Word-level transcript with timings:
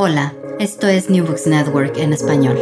Hola, 0.00 0.32
esto 0.60 0.86
es 0.86 1.10
New 1.10 1.26
Books 1.26 1.48
Network 1.48 1.96
en 1.96 2.12
español. 2.12 2.56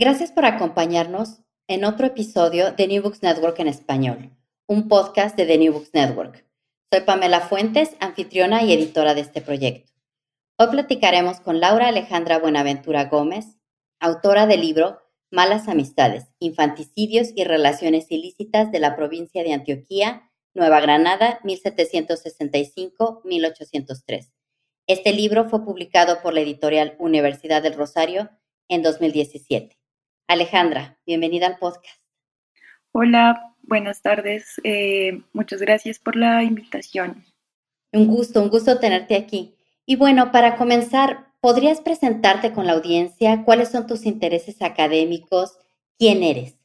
Gracias 0.00 0.32
por 0.32 0.46
acompañarnos 0.46 1.42
en 1.68 1.84
otro 1.84 2.08
episodio 2.08 2.72
de 2.72 2.88
New 2.88 3.04
Books 3.04 3.22
Network 3.22 3.60
en 3.60 3.68
español, 3.68 4.36
un 4.66 4.88
podcast 4.88 5.36
de 5.36 5.46
The 5.46 5.58
New 5.58 5.74
Books 5.74 5.94
Network. 5.94 6.44
Soy 6.92 7.02
Pamela 7.02 7.42
Fuentes, 7.42 7.90
anfitriona 8.00 8.64
y 8.64 8.72
editora 8.72 9.14
de 9.14 9.20
este 9.20 9.40
proyecto. 9.40 9.92
Hoy 10.58 10.66
platicaremos 10.72 11.38
con 11.38 11.60
Laura 11.60 11.86
Alejandra 11.86 12.40
Buenaventura 12.40 13.04
Gómez, 13.04 13.56
autora 14.00 14.48
del 14.48 14.62
libro 14.62 14.98
Malas 15.30 15.68
Amistades, 15.68 16.24
Infanticidios 16.40 17.28
y 17.36 17.44
Relaciones 17.44 18.10
Ilícitas 18.10 18.72
de 18.72 18.80
la 18.80 18.96
provincia 18.96 19.44
de 19.44 19.52
Antioquía, 19.52 20.28
Nueva 20.52 20.80
Granada, 20.80 21.38
1765-1803 21.44 24.32
este 24.88 25.12
libro 25.12 25.50
fue 25.50 25.64
publicado 25.66 26.22
por 26.22 26.32
la 26.32 26.40
editorial 26.40 26.96
Universidad 26.98 27.62
del 27.62 27.74
Rosario 27.74 28.30
en 28.68 28.82
2017. 28.82 29.78
Alejandra, 30.26 30.98
bienvenida 31.04 31.46
al 31.46 31.58
podcast. 31.58 32.00
Hola, 32.92 33.54
buenas 33.60 34.00
tardes. 34.00 34.58
Eh, 34.64 35.20
muchas 35.34 35.60
gracias 35.60 35.98
por 35.98 36.16
la 36.16 36.42
invitación. 36.42 37.22
Un 37.92 38.06
gusto, 38.06 38.40
un 38.40 38.48
gusto 38.48 38.78
tenerte 38.78 39.16
aquí. 39.16 39.54
Y 39.84 39.96
bueno, 39.96 40.32
para 40.32 40.56
comenzar, 40.56 41.34
¿podrías 41.40 41.82
presentarte 41.82 42.54
con 42.54 42.66
la 42.66 42.72
audiencia? 42.72 43.44
¿Cuáles 43.44 43.68
son 43.68 43.86
tus 43.86 44.06
intereses 44.06 44.62
académicos? 44.62 45.58
¿Quién 45.98 46.22
eres? 46.22 46.56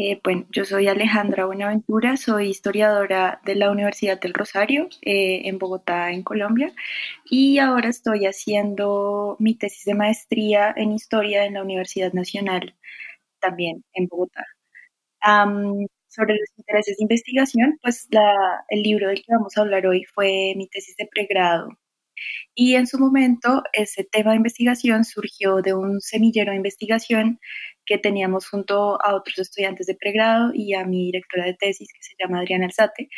Eh, 0.00 0.20
bueno, 0.22 0.46
yo 0.50 0.64
soy 0.64 0.86
Alejandra 0.86 1.46
Buenaventura, 1.46 2.16
soy 2.16 2.50
historiadora 2.50 3.40
de 3.44 3.56
la 3.56 3.68
Universidad 3.72 4.20
del 4.20 4.32
Rosario 4.32 4.88
eh, 5.02 5.42
en 5.48 5.58
Bogotá, 5.58 6.12
en 6.12 6.22
Colombia, 6.22 6.72
y 7.24 7.58
ahora 7.58 7.88
estoy 7.88 8.24
haciendo 8.26 9.34
mi 9.40 9.56
tesis 9.56 9.84
de 9.86 9.94
maestría 9.94 10.72
en 10.76 10.92
historia 10.92 11.46
en 11.46 11.54
la 11.54 11.62
Universidad 11.62 12.12
Nacional, 12.12 12.76
también 13.40 13.84
en 13.94 14.06
Bogotá. 14.08 14.44
sobre 16.08 16.34
los 16.34 16.48
intereses 16.58 16.96
de 16.96 17.04
investigación, 17.04 17.78
pues 17.82 18.08
el 18.68 18.82
libro 18.82 19.08
del 19.08 19.18
que 19.18 19.32
vamos 19.32 19.56
a 19.56 19.60
hablar 19.62 19.86
hoy 19.86 20.04
fue 20.14 20.54
mi 20.56 20.68
tesis 20.68 20.96
de 20.96 21.06
pregrado. 21.06 21.70
Y 22.54 22.74
en 22.74 22.86
su 22.86 22.98
momento, 22.98 23.62
ese 23.72 24.04
tema 24.04 24.30
de 24.32 24.38
investigación 24.38 25.04
surgió 25.04 25.62
de 25.62 25.74
un 25.74 26.00
semillero 26.00 26.50
de 26.50 26.56
investigación 26.56 27.40
que 27.88 27.98
teníamos 27.98 28.48
junto 28.48 29.02
a 29.02 29.14
otros 29.14 29.38
estudiantes 29.38 29.86
de 29.86 29.94
pregrado 29.94 30.50
y 30.54 30.74
a 30.74 30.84
mi 30.84 31.06
directora 31.06 31.46
de 31.46 31.54
tesis, 31.54 31.88
que 31.92 32.02
se 32.02 32.14
llama 32.18 32.40
Adriana 32.40 32.66
Alzate. 32.66 33.08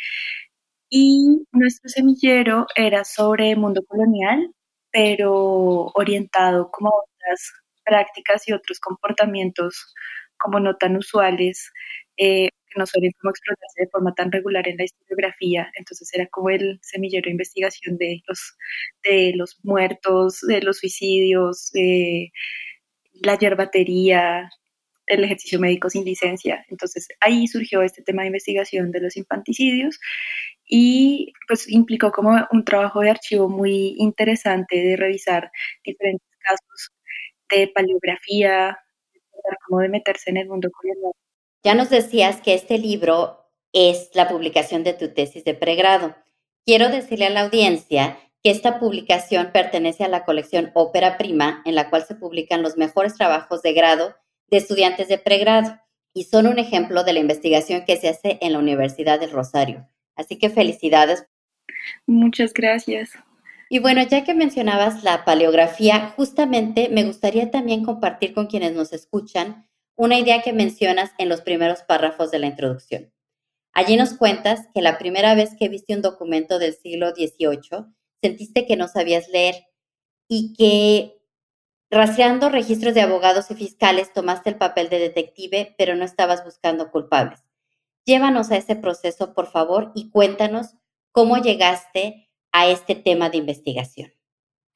Y 0.89 1.45
nuestro 1.51 1.89
semillero 1.89 2.67
era 2.75 3.03
sobre 3.03 3.55
mundo 3.55 3.81
colonial, 3.87 4.53
pero 4.91 5.91
orientado 5.93 6.69
como 6.71 6.89
a 6.89 7.03
otras 7.03 7.51
prácticas 7.83 8.47
y 8.47 8.53
otros 8.53 8.79
comportamientos 8.79 9.93
como 10.37 10.59
no 10.59 10.75
tan 10.77 10.97
usuales, 10.97 11.71
eh, 12.17 12.49
que 12.67 12.79
no 12.79 12.85
suelen 12.85 13.11
como 13.19 13.31
explotarse 13.31 13.83
de 13.83 13.89
forma 13.89 14.13
tan 14.15 14.31
regular 14.31 14.67
en 14.67 14.77
la 14.77 14.85
historiografía. 14.85 15.71
Entonces 15.77 16.09
era 16.13 16.27
como 16.27 16.49
el 16.49 16.79
semillero 16.81 17.25
de 17.25 17.31
investigación 17.31 17.97
de 17.97 18.21
los, 18.27 18.57
de 19.03 19.33
los 19.35 19.59
muertos, 19.63 20.41
de 20.41 20.61
los 20.61 20.79
suicidios, 20.79 21.71
de 21.73 22.31
la 23.13 23.37
yerbatería, 23.37 24.49
el 25.11 25.23
ejercicio 25.23 25.59
médico 25.59 25.89
sin 25.89 26.05
licencia. 26.05 26.65
Entonces 26.69 27.07
ahí 27.19 27.47
surgió 27.47 27.81
este 27.81 28.01
tema 28.01 28.21
de 28.21 28.27
investigación 28.27 28.91
de 28.91 29.01
los 29.01 29.17
infanticidios 29.17 29.99
y 30.65 31.33
pues 31.47 31.69
implicó 31.69 32.11
como 32.11 32.47
un 32.51 32.63
trabajo 32.63 33.01
de 33.01 33.09
archivo 33.09 33.49
muy 33.49 33.95
interesante 33.97 34.77
de 34.77 34.95
revisar 34.95 35.51
diferentes 35.83 36.27
casos 36.39 36.91
de 37.49 37.67
paleografía, 37.67 38.79
como 39.67 39.81
de 39.81 39.89
meterse 39.89 40.29
en 40.29 40.37
el 40.37 40.47
mundo 40.47 40.69
colonial. 40.71 41.11
Ya 41.63 41.75
nos 41.75 41.89
decías 41.89 42.41
que 42.41 42.53
este 42.53 42.77
libro 42.77 43.49
es 43.73 44.09
la 44.13 44.29
publicación 44.29 44.83
de 44.83 44.93
tu 44.93 45.13
tesis 45.13 45.43
de 45.43 45.53
pregrado. 45.53 46.15
Quiero 46.65 46.89
decirle 46.89 47.25
a 47.25 47.29
la 47.29 47.41
audiencia 47.41 48.17
que 48.43 48.51
esta 48.51 48.79
publicación 48.79 49.51
pertenece 49.51 50.03
a 50.03 50.07
la 50.07 50.25
colección 50.25 50.71
Ópera 50.73 51.17
Prima, 51.17 51.61
en 51.65 51.75
la 51.75 51.89
cual 51.89 52.05
se 52.05 52.15
publican 52.15 52.63
los 52.63 52.77
mejores 52.77 53.15
trabajos 53.15 53.61
de 53.61 53.73
grado 53.73 54.15
de 54.51 54.57
estudiantes 54.57 55.07
de 55.07 55.17
pregrado 55.17 55.79
y 56.13 56.25
son 56.25 56.45
un 56.45 56.59
ejemplo 56.59 57.03
de 57.03 57.13
la 57.13 57.19
investigación 57.19 57.85
que 57.85 57.97
se 57.97 58.09
hace 58.09 58.37
en 58.41 58.53
la 58.53 58.59
Universidad 58.59 59.19
del 59.19 59.31
Rosario. 59.31 59.87
Así 60.15 60.37
que 60.37 60.49
felicidades. 60.49 61.25
Muchas 62.05 62.53
gracias. 62.53 63.11
Y 63.69 63.79
bueno, 63.79 64.03
ya 64.03 64.25
que 64.25 64.33
mencionabas 64.33 65.03
la 65.03 65.23
paleografía, 65.23 66.13
justamente 66.17 66.89
me 66.89 67.05
gustaría 67.05 67.49
también 67.49 67.85
compartir 67.85 68.33
con 68.33 68.47
quienes 68.47 68.73
nos 68.73 68.91
escuchan 68.91 69.67
una 69.95 70.19
idea 70.19 70.41
que 70.41 70.51
mencionas 70.51 71.11
en 71.17 71.29
los 71.29 71.41
primeros 71.41 71.83
párrafos 71.83 72.31
de 72.31 72.39
la 72.39 72.47
introducción. 72.47 73.13
Allí 73.73 73.95
nos 73.95 74.13
cuentas 74.13 74.67
que 74.73 74.81
la 74.81 74.97
primera 74.97 75.35
vez 75.35 75.55
que 75.57 75.69
viste 75.69 75.95
un 75.95 76.01
documento 76.01 76.59
del 76.59 76.73
siglo 76.73 77.11
XVIII, 77.11 77.85
sentiste 78.21 78.65
que 78.65 78.75
no 78.75 78.89
sabías 78.89 79.29
leer 79.29 79.67
y 80.27 80.53
que 80.53 81.20
Rastreando 81.93 82.47
registros 82.47 82.93
de 82.93 83.01
abogados 83.01 83.51
y 83.51 83.55
fiscales, 83.55 84.13
tomaste 84.13 84.49
el 84.49 84.55
papel 84.55 84.87
de 84.87 84.97
detective, 84.97 85.75
pero 85.77 85.93
no 85.93 86.05
estabas 86.05 86.45
buscando 86.45 86.89
culpables. 86.89 87.43
Llévanos 88.05 88.49
a 88.49 88.55
ese 88.55 88.77
proceso, 88.77 89.33
por 89.33 89.47
favor, 89.47 89.91
y 89.93 90.09
cuéntanos 90.09 90.77
cómo 91.11 91.37
llegaste 91.39 92.29
a 92.53 92.67
este 92.67 92.95
tema 92.95 93.29
de 93.29 93.39
investigación. 93.39 94.13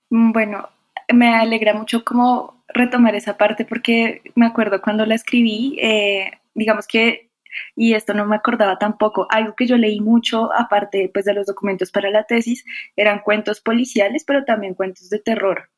Mm, 0.09 0.33
bueno, 0.33 0.67
me 1.13 1.33
alegra 1.33 1.73
mucho 1.73 2.03
como 2.03 2.65
retomar 2.67 3.15
esa 3.15 3.37
parte 3.37 3.63
porque 3.63 4.21
me 4.35 4.45
acuerdo 4.45 4.81
cuando 4.81 5.05
la 5.05 5.15
escribí, 5.15 5.77
eh, 5.81 6.31
digamos 6.53 6.85
que, 6.85 7.31
y 7.77 7.93
esto 7.93 8.13
no 8.13 8.25
me 8.25 8.35
acordaba 8.35 8.77
tampoco, 8.77 9.25
algo 9.29 9.55
que 9.55 9.67
yo 9.67 9.77
leí 9.77 10.01
mucho, 10.01 10.51
aparte 10.53 11.09
pues, 11.13 11.23
de 11.23 11.33
los 11.33 11.47
documentos 11.47 11.91
para 11.91 12.09
la 12.09 12.25
tesis, 12.25 12.65
eran 12.97 13.19
cuentos 13.19 13.61
policiales, 13.61 14.25
pero 14.25 14.43
también 14.43 14.73
cuentos 14.73 15.09
de 15.09 15.19
terror 15.19 15.69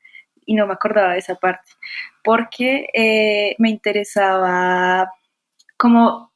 y 0.48 0.56
no 0.56 0.66
me 0.66 0.74
acordaba 0.74 1.14
de 1.14 1.20
esa 1.20 1.36
parte, 1.36 1.70
porque 2.24 2.88
eh, 2.94 3.56
me 3.60 3.70
interesaba 3.70 5.12
como 5.78 6.32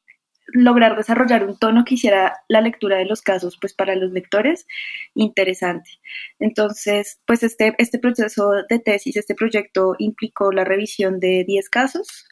lograr 0.54 0.96
desarrollar 0.96 1.44
un 1.44 1.58
tono 1.58 1.84
que 1.84 1.94
hiciera 1.94 2.34
la 2.48 2.60
lectura 2.60 2.98
de 2.98 3.06
los 3.06 3.22
casos, 3.22 3.58
pues 3.60 3.74
para 3.74 3.96
los 3.96 4.12
lectores, 4.12 4.66
interesante. 5.14 5.90
Entonces, 6.38 7.20
pues 7.26 7.42
este, 7.42 7.74
este 7.78 7.98
proceso 7.98 8.52
de 8.68 8.78
tesis, 8.78 9.16
este 9.16 9.34
proyecto 9.34 9.96
implicó 9.98 10.52
la 10.52 10.64
revisión 10.64 11.18
de 11.20 11.44
10 11.46 11.70
casos, 11.70 12.26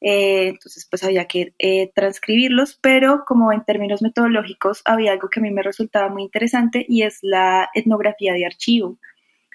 eh, 0.00 0.48
entonces 0.48 0.86
pues 0.88 1.02
había 1.04 1.26
que 1.26 1.54
eh, 1.58 1.90
transcribirlos, 1.94 2.78
pero 2.80 3.24
como 3.26 3.52
en 3.52 3.64
términos 3.64 4.00
metodológicos 4.00 4.82
había 4.84 5.12
algo 5.12 5.28
que 5.28 5.40
a 5.40 5.42
mí 5.42 5.50
me 5.50 5.62
resultaba 5.62 6.08
muy 6.08 6.22
interesante 6.22 6.86
y 6.88 7.02
es 7.02 7.18
la 7.22 7.68
etnografía 7.74 8.32
de 8.32 8.46
archivo. 8.46 8.98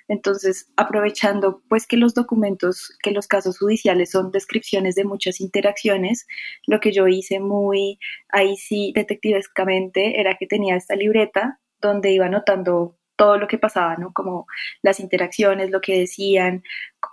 Entonces, 0.07 0.69
aprovechando 0.75 1.61
pues 1.69 1.87
que 1.87 1.97
los 1.97 2.13
documentos, 2.13 2.97
que 3.01 3.11
los 3.11 3.27
casos 3.27 3.59
judiciales 3.59 4.11
son 4.11 4.31
descripciones 4.31 4.95
de 4.95 5.05
muchas 5.05 5.41
interacciones, 5.41 6.27
lo 6.67 6.79
que 6.79 6.91
yo 6.91 7.07
hice 7.07 7.39
muy 7.39 7.99
ahí 8.29 8.57
sí 8.57 8.91
detectivescamente 8.95 10.19
era 10.19 10.37
que 10.37 10.47
tenía 10.47 10.75
esta 10.75 10.95
libreta 10.95 11.59
donde 11.81 12.11
iba 12.11 12.25
anotando 12.25 12.97
todo 13.15 13.37
lo 13.37 13.47
que 13.47 13.57
pasaba, 13.57 13.95
¿no? 13.97 14.11
Como 14.13 14.47
las 14.81 14.99
interacciones, 14.99 15.69
lo 15.69 15.81
que 15.81 15.99
decían, 15.99 16.63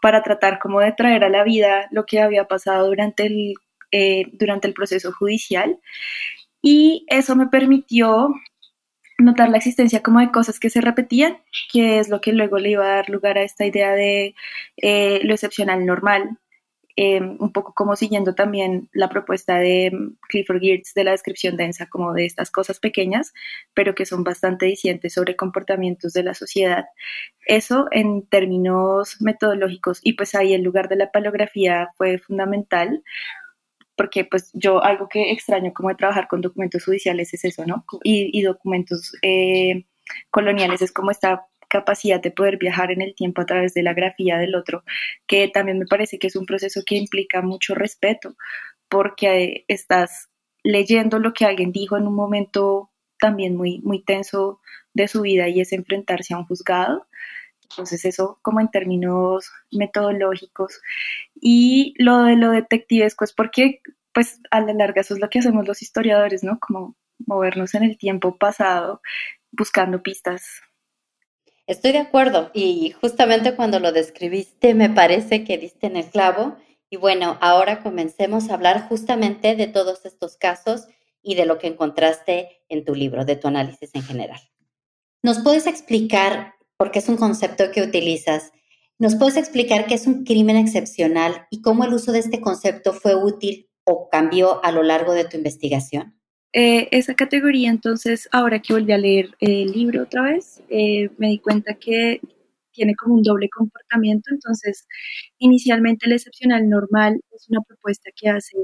para 0.00 0.22
tratar 0.22 0.58
como 0.58 0.80
de 0.80 0.92
traer 0.92 1.24
a 1.24 1.28
la 1.28 1.44
vida 1.44 1.88
lo 1.90 2.06
que 2.06 2.20
había 2.20 2.46
pasado 2.46 2.86
durante 2.86 3.26
el, 3.26 3.54
eh, 3.92 4.24
durante 4.32 4.66
el 4.68 4.74
proceso 4.74 5.12
judicial. 5.12 5.78
Y 6.62 7.06
eso 7.08 7.36
me 7.36 7.48
permitió 7.48 8.34
notar 9.22 9.48
la 9.48 9.58
existencia 9.58 10.02
como 10.02 10.20
de 10.20 10.30
cosas 10.30 10.58
que 10.60 10.70
se 10.70 10.80
repetían, 10.80 11.38
que 11.72 11.98
es 11.98 12.08
lo 12.08 12.20
que 12.20 12.32
luego 12.32 12.58
le 12.58 12.70
iba 12.70 12.84
a 12.84 12.96
dar 12.96 13.10
lugar 13.10 13.38
a 13.38 13.42
esta 13.42 13.66
idea 13.66 13.92
de 13.92 14.34
eh, 14.76 15.20
lo 15.24 15.34
excepcional 15.34 15.86
normal, 15.86 16.38
em, 16.96 17.36
un 17.40 17.52
poco 17.52 17.72
como 17.72 17.96
siguiendo 17.96 18.34
también 18.34 18.88
la 18.92 19.08
propuesta 19.08 19.58
de 19.58 19.92
Clifford 20.28 20.60
Geertz 20.60 20.92
de 20.94 21.04
la 21.04 21.12
descripción 21.12 21.56
densa, 21.56 21.88
como 21.88 22.12
de 22.12 22.26
estas 22.26 22.50
cosas 22.50 22.80
pequeñas, 22.80 23.32
pero 23.74 23.94
que 23.94 24.06
son 24.06 24.24
bastante 24.24 24.66
dicientes 24.66 25.14
sobre 25.14 25.36
comportamientos 25.36 26.12
de 26.12 26.24
la 26.24 26.34
sociedad. 26.34 26.86
Eso 27.46 27.86
en 27.92 28.26
términos 28.26 29.16
metodológicos, 29.20 30.00
y 30.02 30.14
pues 30.14 30.34
ahí 30.34 30.52
el 30.52 30.62
lugar 30.62 30.88
de 30.88 30.96
la 30.96 31.10
paleografía 31.10 31.88
fue 31.96 32.18
fundamental, 32.18 33.02
porque 34.00 34.24
pues 34.24 34.50
yo 34.54 34.82
algo 34.82 35.10
que 35.10 35.30
extraño 35.30 35.74
como 35.74 35.90
de 35.90 35.94
trabajar 35.94 36.26
con 36.26 36.40
documentos 36.40 36.82
judiciales 36.82 37.34
es 37.34 37.44
eso, 37.44 37.66
¿no? 37.66 37.84
Y, 38.02 38.40
documentos 38.40 39.12
eh, 39.20 39.84
coloniales 40.30 40.80
es 40.80 40.90
como 40.90 41.10
esta 41.10 41.46
capacidad 41.68 42.18
de 42.18 42.30
poder 42.30 42.56
viajar 42.56 42.90
en 42.92 43.02
el 43.02 43.14
tiempo 43.14 43.42
a 43.42 43.44
través 43.44 43.74
de 43.74 43.82
la 43.82 43.92
grafía 43.92 44.38
del 44.38 44.54
otro, 44.54 44.84
que 45.26 45.48
también 45.48 45.78
me 45.78 45.84
parece 45.84 46.18
que 46.18 46.28
es 46.28 46.36
un 46.36 46.46
proceso 46.46 46.80
que 46.86 46.94
implica 46.94 47.42
mucho 47.42 47.74
respeto, 47.74 48.36
porque 48.88 49.66
estás 49.68 50.30
leyendo 50.62 51.18
lo 51.18 51.34
que 51.34 51.44
alguien 51.44 51.70
dijo 51.70 51.98
en 51.98 52.06
un 52.06 52.14
momento 52.14 52.90
también 53.18 53.54
muy, 53.54 53.80
muy 53.80 54.02
tenso 54.02 54.62
de 54.94 55.08
su 55.08 55.20
vida 55.20 55.46
y 55.48 55.60
es 55.60 55.74
enfrentarse 55.74 56.32
a 56.32 56.38
un 56.38 56.46
juzgado. 56.46 57.06
Entonces 57.70 58.04
eso 58.04 58.38
como 58.42 58.60
en 58.60 58.70
términos 58.70 59.50
metodológicos. 59.70 60.80
Y 61.34 61.94
lo 61.98 62.24
de 62.24 62.36
lo 62.36 62.50
detectivesco 62.50 63.24
es 63.24 63.32
porque 63.32 63.80
pues 64.12 64.40
a 64.50 64.60
la 64.60 64.72
larga 64.72 65.02
eso 65.02 65.14
es 65.14 65.20
lo 65.20 65.30
que 65.30 65.38
hacemos 65.38 65.66
los 65.66 65.82
historiadores, 65.82 66.42
¿no? 66.42 66.58
Como 66.58 66.96
movernos 67.26 67.74
en 67.74 67.84
el 67.84 67.98
tiempo 67.98 68.36
pasado 68.36 69.00
buscando 69.52 70.02
pistas. 70.02 70.62
Estoy 71.66 71.92
de 71.92 71.98
acuerdo 71.98 72.50
y 72.52 72.92
justamente 73.00 73.54
cuando 73.54 73.78
lo 73.78 73.92
describiste 73.92 74.74
me 74.74 74.90
parece 74.90 75.44
que 75.44 75.58
diste 75.58 75.86
en 75.86 75.96
el 75.96 76.06
clavo. 76.06 76.56
Y 76.88 76.96
bueno, 76.96 77.38
ahora 77.40 77.82
comencemos 77.82 78.50
a 78.50 78.54
hablar 78.54 78.88
justamente 78.88 79.54
de 79.54 79.68
todos 79.68 80.04
estos 80.04 80.36
casos 80.36 80.88
y 81.22 81.36
de 81.36 81.46
lo 81.46 81.58
que 81.58 81.68
encontraste 81.68 82.62
en 82.68 82.84
tu 82.84 82.94
libro, 82.94 83.24
de 83.24 83.36
tu 83.36 83.46
análisis 83.46 83.94
en 83.94 84.02
general. 84.02 84.40
¿Nos 85.22 85.40
puedes 85.40 85.66
explicar, 85.66 86.54
porque 86.80 87.00
es 87.00 87.10
un 87.10 87.18
concepto 87.18 87.64
que 87.74 87.82
utilizas, 87.82 88.52
¿nos 88.98 89.14
puedes 89.14 89.36
explicar 89.36 89.84
qué 89.86 89.92
es 89.92 90.06
un 90.06 90.24
crimen 90.24 90.56
excepcional 90.56 91.46
y 91.50 91.60
cómo 91.60 91.84
el 91.84 91.92
uso 91.92 92.10
de 92.10 92.20
este 92.20 92.40
concepto 92.40 92.94
fue 92.94 93.14
útil 93.14 93.68
o 93.84 94.08
cambió 94.10 94.64
a 94.64 94.72
lo 94.72 94.82
largo 94.82 95.12
de 95.12 95.26
tu 95.26 95.36
investigación? 95.36 96.18
Eh, 96.54 96.88
esa 96.90 97.12
categoría, 97.12 97.68
entonces, 97.68 98.30
ahora 98.32 98.60
que 98.60 98.72
volví 98.72 98.92
a 98.92 98.96
leer 98.96 99.28
el 99.40 99.70
libro 99.72 100.04
otra 100.04 100.22
vez, 100.22 100.62
eh, 100.70 101.10
me 101.18 101.28
di 101.28 101.38
cuenta 101.38 101.74
que 101.74 102.22
tiene 102.72 102.94
como 102.94 103.16
un 103.16 103.22
doble 103.24 103.50
comportamiento. 103.50 104.30
Entonces, 104.32 104.86
inicialmente 105.38 106.06
el 106.06 106.12
excepcional 106.12 106.66
normal 106.66 107.20
es 107.36 107.46
una 107.50 107.60
propuesta 107.60 108.08
que 108.16 108.30
hace 108.30 108.56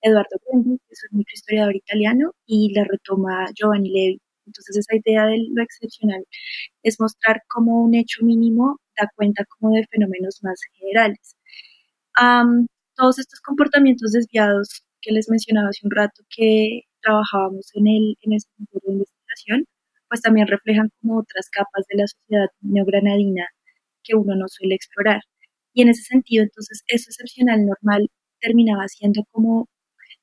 Eduardo 0.00 0.38
Prendi, 0.48 0.78
que 0.78 0.92
es 0.92 1.00
un 1.10 1.18
microhistoriador 1.18 1.74
italiano, 1.74 2.30
y 2.46 2.72
la 2.72 2.84
retoma 2.84 3.46
Giovanni 3.52 3.90
Levi. 3.90 4.20
Entonces, 4.48 4.76
esa 4.78 4.96
idea 4.96 5.26
de 5.26 5.38
lo 5.54 5.62
excepcional 5.62 6.24
es 6.84 7.00
mostrar 7.00 7.42
cómo 7.50 7.82
un 7.84 7.94
hecho 7.96 8.24
mínimo 8.24 8.78
da 8.98 9.08
cuenta 9.16 9.44
como 9.46 9.74
de 9.76 9.86
fenómenos 9.90 10.40
más 10.44 10.60
generales. 10.78 11.36
todos 12.96 13.18
estos 13.18 13.40
comportamientos 13.40 14.12
desviados 14.12 14.82
que 15.02 15.12
les 15.12 15.28
mencionaba 15.30 15.68
hace 15.70 15.86
un 15.86 15.92
rato 15.92 16.22
que 16.36 16.82
trabajábamos 17.02 17.70
en 17.74 17.86
el, 17.88 18.16
en 18.22 18.32
el 18.34 18.40
centro 18.40 18.80
de 18.84 18.92
investigación, 18.92 19.64
pues 20.08 20.20
también 20.22 20.46
reflejan 20.48 20.90
como 21.00 21.18
otras 21.20 21.48
capas 21.50 21.84
de 21.90 21.98
la 21.98 22.06
sociedad 22.08 22.48
neogranadina 22.62 23.46
que 24.04 24.16
uno 24.16 24.36
no 24.36 24.46
suele 24.48 24.74
explorar. 24.76 25.22
Y 25.74 25.82
en 25.82 25.90
ese 25.90 26.02
sentido, 26.04 26.44
entonces, 26.44 26.82
eso 26.88 27.10
excepcional 27.10 27.66
normal 27.66 28.08
terminaba 28.40 28.88
siendo 28.88 29.22
como 29.32 29.68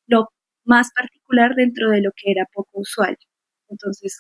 lo 0.08 0.30
más 0.66 0.92
particular 0.96 1.56
dentro 1.56 1.92
de 1.92 2.02
lo 2.02 2.12
que 2.16 2.32
era 2.32 2.46
poco 2.54 2.82
usual. 2.82 3.18
Entonces, 3.70 4.18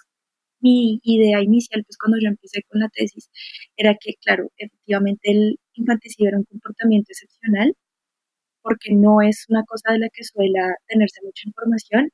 mi 0.61 0.99
idea 1.03 1.41
inicial, 1.43 1.83
pues 1.85 1.97
cuando 1.97 2.17
yo 2.21 2.29
empecé 2.29 2.63
con 2.69 2.81
la 2.81 2.89
tesis, 2.89 3.29
era 3.77 3.95
que, 3.99 4.13
claro, 4.23 4.49
efectivamente 4.57 5.31
el 5.31 5.59
infanticidio 5.75 6.29
era 6.29 6.37
un 6.39 6.45
comportamiento 6.45 7.07
excepcional, 7.11 7.73
porque 8.63 8.93
no 8.93 9.21
es 9.21 9.45
una 9.49 9.63
cosa 9.65 9.93
de 9.93 9.99
la 9.99 10.09
que 10.13 10.23
suela 10.25 10.75
tenerse 10.87 11.21
mucha 11.23 11.43
información, 11.47 12.09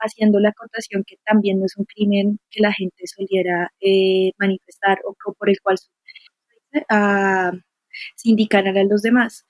haciendo 0.00 0.40
la 0.40 0.50
acotación 0.50 1.04
que 1.06 1.16
también 1.26 1.60
no 1.60 1.66
es 1.66 1.76
un 1.78 1.86
crimen 1.86 2.38
que 2.50 2.62
la 2.62 2.72
gente 2.74 3.04
soliera 3.06 3.70
eh, 3.80 4.32
manifestar 4.38 4.98
o, 5.06 5.16
por 5.34 5.50
el 5.50 5.60
cual 5.62 5.78
se 8.16 8.30
indicaran 8.30 8.76
a 8.78 8.84
los 8.84 9.02
demás. 9.02 9.46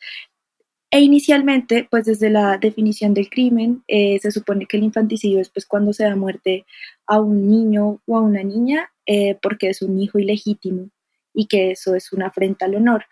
E 0.90 1.00
inicialmente, 1.00 1.87
pues 1.90 2.06
desde 2.06 2.31
la 2.31 2.56
definición 2.56 3.12
del 3.12 3.29
crimen, 3.29 3.85
eh, 3.88 4.19
se 4.23 4.31
supone 4.31 4.64
que 4.67 4.79
el 4.79 4.85
infanticidio 4.85 5.38
es 5.40 5.50
pues, 5.50 5.67
cuando 5.67 5.93
se 5.93 6.05
da 6.05 6.17
muerte 6.17 6.64
a 7.06 7.20
un 7.20 7.50
niño 7.50 8.00
o 8.06 8.17
a 8.17 8.23
una 8.23 8.43
niña 8.43 8.90
eh, 9.05 9.37
porque 9.43 9.69
es 9.69 9.82
un 9.82 10.00
hijo 10.00 10.19
ilegítimo 10.19 10.88
y 11.35 11.46
que 11.46 11.73
eso 11.73 11.94
es 11.94 12.11
una 12.12 12.29
afrenta 12.29 12.64
al 12.64 12.75
honor. 12.75 13.05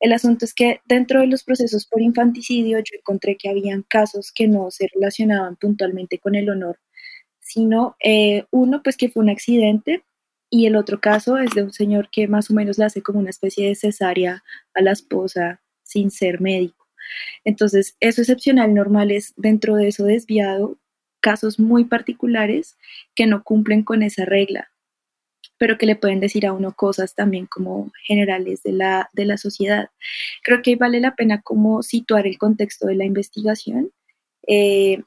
El 0.00 0.12
asunto 0.12 0.44
es 0.44 0.54
que 0.54 0.80
dentro 0.86 1.20
de 1.20 1.28
los 1.28 1.44
procesos 1.44 1.86
por 1.86 2.02
infanticidio 2.02 2.78
yo 2.78 2.96
encontré 2.98 3.36
que 3.36 3.48
habían 3.48 3.82
casos 3.84 4.32
que 4.32 4.48
no 4.48 4.70
se 4.72 4.88
relacionaban 4.92 5.54
puntualmente 5.56 6.18
con 6.18 6.34
el 6.34 6.50
honor, 6.50 6.80
sino 7.40 7.96
eh, 8.02 8.44
uno 8.50 8.82
pues 8.82 8.96
que 8.96 9.08
fue 9.08 9.22
un 9.22 9.30
accidente 9.30 10.02
y 10.50 10.66
el 10.66 10.74
otro 10.76 11.00
caso 11.00 11.38
es 11.38 11.50
de 11.54 11.62
un 11.62 11.72
señor 11.72 12.10
que 12.10 12.26
más 12.28 12.50
o 12.50 12.54
menos 12.54 12.78
le 12.78 12.86
hace 12.86 13.02
como 13.02 13.20
una 13.20 13.30
especie 13.30 13.68
de 13.68 13.76
cesárea 13.76 14.42
a 14.74 14.82
la 14.82 14.92
esposa 14.92 15.60
sin 15.84 16.10
ser 16.10 16.40
médico. 16.40 16.79
Entonces, 17.44 17.96
eso 18.00 18.22
excepcional 18.22 18.74
normal 18.74 19.10
es 19.10 19.34
dentro 19.36 19.76
de 19.76 19.88
eso 19.88 20.04
desviado 20.04 20.78
casos 21.20 21.58
muy 21.60 21.84
particulares 21.84 22.78
que 23.14 23.26
no 23.26 23.42
cumplen 23.44 23.82
con 23.84 24.02
esa 24.02 24.24
regla 24.24 24.70
pero 25.60 25.76
que 25.76 25.84
le 25.84 25.94
pueden 25.94 26.20
decir 26.20 26.46
a 26.46 26.54
uno 26.54 26.72
cosas 26.72 27.14
también 27.14 27.44
como 27.44 27.92
generales 28.06 28.62
de 28.62 28.72
la, 28.72 29.10
de 29.12 29.26
la 29.26 29.36
sociedad. 29.36 29.90
Creo 30.42 30.62
que 30.62 30.76
vale 30.76 31.00
la 31.00 31.14
pena 31.14 31.42
como 31.42 31.82
situar 31.82 32.26
el 32.26 32.38
contexto 32.38 32.86
de 32.86 32.94
la 32.94 33.04
investigación. 33.04 33.92
Eh, 34.48 35.02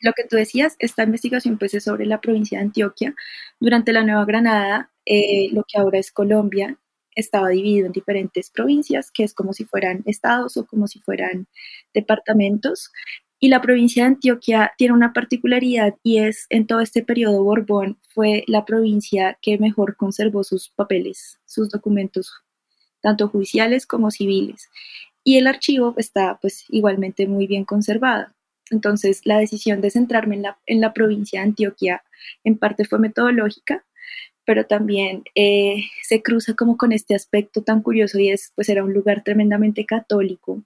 lo 0.00 0.12
que 0.14 0.24
tú 0.24 0.34
decías, 0.34 0.74
esta 0.80 1.04
investigación 1.04 1.58
pues 1.58 1.74
es 1.74 1.84
sobre 1.84 2.06
la 2.06 2.20
provincia 2.20 2.58
de 2.58 2.64
Antioquia. 2.64 3.14
Durante 3.60 3.92
la 3.92 4.02
Nueva 4.02 4.24
Granada, 4.24 4.90
eh, 5.06 5.48
lo 5.52 5.62
que 5.62 5.78
ahora 5.78 6.00
es 6.00 6.10
Colombia, 6.10 6.76
estaba 7.14 7.48
dividido 7.48 7.86
en 7.86 7.92
diferentes 7.92 8.50
provincias, 8.50 9.10
que 9.10 9.24
es 9.24 9.34
como 9.34 9.52
si 9.52 9.64
fueran 9.64 10.02
estados 10.06 10.56
o 10.56 10.66
como 10.66 10.86
si 10.86 11.00
fueran 11.00 11.46
departamentos. 11.94 12.90
Y 13.38 13.48
la 13.48 13.62
provincia 13.62 14.04
de 14.04 14.08
Antioquia 14.08 14.72
tiene 14.76 14.92
una 14.92 15.12
particularidad 15.12 15.94
y 16.02 16.18
es 16.18 16.46
en 16.50 16.66
todo 16.66 16.80
este 16.80 17.02
periodo 17.02 17.42
Borbón 17.42 17.98
fue 18.12 18.44
la 18.46 18.66
provincia 18.66 19.38
que 19.40 19.58
mejor 19.58 19.96
conservó 19.96 20.44
sus 20.44 20.68
papeles, 20.68 21.40
sus 21.46 21.70
documentos, 21.70 22.32
tanto 23.00 23.28
judiciales 23.28 23.86
como 23.86 24.10
civiles. 24.10 24.68
Y 25.24 25.38
el 25.38 25.46
archivo 25.46 25.94
está 25.96 26.38
pues 26.40 26.66
igualmente 26.68 27.26
muy 27.26 27.46
bien 27.46 27.64
conservado. 27.64 28.26
Entonces 28.70 29.22
la 29.24 29.38
decisión 29.38 29.80
de 29.80 29.90
centrarme 29.90 30.36
en 30.36 30.42
la, 30.42 30.58
en 30.66 30.80
la 30.80 30.92
provincia 30.92 31.40
de 31.40 31.48
Antioquia 31.48 32.02
en 32.44 32.58
parte 32.58 32.84
fue 32.84 32.98
metodológica, 32.98 33.84
pero 34.50 34.66
también 34.66 35.22
eh, 35.36 35.76
se 36.02 36.22
cruza 36.22 36.54
como 36.54 36.76
con 36.76 36.90
este 36.90 37.14
aspecto 37.14 37.62
tan 37.62 37.82
curioso 37.82 38.18
y 38.18 38.30
es 38.30 38.50
pues 38.56 38.68
era 38.68 38.82
un 38.82 38.92
lugar 38.92 39.22
tremendamente 39.22 39.86
católico 39.86 40.64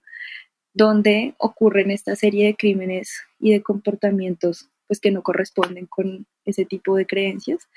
donde 0.73 1.35
ocurren 1.37 1.91
esta 1.91 2.15
serie 2.15 2.47
de 2.47 2.55
crímenes 2.55 3.21
y 3.39 3.51
de 3.51 3.61
comportamientos 3.61 4.69
pues 4.87 4.99
que 4.99 5.11
no 5.11 5.21
corresponden 5.21 5.85
con 5.85 6.25
ese 6.45 6.65
tipo 6.65 6.95
de 6.95 7.05
creencias. 7.05 7.69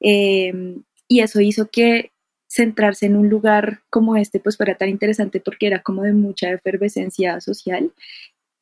Em, 0.00 0.82
y 1.06 1.20
eso 1.20 1.42
hizo 1.42 1.68
que 1.68 2.10
centrarse 2.48 3.04
en 3.04 3.16
un 3.16 3.28
lugar 3.28 3.80
como 3.90 4.16
este 4.16 4.40
pues 4.40 4.56
fuera 4.56 4.76
tan 4.76 4.88
interesante 4.88 5.40
porque 5.40 5.66
era 5.66 5.82
como 5.82 6.04
de 6.04 6.14
mucha 6.14 6.50
efervescencia 6.52 7.38
social 7.42 7.92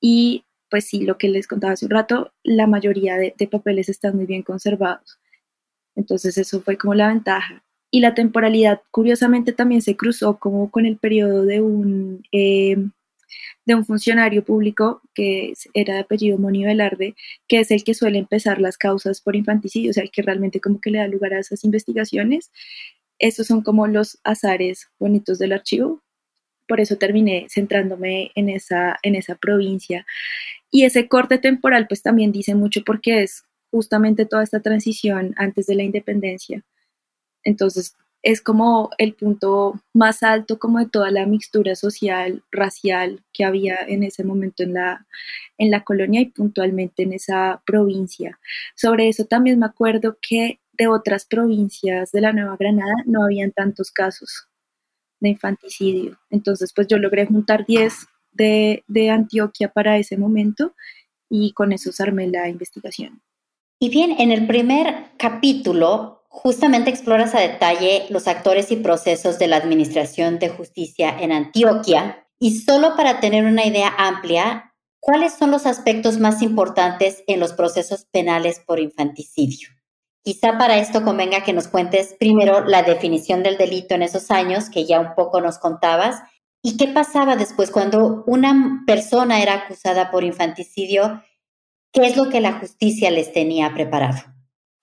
y 0.01 0.43
pues 0.69 0.87
sí, 0.87 1.03
lo 1.03 1.17
que 1.17 1.29
les 1.29 1.47
contaba 1.47 1.75
hace 1.75 1.87
un 1.87 1.93
rato, 1.93 2.33
la 2.43 2.67
mayoría 2.67 3.17
de, 3.17 3.49
papeles 3.49 3.89
están 3.89 4.17
muy 4.17 4.27
bien 4.27 4.43
conservados. 4.43 5.18
Entonces 5.99 6.39
eso 6.39 6.63
fue 6.63 6.79
como 6.79 6.95
la 6.95 7.09
ventaja. 7.09 7.65
Y 7.91 8.01
la 8.01 8.15
temporalidad, 8.15 8.83
curiosamente, 8.91 9.53
también 9.53 9.83
se 9.83 9.97
cruzó 9.97 10.39
como 10.39 10.71
con 10.71 10.87
el 10.87 10.97
periodo 10.97 11.45
de 11.45 11.61
un 11.61 12.23
em, 12.33 12.93
de 13.67 13.75
un 13.75 13.85
funcionario 13.85 14.45
público 14.45 15.03
que 15.15 15.53
era 15.75 15.95
de 15.95 16.01
apellido 16.01 16.39
Moni 16.39 16.65
Velarde, 16.65 17.15
que 17.49 17.61
es 17.61 17.71
el 17.71 17.85
que 17.85 17.95
suele 17.95 18.19
empezar 18.19 18.61
las 18.61 18.79
causas 18.79 19.21
por 19.21 19.37
infanticidio, 19.37 19.91
o 19.91 19.93
sea, 19.93 20.05
el 20.05 20.11
que 20.11 20.23
realmente 20.23 20.61
como 20.61 20.81
que 20.81 20.91
le 20.91 20.99
da 20.99 21.09
lugar 21.09 21.35
a 21.35 21.41
esas 21.41 21.65
investigaciones. 21.65 22.51
Estos 23.19 23.49
son 23.49 23.63
como 23.63 23.87
los 23.87 24.19
azares 24.25 24.89
bonitos 24.99 25.39
del 25.39 25.53
archivo. 25.53 26.03
Por 26.69 26.81
eso 26.81 26.97
terminé 26.97 27.47
centrándome 27.51 28.31
en 28.37 28.49
esa, 28.49 28.97
en 29.03 29.17
esa 29.17 29.35
provincia. 29.35 30.07
Y 30.71 30.85
ese 30.85 31.09
corte 31.09 31.39
temporal 31.39 31.89
pues 31.89 32.03
también 32.03 32.33
dice 32.33 32.55
mucho 32.55 32.83
porque 32.85 33.25
es 33.25 33.45
justamente 33.71 34.27
toda 34.27 34.43
esta 34.43 34.61
transición 34.61 35.35
antes 35.37 35.67
de 35.67 35.75
la 35.75 35.83
independencia. 35.83 36.65
Entonces, 37.45 37.95
es 38.23 38.43
como 38.43 38.91
el 38.99 39.15
punto 39.15 39.81
más 39.95 40.23
alto 40.23 40.59
como 40.59 40.81
de 40.81 40.89
toda 40.89 41.11
la 41.11 41.27
mixtura 41.27 41.77
social, 41.77 42.43
racial 42.51 43.25
que 43.33 43.45
había 43.45 43.77
en 43.87 44.03
ese 44.03 44.25
momento 44.25 44.63
en 44.65 44.75
la, 44.75 45.07
en 45.57 45.71
la 45.71 45.85
colonia 45.85 46.21
y 46.21 46.27
puntualmente 46.27 47.05
en 47.05 47.13
esa 47.13 47.63
provincia. 47.65 48.41
Sobre 48.75 49.09
eso 49.09 49.25
también 49.25 49.59
me 49.59 49.67
acuerdo 49.67 50.19
que 50.21 50.61
de 50.73 50.89
otras 50.89 51.27
provincias 51.27 52.11
de 52.13 52.21
la 52.21 52.33
Nueva 52.33 52.57
Granada 52.57 52.95
no 53.07 53.25
habían 53.25 53.53
tantos 53.53 53.91
casos 53.91 54.49
de 55.21 55.31
infanticidio. 55.31 56.19
Entonces, 56.31 56.73
pues 56.73 56.87
yo 56.87 56.99
logré 56.99 57.27
juntar 57.27 57.67
10 57.67 57.95
de, 58.33 58.85
de 58.87 59.11
Antioquia 59.11 59.69
para 59.69 59.99
ese 59.99 60.17
momento 60.17 60.75
y 61.29 61.53
con 61.53 61.73
eso 61.73 61.91
armé 62.03 62.29
la 62.29 62.49
investigación. 62.49 63.21
Y 63.81 63.91
bien, 63.91 64.17
en 64.19 64.33
el 64.33 64.47
primer 64.47 65.13
capítulo 65.17 66.19
justamente 66.29 66.91
exploras 66.91 67.35
a 67.35 67.41
detalle 67.41 68.07
los 68.11 68.29
actores 68.29 68.71
y 68.71 68.77
procesos 68.77 69.39
de 69.39 69.49
la 69.49 69.57
Administración 69.57 70.39
de 70.39 70.49
Justicia 70.49 71.17
en 71.19 71.33
Antioquia. 71.33 72.27
Y 72.39 72.61
solo 72.61 72.97
para 72.97 73.21
tener 73.21 73.45
una 73.45 73.67
idea 73.67 73.93
amplia, 73.97 74.75
¿cuáles 75.01 75.33
son 75.35 75.51
los 75.51 75.67
aspectos 75.67 76.19
más 76.19 76.43
importantes 76.43 77.25
en 77.27 77.41
los 77.41 77.53
procesos 77.53 78.05
penales 78.05 78.61
por 78.65 78.79
infanticidio? 78.79 79.69
Quizá 80.23 80.59
para 80.59 80.79
esto 80.79 81.03
convenga 81.03 81.43
que 81.43 81.53
nos 81.53 81.69
cuentes 81.69 82.15
primero 82.19 82.65
la 82.65 82.83
definición 82.83 83.43
del 83.43 83.57
delito 83.57 83.95
en 83.95 84.03
esos 84.03 84.31
años, 84.31 84.71
que 84.71 84.85
ya 84.85 85.01
un 85.01 85.15
poco 85.15 85.41
nos 85.41 85.59
contabas, 85.59 86.21
y 86.63 86.77
qué 86.77 86.89
pasaba 86.89 87.37
después 87.37 87.71
cuando 87.71 88.25
una 88.27 88.83
persona 88.87 89.41
era 89.41 89.55
acusada 89.55 90.11
por 90.11 90.25
infanticidio, 90.25 91.23
qué 91.93 92.07
es 92.07 92.17
lo 92.17 92.29
que 92.29 92.41
la 92.41 92.55
justicia 92.55 93.11
les 93.11 93.33
tenía 93.33 93.73
preparado. 93.75 94.19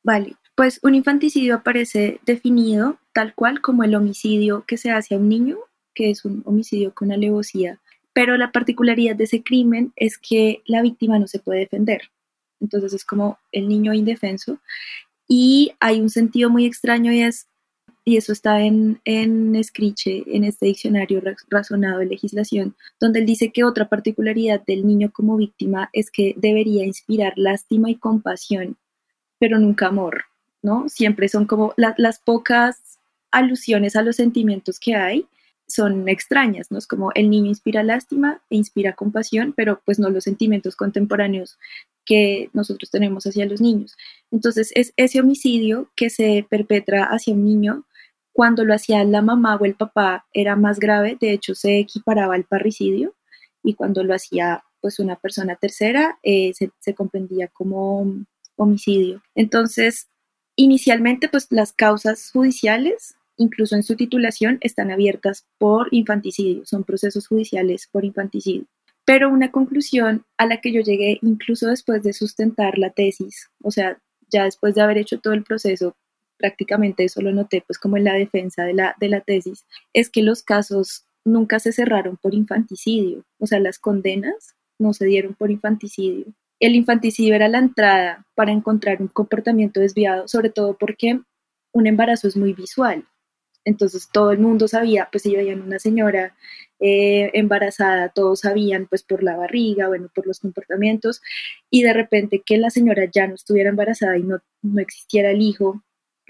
Vale, 0.04 0.36
pues 0.56 0.80
un 0.84 0.96
infanticidio 0.96 1.56
aparece 1.56 2.20
definido 2.26 2.98
tal 3.14 3.34
cual 3.34 3.62
como 3.62 3.84
el 3.84 3.96
homicidio 3.96 4.66
que 4.68 4.78
se 4.78 4.92
hace 4.92 5.16
a 5.16 5.18
un 5.18 5.30
niño, 5.30 5.58
que 5.94 6.10
es 6.12 6.26
un 6.26 6.44
homicidio 6.46 6.94
con 6.94 7.12
alevosía, 7.12 7.80
pero 8.14 8.38
la 8.38 8.52
particularidad 8.52 9.16
de 9.16 9.26
ese 9.26 9.44
crimen 9.44 9.94
es 9.96 10.18
que 10.18 10.62
la 10.66 10.82
víctima 10.82 11.20
no 11.20 11.28
se 11.28 11.40
puede 11.40 11.60
defender. 11.60 12.12
Entonces 12.62 12.94
es 12.94 13.06
como 13.06 13.38
el 13.52 13.68
niño 13.68 13.94
indefenso 13.94 14.60
y 15.28 15.74
hay 15.80 16.00
un 16.00 16.10
sentido 16.10 16.50
muy 16.50 16.66
extraño 16.66 17.12
y 17.12 17.22
es, 17.22 17.48
y 18.08 18.18
eso 18.18 18.32
está 18.32 18.62
en, 18.62 19.02
en 19.04 19.62
Scriche, 19.64 20.24
en 20.28 20.44
este 20.44 20.68
diccionario 20.68 21.22
razonado 21.50 22.00
de 22.00 22.06
legislación, 22.06 22.76
donde 23.00 23.20
él 23.20 23.26
dice 23.26 23.52
que 23.52 23.64
otra 23.64 23.90
particularidad 23.90 24.64
del 24.66 24.86
niño 24.86 25.12
como 25.12 25.36
víctima 25.36 25.90
es 25.92 26.12
que 26.12 26.36
debería 26.38 26.86
inspirar 26.86 27.34
lástima 27.36 27.90
y 27.90 27.96
compasión, 27.96 28.78
pero 29.40 29.58
nunca 29.58 29.88
amor, 29.88 30.26
¿no? 30.62 30.88
Siempre 30.88 31.28
son 31.30 31.46
como 31.46 31.74
las 31.78 32.20
pocas 32.20 33.00
alusiones 33.32 33.96
a 33.96 34.04
los 34.04 34.16
sentimientos 34.16 34.80
que 34.80 34.96
hay 34.96 35.28
son 35.68 36.08
extrañas, 36.08 36.70
¿no? 36.70 36.78
Es 36.78 36.86
como 36.86 37.12
el 37.16 37.32
niño 37.32 37.48
inspira 37.48 37.82
lástima 37.82 38.40
e 38.52 38.56
inspira 38.56 38.94
compasión, 38.94 39.52
pero 39.58 39.82
pues 39.84 39.98
no 39.98 40.12
los 40.12 40.24
sentimientos 40.24 40.76
contemporáneos 40.76 41.58
que 42.06 42.52
nosotros 42.54 42.92
tenemos 42.92 43.26
hacia 43.26 43.48
los 43.48 43.62
niños. 43.62 43.98
Entonces, 44.30 44.72
es 44.76 44.94
ese 44.96 45.20
homicidio 45.20 45.90
que 45.96 46.12
se 46.12 46.46
perpetra 46.48 47.06
hacia 47.06 47.34
un 47.34 47.44
niño 47.44 47.84
cuando 48.36 48.66
lo 48.66 48.74
hacía 48.74 49.04
la 49.06 49.22
mamá 49.22 49.56
o 49.56 49.64
el 49.64 49.76
papá 49.76 50.26
era 50.34 50.58
más 50.58 50.80
grave, 50.80 51.18
de 51.20 51.32
hecho 51.32 51.56
se 51.56 51.80
equiparaba 51.80 52.36
al 52.36 52.44
parricidio 52.44 53.16
y 53.64 53.76
cuando 53.76 54.04
lo 54.04 54.14
hacía 54.14 54.64
pues 54.82 55.00
una 55.00 55.16
persona 55.16 55.56
tercera 55.56 56.20
eh, 56.22 56.52
se, 56.54 56.70
se 56.80 56.94
comprendía 56.94 57.48
como 57.48 58.06
homicidio. 58.58 59.24
Entonces, 59.36 60.10
inicialmente 60.58 61.30
pues 61.30 61.48
las 61.50 61.72
causas 61.72 62.30
judiciales 62.32 63.16
incluso 63.38 63.76
en 63.76 63.84
su 63.84 63.96
titulación, 63.96 64.58
están 64.62 64.92
abiertas 64.92 65.46
por 65.58 65.88
infanticidio, 65.92 66.66
son 66.66 66.84
procesos 66.84 67.28
judiciales 67.28 67.88
por 67.92 68.06
infanticidio. 68.06 68.66
Pero 69.06 69.30
una 69.30 69.52
conclusión 69.52 70.26
a 70.38 70.46
la 70.46 70.62
que 70.62 70.72
yo 70.72 70.82
llegué 70.82 71.20
incluso 71.22 71.68
después 71.68 72.04
de 72.04 72.14
sustentar 72.14 72.78
la 72.78 72.90
tesis, 72.90 73.50
o 73.62 73.72
sea, 73.72 74.00
ya 74.30 74.46
después 74.46 74.74
de 74.76 74.82
haber 74.82 74.98
hecho 74.98 75.20
todo 75.20 75.34
el 75.34 75.44
proceso, 75.44 75.96
prácticamente 76.38 77.04
eso 77.04 77.22
lo 77.22 77.32
noté 77.32 77.64
pues 77.66 77.80
como 77.80 77.98
en 77.98 78.04
la 78.04 78.14
defensa 78.14 78.64
de 78.64 78.74
la, 78.74 78.96
de 79.00 79.10
la 79.10 79.22
tesis, 79.22 79.66
es 79.94 80.10
que 80.10 80.22
los 80.22 80.44
casos 80.44 81.06
nunca 81.26 81.60
se 81.60 81.72
cerraron 81.72 82.18
por 82.18 82.34
infanticidio, 82.34 83.26
o 83.40 83.48
sea, 83.48 83.60
las 83.60 83.80
condenas 83.80 84.56
no 84.80 84.94
se 84.94 85.06
dieron 85.06 85.34
por 85.34 85.52
infanticidio. 85.52 86.26
El 86.60 86.76
infanticidio 86.76 87.36
era 87.36 87.48
la 87.48 87.60
entrada 87.60 88.26
para 88.36 88.52
encontrar 88.52 89.02
un 89.02 89.08
comportamiento 89.08 89.80
desviado, 89.80 90.28
sobre 90.28 90.50
todo 90.50 90.78
porque 90.78 91.20
un 91.74 91.88
embarazo 91.88 92.28
es 92.28 92.38
muy 92.38 92.54
visual. 92.54 93.06
Entonces 93.66 94.10
todo 94.12 94.32
el 94.32 94.40
mundo 94.40 94.68
sabía, 94.68 95.10
pues 95.12 95.24
si 95.24 95.36
veían 95.36 95.62
una 95.62 95.80
señora 95.80 96.36
eh, 96.80 97.32
embarazada, 97.34 98.10
todos 98.10 98.42
sabían 98.42 98.86
pues 98.88 99.04
por 99.04 99.24
la 99.24 99.36
barriga, 99.36 99.88
bueno, 99.88 100.10
por 100.14 100.28
los 100.28 100.40
comportamientos, 100.40 101.22
y 101.72 101.82
de 101.82 101.94
repente 101.94 102.44
que 102.46 102.58
la 102.58 102.70
señora 102.70 103.10
ya 103.12 103.28
no 103.28 103.34
estuviera 103.34 103.72
embarazada 103.72 104.18
y 104.18 104.24
no, 104.24 104.40
no 104.62 104.82
existiera 104.82 105.32
el 105.32 105.42
hijo, 105.42 105.84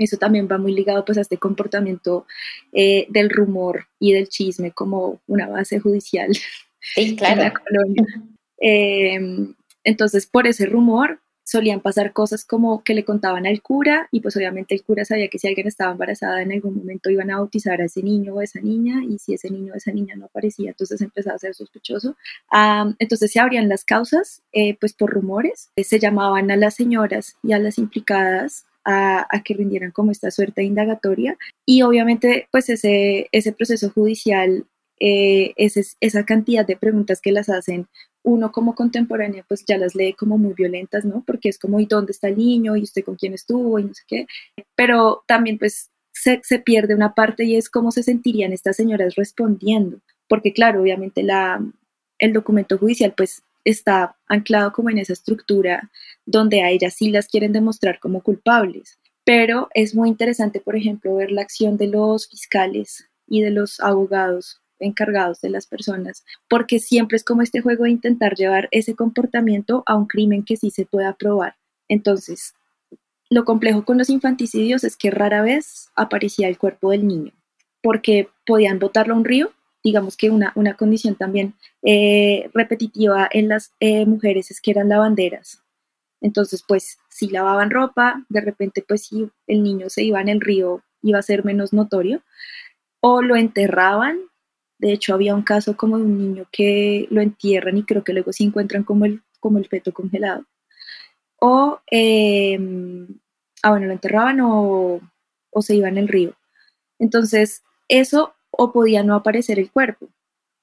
eso 0.03 0.17
también 0.17 0.47
va 0.51 0.57
muy 0.57 0.73
ligado 0.73 1.05
pues 1.05 1.17
a 1.17 1.21
este 1.21 1.37
comportamiento 1.37 2.25
eh, 2.73 3.07
del 3.09 3.29
rumor 3.29 3.87
y 3.99 4.13
del 4.13 4.27
chisme 4.27 4.71
como 4.71 5.21
una 5.27 5.47
base 5.47 5.79
judicial 5.79 6.35
sí, 6.95 7.15
claro. 7.17 7.41
en 7.41 7.47
la 7.47 7.53
colonia. 7.53 8.05
Em, 8.57 9.55
entonces, 9.83 10.25
por 10.25 10.47
ese 10.47 10.65
rumor, 10.65 11.19
solían 11.45 11.79
pasar 11.79 12.11
cosas 12.11 12.43
como 12.43 12.83
que 12.83 12.95
le 12.95 13.05
contaban 13.05 13.45
al 13.45 13.61
cura 13.61 14.09
y 14.11 14.19
pues 14.19 14.35
obviamente 14.35 14.73
el 14.73 14.83
cura 14.83 15.05
sabía 15.05 15.27
que 15.27 15.37
si 15.37 15.47
alguien 15.47 15.67
estaba 15.67 15.91
embarazada 15.91 16.41
en 16.41 16.51
algún 16.51 16.75
momento 16.75 17.11
iban 17.11 17.29
a 17.29 17.37
bautizar 17.37 17.79
a 17.81 17.85
ese 17.85 18.01
niño 18.01 18.33
o 18.33 18.41
esa 18.41 18.59
niña 18.61 19.03
y 19.07 19.19
si 19.19 19.35
ese 19.35 19.51
niño 19.51 19.73
o 19.73 19.77
esa 19.77 19.91
niña 19.91 20.15
no 20.15 20.25
aparecía 20.25 20.71
entonces 20.71 20.99
empezaba 21.01 21.35
a 21.35 21.39
ser 21.39 21.53
sospechoso. 21.53 22.17
entonces 22.97 23.31
se 23.31 23.39
abrían 23.39 23.69
las 23.69 23.85
causas 23.85 24.41
eh, 24.53 24.75
pues 24.79 24.93
por 24.93 25.11
rumores, 25.11 25.69
se 25.77 25.99
llamaban 25.99 26.49
a 26.49 26.57
las 26.57 26.73
señoras 26.73 27.37
y 27.43 27.53
a 27.53 27.59
las 27.59 27.77
implicadas 27.77 28.65
a, 28.85 29.27
que 29.43 29.55
rindieran 29.55 29.91
como 29.91 30.11
esta 30.11 30.31
suerte 30.31 30.63
indagatoria 30.63 31.37
y 31.65 31.81
obviamente 31.81 32.47
pues 32.51 32.69
ese, 32.69 33.27
ese 33.31 33.51
proceso 33.51 33.89
judicial 33.89 34.65
eh, 34.99 35.53
esa 35.57 36.25
cantidad 36.25 36.65
de 36.65 36.77
preguntas 36.77 37.19
que 37.19 37.33
las 37.33 37.49
hacen 37.49 37.87
uno 38.23 38.51
como 38.51 38.75
contemporánea 38.75 39.45
pues 39.47 39.65
ya 39.67 39.77
las 39.77 39.93
lee 39.93 40.13
como 40.13 40.37
muy 40.37 40.53
violentas, 40.53 41.05
¿no? 41.05 41.23
Porque 41.25 41.49
es 41.49 41.59
como, 41.59 41.79
¿y 41.79 41.85
dónde 41.85 42.11
está 42.11 42.27
el 42.29 42.37
niño? 42.37 42.75
¿Y 42.75 42.83
usted 42.83 43.03
con 43.03 43.15
quién 43.15 43.33
estuvo? 43.33 43.77
Y 43.77 43.83
no 43.83 43.93
sé 43.93 44.03
qué. 44.07 44.27
Pero 44.75 45.23
también 45.27 45.59
pues 45.59 45.91
se, 46.11 46.39
pierde 46.59 46.95
una 46.95 47.13
parte 47.13 47.43
y 47.43 47.55
es 47.55 47.69
cómo 47.69 47.91
se 47.91 48.03
sentirían 48.03 48.53
estas 48.53 48.77
señoras 48.77 49.15
respondiendo. 49.15 49.99
Porque 50.27 50.53
claro, 50.53 50.81
obviamente 50.81 51.23
la, 51.23 51.63
el 52.17 52.33
documento 52.33 52.77
judicial 52.77 53.13
pues 53.15 53.43
está 53.65 54.15
anclado 54.27 54.71
como 54.71 54.89
en 54.89 54.99
esa 54.99 55.13
estructura 55.13 55.91
donde 56.25 56.61
a 56.61 56.69
ellas 56.69 56.93
sí 56.93 57.09
las 57.09 57.27
quieren 57.27 57.51
demostrar 57.51 57.99
como 57.99 58.21
culpables. 58.21 58.99
Pero 59.25 59.69
es 59.73 59.95
muy 59.95 60.07
interesante, 60.07 60.61
por 60.61 60.75
ejemplo, 60.75 61.15
ver 61.15 61.31
la 61.31 61.41
acción 61.41 61.77
de 61.77 61.87
los 61.87 62.29
fiscales 62.29 63.09
y 63.27 63.41
de 63.41 63.49
los 63.49 63.79
abogados 63.79 64.61
encargados 64.79 65.41
de 65.41 65.49
las 65.49 65.67
personas, 65.67 66.25
porque 66.47 66.79
siempre 66.79 67.15
es 67.15 67.23
como 67.23 67.41
este 67.41 67.61
juego 67.61 67.85
de 67.85 67.91
intentar 67.91 68.35
llevar 68.35 68.67
ese 68.71 68.93
comportamiento 68.93 69.83
a 69.85 69.95
un 69.95 70.05
crimen 70.05 70.43
que 70.43 70.57
sí 70.57 70.69
se 70.69 70.85
pueda 70.85 71.13
probar. 71.13 71.55
Entonces, 71.87 72.53
lo 73.29 73.45
complejo 73.45 73.85
con 73.85 73.97
los 73.97 74.09
infanticidios 74.09 74.83
es 74.83 74.97
que 74.97 75.11
rara 75.11 75.41
vez 75.41 75.89
aparecía 75.95 76.47
el 76.47 76.57
cuerpo 76.57 76.91
del 76.91 77.07
niño, 77.07 77.31
porque 77.81 78.29
podían 78.45 78.79
botarlo 78.79 79.13
a 79.13 79.17
un 79.17 79.25
río, 79.25 79.51
digamos 79.85 80.17
que 80.17 80.29
una, 80.29 80.51
una 80.55 80.73
condición 80.73 81.15
también 81.15 81.53
eh, 81.81 82.49
repetitiva 82.53 83.29
en 83.31 83.47
las 83.47 83.71
eh, 83.79 84.05
mujeres 84.05 84.51
es 84.51 84.59
que 84.59 84.71
eran 84.71 84.89
lavanderas. 84.89 85.61
Entonces, 86.19 86.65
pues, 86.67 86.97
si 87.09 87.29
lavaban 87.29 87.69
ropa, 87.69 88.25
de 88.27 88.41
repente, 88.41 88.83
pues, 88.85 89.05
si 89.05 89.29
el 89.47 89.63
niño 89.63 89.89
se 89.89 90.03
iba 90.03 90.19
en 90.19 90.27
el 90.27 90.41
río, 90.41 90.83
iba 91.01 91.19
a 91.19 91.21
ser 91.23 91.45
menos 91.45 91.71
notorio, 91.71 92.21
o 92.99 93.21
lo 93.21 93.37
enterraban 93.37 94.19
de 94.77 94.91
hecho, 94.91 95.13
había 95.13 95.35
un 95.35 95.41
caso 95.43 95.77
como 95.77 95.97
de 95.97 96.03
un 96.03 96.17
niño 96.17 96.45
que 96.51 97.07
lo 97.09 97.21
entierran 97.21 97.77
y 97.77 97.83
creo 97.83 98.03
que 98.03 98.13
luego 98.13 98.33
se 98.33 98.43
encuentran 98.43 98.83
como 98.83 99.05
el, 99.05 99.23
como 99.39 99.57
el 99.57 99.67
feto 99.67 99.93
congelado. 99.93 100.45
O, 101.39 101.79
em, 101.87 103.07
ah, 103.63 103.71
bueno, 103.71 103.87
lo 103.87 103.93
enterraban 103.93 104.41
o, 104.41 105.01
o 105.51 105.61
se 105.61 105.75
iban 105.75 105.97
el 105.97 106.07
río. 106.07 106.35
Entonces, 106.99 107.63
eso 107.87 108.34
o 108.57 108.71
podía 108.71 109.03
no 109.03 109.15
aparecer 109.15 109.59
el 109.59 109.71
cuerpo. 109.71 110.09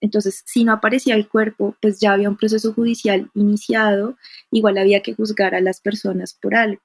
Entonces, 0.01 0.43
si 0.47 0.65
no 0.65 0.73
aparecía 0.73 1.15
el 1.15 1.29
cuerpo, 1.29 1.77
pues 1.81 2.01
ya 2.01 2.13
había 2.13 2.29
un 2.29 2.37
proceso 2.37 2.73
judicial 2.75 3.31
iniciado, 3.35 4.17
igual 4.51 4.79
había 4.79 5.01
que 5.01 5.15
juzgar 5.15 5.55
a 5.55 5.61
las 5.61 5.81
personas 5.81 6.35
por 6.35 6.57
algo. 6.57 6.83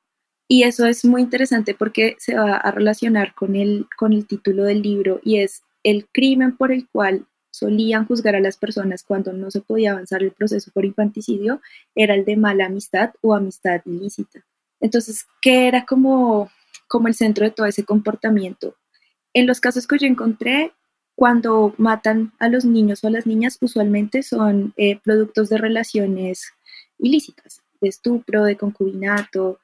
Y 0.48 0.64
eso 0.64 0.86
es 0.86 1.04
muy 1.04 1.24
interesante 1.24 1.74
porque 1.74 2.16
se 2.20 2.36
va 2.36 2.56
a 2.56 2.72
relacionar 2.72 3.34
con 3.34 3.56
el, 3.56 3.88
con 3.98 4.14
el 4.14 4.28
título 4.28 4.64
del 4.64 4.82
libro 4.82 5.20
y 5.24 5.40
es 5.40 5.64
el 5.84 6.08
crimen 6.14 6.56
por 6.56 6.72
el 6.72 6.88
cual 6.88 7.26
solían 7.50 8.06
juzgar 8.06 8.36
a 8.36 8.40
las 8.40 8.56
personas 8.56 9.04
cuando 9.04 9.34
no 9.34 9.50
se 9.50 9.62
podía 9.62 9.92
avanzar 9.92 10.22
el 10.22 10.32
proceso 10.32 10.72
por 10.72 10.86
infanticidio 10.86 11.60
era 11.96 12.14
el 12.14 12.24
de 12.24 12.38
mala 12.38 12.68
amistad 12.68 13.12
o 13.22 13.34
amistad 13.34 13.82
ilícita. 13.86 14.46
Entonces, 14.80 15.26
¿qué 15.42 15.68
era 15.68 15.86
como, 15.86 16.52
como 16.88 17.08
el 17.08 17.16
centro 17.16 17.46
de 17.46 17.52
todo 17.52 17.66
ese 17.66 17.84
comportamiento? 17.84 18.76
En 19.34 19.48
los 19.48 19.60
casos 19.60 19.88
que 19.88 19.98
yo 19.98 20.08
encontré, 20.08 20.72
cuando 21.18 21.74
matan 21.80 22.32
a 22.38 22.48
los 22.48 22.64
niños 22.64 23.04
o 23.04 23.08
a 23.08 23.10
las 23.10 23.26
niñas, 23.26 23.58
usualmente 23.60 24.22
son 24.22 24.76
eh, 24.78 25.00
productos 25.04 25.50
de 25.50 25.58
relaciones 25.58 26.54
ilícitas, 27.00 27.64
de 27.82 27.90
estupro, 27.90 28.44
de 28.44 28.56
concubinato, 28.56 29.60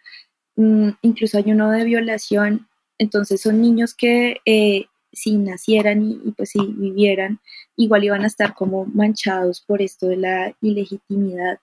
mm, 0.55 0.89
incluso 1.03 1.37
hay 1.37 1.51
uno 1.51 1.69
de 1.69 1.83
violación. 1.83 2.67
Entonces 2.97 3.39
son 3.39 3.61
niños 3.61 3.93
que 3.93 4.37
eh, 4.45 4.85
si 5.11 5.37
nacieran 5.37 6.01
y, 6.01 6.31
pues 6.31 6.49
si 6.49 6.59
vivieran, 6.59 7.39
igual 7.75 8.03
iban 8.03 8.23
a 8.23 8.27
estar 8.27 8.55
como 8.55 8.87
manchados 8.87 9.61
por 9.61 9.83
esto 9.83 10.07
de 10.07 10.17
la 10.17 10.55
ilegitimidad. 10.59 11.59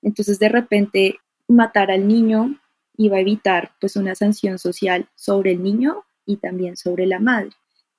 Entonces 0.00 0.38
de 0.38 0.48
repente 0.48 1.16
matar 1.48 1.90
al 1.90 2.08
niño 2.08 2.58
iba 2.96 3.18
a 3.18 3.20
evitar 3.20 3.72
pues 3.78 3.94
una 3.96 4.14
sanción 4.14 4.58
social 4.58 5.06
sobre 5.16 5.52
el 5.52 5.62
niño 5.62 6.06
y 6.24 6.38
también 6.38 6.78
sobre 6.78 7.04
la 7.04 7.18
madre. 7.18 7.50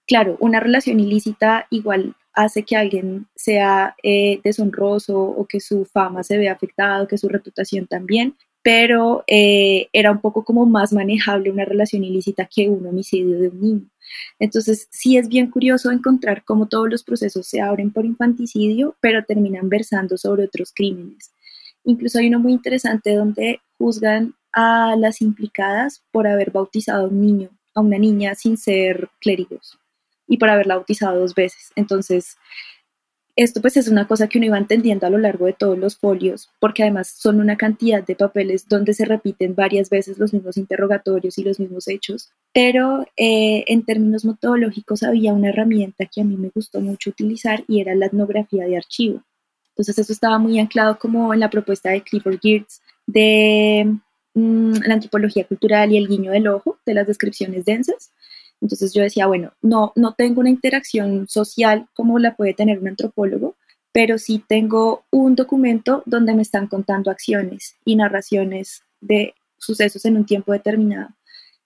Claro, 0.09 0.37
una 0.39 0.59
relación 0.59 0.99
ilícita 0.99 1.67
igual 1.69 2.15
hace 2.33 2.63
que 2.63 2.75
alguien 2.75 3.27
sea 3.35 3.95
eh, 4.01 4.41
deshonroso 4.43 5.19
o 5.19 5.45
que 5.45 5.59
su 5.59 5.85
fama 5.85 6.23
se 6.23 6.39
vea 6.39 6.53
afectada 6.53 7.07
que 7.07 7.19
su 7.19 7.29
reputación 7.29 7.85
también, 7.85 8.35
pero 8.63 9.23
eh, 9.27 9.87
era 9.93 10.11
un 10.11 10.19
poco 10.19 10.43
como 10.43 10.65
más 10.65 10.93
manejable 10.93 11.51
una 11.51 11.63
relación 11.63 12.03
ilícita 12.03 12.49
que 12.51 12.69
un 12.69 12.87
homicidio 12.87 13.39
de 13.39 13.49
un 13.49 13.61
niño. 13.61 13.89
Entonces, 14.39 14.87
sí 14.89 15.15
es 15.15 15.27
bien 15.29 15.51
curioso 15.51 15.91
encontrar 15.91 16.43
cómo 16.43 16.67
todos 16.67 16.89
los 16.89 17.03
procesos 17.03 17.45
se 17.45 17.61
abren 17.61 17.91
por 17.93 18.03
infanticidio, 18.03 18.95
pero 19.01 19.23
terminan 19.25 19.69
versando 19.69 20.17
sobre 20.17 20.45
otros 20.45 20.71
crímenes. 20.73 21.33
Incluso 21.83 22.17
hay 22.17 22.29
uno 22.29 22.39
muy 22.39 22.53
interesante 22.53 23.13
donde 23.13 23.61
juzgan 23.77 24.33
a 24.53 24.95
las 24.97 25.21
implicadas 25.21 26.01
por 26.11 26.25
haber 26.25 26.49
bautizado 26.49 27.05
a 27.05 27.09
un 27.09 27.21
niño, 27.21 27.49
a 27.75 27.81
una 27.81 27.99
niña 27.99 28.33
sin 28.33 28.57
ser 28.57 29.07
clérigos 29.21 29.78
y 30.29 30.37
por 30.37 30.49
haberla 30.49 30.75
bautizado 30.75 31.19
dos 31.19 31.35
veces. 31.35 31.71
Entonces, 31.75 32.37
esto 33.35 33.61
pues 33.61 33.77
es 33.77 33.87
una 33.87 34.05
cosa 34.05 34.27
que 34.27 34.37
uno 34.37 34.47
iba 34.47 34.57
entendiendo 34.57 35.07
a 35.07 35.09
lo 35.09 35.17
largo 35.17 35.45
de 35.45 35.53
todos 35.53 35.77
los 35.77 35.97
folios, 35.97 36.49
porque 36.59 36.83
además 36.83 37.07
son 37.07 37.39
una 37.39 37.55
cantidad 37.55 38.03
de 38.05 38.15
papeles 38.15 38.67
donde 38.67 38.93
se 38.93 39.05
repiten 39.05 39.55
varias 39.55 39.89
veces 39.89 40.17
los 40.17 40.33
mismos 40.33 40.57
interrogatorios 40.57 41.37
y 41.37 41.43
los 41.43 41.57
mismos 41.57 41.87
hechos, 41.87 42.31
pero 42.53 43.05
eh, 43.15 43.63
en 43.67 43.85
términos 43.85 44.25
metodológicos 44.25 45.03
había 45.03 45.33
una 45.33 45.49
herramienta 45.49 46.05
que 46.05 46.19
a 46.19 46.25
mí 46.25 46.35
me 46.35 46.51
gustó 46.53 46.81
mucho 46.81 47.11
utilizar 47.11 47.63
y 47.67 47.79
era 47.79 47.95
la 47.95 48.07
etnografía 48.07 48.65
de 48.65 48.75
archivo. 48.75 49.23
Entonces 49.69 49.97
eso 49.99 50.11
estaba 50.11 50.37
muy 50.37 50.59
anclado 50.59 50.99
como 50.99 51.33
en 51.33 51.39
la 51.39 51.49
propuesta 51.49 51.91
de 51.91 52.01
Clifford 52.01 52.39
Geertz 52.41 52.81
de 53.07 53.89
mm, 54.33 54.73
la 54.85 54.95
antropología 54.95 55.47
cultural 55.47 55.93
y 55.93 55.97
el 55.97 56.09
guiño 56.09 56.31
del 56.31 56.49
ojo 56.49 56.77
de 56.85 56.93
las 56.93 57.07
descripciones 57.07 57.63
densas. 57.63 58.11
Entonces 58.61 58.93
yo 58.93 59.01
decía, 59.01 59.27
bueno, 59.27 59.53
no, 59.61 59.93
no 59.95 60.13
tengo 60.13 60.41
una 60.41 60.49
interacción 60.49 61.27
social 61.27 61.87
como 61.93 62.19
la 62.19 62.35
puede 62.35 62.53
tener 62.53 62.79
un 62.79 62.89
antropólogo, 62.89 63.55
pero 63.91 64.17
sí 64.17 64.43
tengo 64.47 65.03
un 65.11 65.35
documento 65.35 66.03
donde 66.05 66.33
me 66.33 66.41
están 66.41 66.67
contando 66.67 67.09
acciones 67.09 67.75
y 67.85 67.95
narraciones 67.95 68.83
de 69.01 69.33
sucesos 69.57 70.05
en 70.05 70.17
un 70.17 70.25
tiempo 70.25 70.51
determinado. 70.51 71.09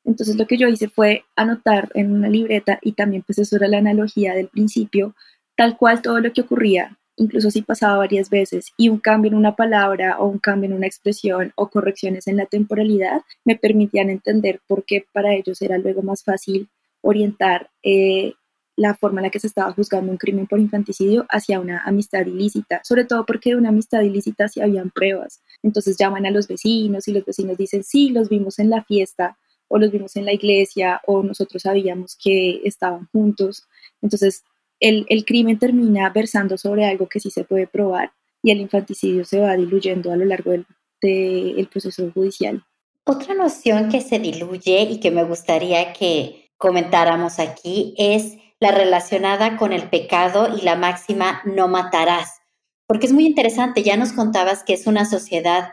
Entonces 0.06 0.36
lo 0.36 0.48
que 0.48 0.58
yo 0.58 0.68
hice 0.68 0.90
fue 0.90 1.24
anotar 1.36 1.90
en 1.94 2.12
una 2.12 2.30
libreta 2.30 2.80
y 2.82 2.94
también 2.94 3.24
pues 3.24 3.40
eso 3.40 3.56
era 3.56 3.68
la 3.68 3.78
analogía 3.78 4.34
del 4.34 4.50
principio, 4.50 5.16
tal 5.56 5.78
cual 5.78 6.02
todo 6.02 6.20
lo 6.20 6.34
que 6.34 6.42
ocurría, 6.42 6.98
incluso 7.16 7.52
si 7.52 7.62
pasaba 7.62 7.98
varias 7.98 8.30
veces, 8.30 8.74
y 8.78 8.90
un 8.90 9.00
cambio 9.00 9.30
en 9.32 9.38
una 9.38 9.56
palabra 9.56 10.18
o 10.20 10.26
un 10.26 10.40
cambio 10.40 10.70
en 10.70 10.76
una 10.76 10.88
expresión 10.88 11.54
o 11.56 11.70
correcciones 11.70 12.28
en 12.28 12.38
la 12.38 12.46
temporalidad 12.46 13.22
me 13.46 13.56
permitían 13.56 14.10
entender 14.10 14.62
por 14.68 14.84
qué 14.86 15.06
para 15.14 15.34
ellos 15.34 15.62
era 15.62 15.78
luego 15.78 16.02
más 16.02 16.24
fácil 16.24 16.70
orientar 17.04 17.70
eh, 17.84 18.34
la 18.76 18.96
forma 18.96 19.22
en 19.22 19.26
la 19.26 19.30
que 19.30 19.40
se 19.40 19.48
estaba 19.48 19.72
juzgando 19.74 20.12
un 20.12 20.18
crimen 20.18 20.48
por 20.48 20.60
infanticidio 20.60 21.26
hacia 21.30 21.60
una 21.60 21.84
amistad 21.86 22.26
ilícita, 22.26 22.82
sobre 22.84 23.06
todo 23.06 23.26
porque 23.26 23.52
de 23.52 23.58
una 23.58 23.70
amistad 23.70 24.02
ilícita 24.02 24.48
sí 24.48 24.62
habían 24.62 24.90
pruebas. 24.90 25.42
Entonces 25.62 25.96
llaman 25.98 26.26
a 26.26 26.32
los 26.32 26.48
vecinos 26.48 27.08
y 27.08 27.12
los 27.12 27.26
vecinos 27.26 27.58
dicen, 27.58 27.84
sí, 27.84 28.10
los 28.10 28.30
vimos 28.30 28.58
en 28.58 28.72
la 28.72 28.84
fiesta 28.84 29.38
o 29.68 29.78
los 29.78 29.92
vimos 29.92 30.16
en 30.16 30.26
la 30.26 30.34
iglesia 30.34 31.02
o 31.06 31.22
nosotros 31.22 31.62
sabíamos 31.62 32.18
que 32.22 32.62
estaban 32.64 33.08
juntos. 33.12 33.64
Entonces 34.02 34.44
el, 34.80 35.06
el 35.10 35.24
crimen 35.24 35.60
termina 35.60 36.10
versando 36.10 36.58
sobre 36.58 36.86
algo 36.86 37.08
que 37.08 37.20
sí 37.20 37.30
se 37.30 37.44
puede 37.44 37.68
probar 37.68 38.12
y 38.42 38.52
el 38.52 38.60
infanticidio 38.60 39.24
se 39.24 39.40
va 39.40 39.56
diluyendo 39.56 40.12
a 40.12 40.16
lo 40.16 40.26
largo 40.26 40.52
del, 40.52 40.66
del 41.02 41.68
proceso 41.68 42.12
judicial. 42.12 42.64
Otra 43.06 43.34
noción 43.36 43.90
que 43.90 44.02
se 44.02 44.18
diluye 44.18 44.82
y 44.84 45.00
que 45.00 45.12
me 45.12 45.24
gustaría 45.24 45.94
que 45.94 46.43
comentáramos 46.64 47.40
aquí 47.40 47.94
es 47.98 48.38
la 48.62 48.72
relacionada 48.72 49.58
con 49.58 49.74
el 49.74 49.90
pecado 49.90 50.56
y 50.58 50.62
la 50.62 50.78
máxima 50.78 51.42
no 51.44 51.68
matarás, 51.68 52.40
porque 52.88 53.06
es 53.06 53.12
muy 53.12 53.26
interesante, 53.26 53.84
ya 53.84 53.98
nos 53.98 54.14
contabas 54.14 54.64
que 54.64 54.72
es 54.72 54.88
una 54.88 55.04
sociedad 55.04 55.72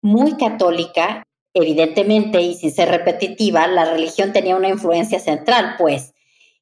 muy 0.00 0.36
católica, 0.36 1.24
evidentemente, 1.52 2.42
y 2.42 2.54
sin 2.54 2.70
ser 2.70 2.90
repetitiva, 2.90 3.66
la 3.66 3.86
religión 3.86 4.32
tenía 4.32 4.54
una 4.54 4.68
influencia 4.68 5.18
central, 5.18 5.74
pues, 5.78 6.14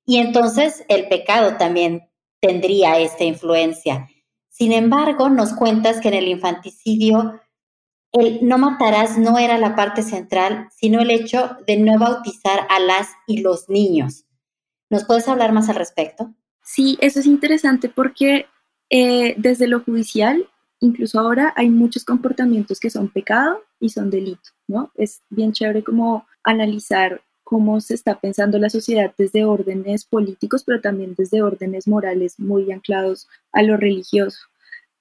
y 0.07 0.17
entonces 0.17 0.87
el 0.89 1.07
pecado 1.09 1.59
también 1.59 2.09
tendría 2.41 2.99
esta 2.99 3.25
influencia. 3.25 4.09
Sin 4.49 4.73
embargo, 4.73 5.29
nos 5.29 5.53
cuentas 5.53 6.01
que 6.01 6.09
en 6.09 6.15
el 6.15 6.29
infanticidio 6.29 7.39
el 8.13 8.47
no 8.47 8.59
matarás 8.59 9.19
no 9.19 9.39
era 9.39 9.59
la 9.59 9.77
parte 9.77 10.03
central, 10.03 10.69
sino 10.75 11.01
el 11.01 11.11
hecho 11.11 11.57
de 11.67 11.77
no 11.77 11.99
bautizar 11.99 12.67
a 12.71 12.81
las 12.81 13.09
y 13.27 13.41
los 13.41 13.69
niños. 13.69 14.25
¿Nos 14.91 15.05
puedes 15.05 15.29
hablar 15.29 15.53
más 15.53 15.69
al 15.69 15.77
respecto? 15.77 16.33
Sí, 16.63 16.97
eso 17.01 17.21
es 17.21 17.27
interesante 17.27 17.89
porque 17.89 18.47
eh, 18.91 19.35
desde 19.37 19.69
lo 19.69 19.81
judicial, 19.81 20.49
incluso 20.81 21.21
ahora, 21.21 21.53
hay 21.57 21.69
muchos 21.69 22.05
comportamientos 22.05 22.81
que 22.81 22.91
son 22.91 23.09
pecado 23.09 23.63
y 23.81 23.91
son 23.91 24.11
delito, 24.11 24.51
¿no? 24.67 24.91
Es 24.95 25.23
bien 25.29 25.53
chévere 25.53 25.85
como 25.85 26.27
analizar 26.43 27.23
cómo 27.45 27.81
se 27.81 27.95
está 27.95 28.21
pensando 28.21 28.59
la 28.59 28.71
sociedad 28.71 29.13
desde 29.17 29.45
órdenes 29.45 30.05
políticos, 30.05 30.65
pero 30.65 30.81
también 30.81 31.15
desde 31.17 31.43
órdenes 31.43 31.89
morales 31.89 32.39
muy 32.39 32.71
anclados 32.71 33.29
a 33.53 33.63
lo 33.63 33.77
religioso. 33.77 34.39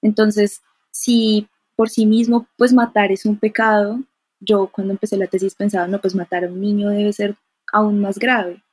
Entonces, 0.00 0.62
si 0.90 1.48
por 1.78 1.90
sí 1.90 2.06
mismo, 2.06 2.48
pues 2.56 2.72
matar 2.72 3.12
es 3.12 3.24
un 3.24 3.38
pecado. 3.38 4.00
Yo 4.40 4.66
cuando 4.66 4.94
empecé 4.94 5.16
la 5.16 5.28
tesis 5.28 5.54
pensaba, 5.54 5.86
no, 5.86 6.00
pues 6.00 6.12
matar 6.16 6.44
a 6.44 6.48
un 6.48 6.60
niño 6.60 6.90
debe 6.90 7.12
ser 7.12 7.36
aún 7.72 8.00
más 8.00 8.18
grave. 8.18 8.64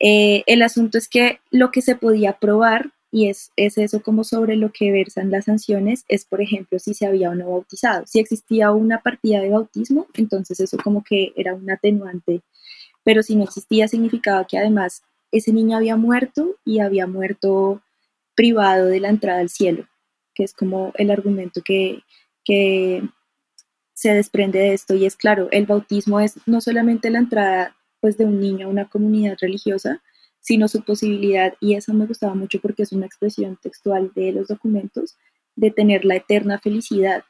Eh, 0.00 0.42
el 0.46 0.62
asunto 0.62 0.98
es 0.98 1.08
que 1.08 1.38
lo 1.52 1.70
que 1.70 1.82
se 1.82 1.94
podía 1.94 2.32
probar, 2.32 2.90
y 3.12 3.28
es, 3.28 3.52
es 3.54 3.78
eso 3.78 4.02
como 4.02 4.24
sobre 4.24 4.56
lo 4.56 4.72
que 4.72 4.90
versan 4.90 5.30
las 5.30 5.44
sanciones, 5.44 6.04
es 6.08 6.24
por 6.24 6.40
ejemplo 6.42 6.80
si 6.80 6.94
se 6.94 7.06
había 7.06 7.30
o 7.30 7.36
no 7.36 7.48
bautizado. 7.48 8.04
Si 8.08 8.18
existía 8.18 8.72
una 8.72 9.02
partida 9.02 9.40
de 9.40 9.50
bautismo, 9.50 10.08
entonces 10.14 10.58
eso 10.58 10.78
como 10.78 11.04
que 11.04 11.32
era 11.36 11.54
un 11.54 11.70
atenuante, 11.70 12.42
pero 13.04 13.22
si 13.22 13.36
no 13.36 13.44
existía 13.44 13.86
significaba 13.86 14.48
que 14.48 14.58
además 14.58 15.04
ese 15.30 15.52
niño 15.52 15.76
había 15.76 15.94
muerto 15.96 16.56
y 16.64 16.80
había 16.80 17.06
muerto 17.06 17.82
privado 18.34 18.86
de 18.86 18.98
la 18.98 19.10
entrada 19.10 19.38
al 19.38 19.48
cielo 19.48 19.86
que 20.36 20.44
es 20.44 20.52
como 20.52 20.92
el 20.96 21.10
argumento 21.10 21.62
que, 21.62 22.02
se 23.94 24.12
desprende 24.12 24.58
de 24.58 24.74
esto. 24.74 24.94
Y 24.94 25.06
es 25.06 25.16
claro, 25.16 25.48
el 25.50 25.64
bautismo 25.64 26.20
es 26.20 26.34
no 26.44 26.60
solamente 26.60 27.08
la 27.08 27.18
entrada 27.18 27.74
pues, 28.00 28.18
de 28.18 28.26
un 28.26 28.38
niño 28.38 28.66
a 28.66 28.70
una 28.70 28.88
comunidad 28.90 29.38
religiosa, 29.40 30.02
sino 30.38 30.68
su 30.68 30.82
posibilidad, 30.84 31.54
y 31.60 31.74
eso 31.74 31.94
me 31.94 32.06
gustaba 32.06 32.34
mucho 32.34 32.60
porque 32.60 32.82
es 32.84 32.92
una 32.92 33.06
expresión 33.06 33.58
textual 33.60 34.12
de 34.14 34.32
los 34.32 34.48
documentos, 34.48 35.16
de 35.56 35.70
tener 35.70 36.04
la 36.04 36.16
eterna 36.16 36.58
felicidad. 36.58 37.24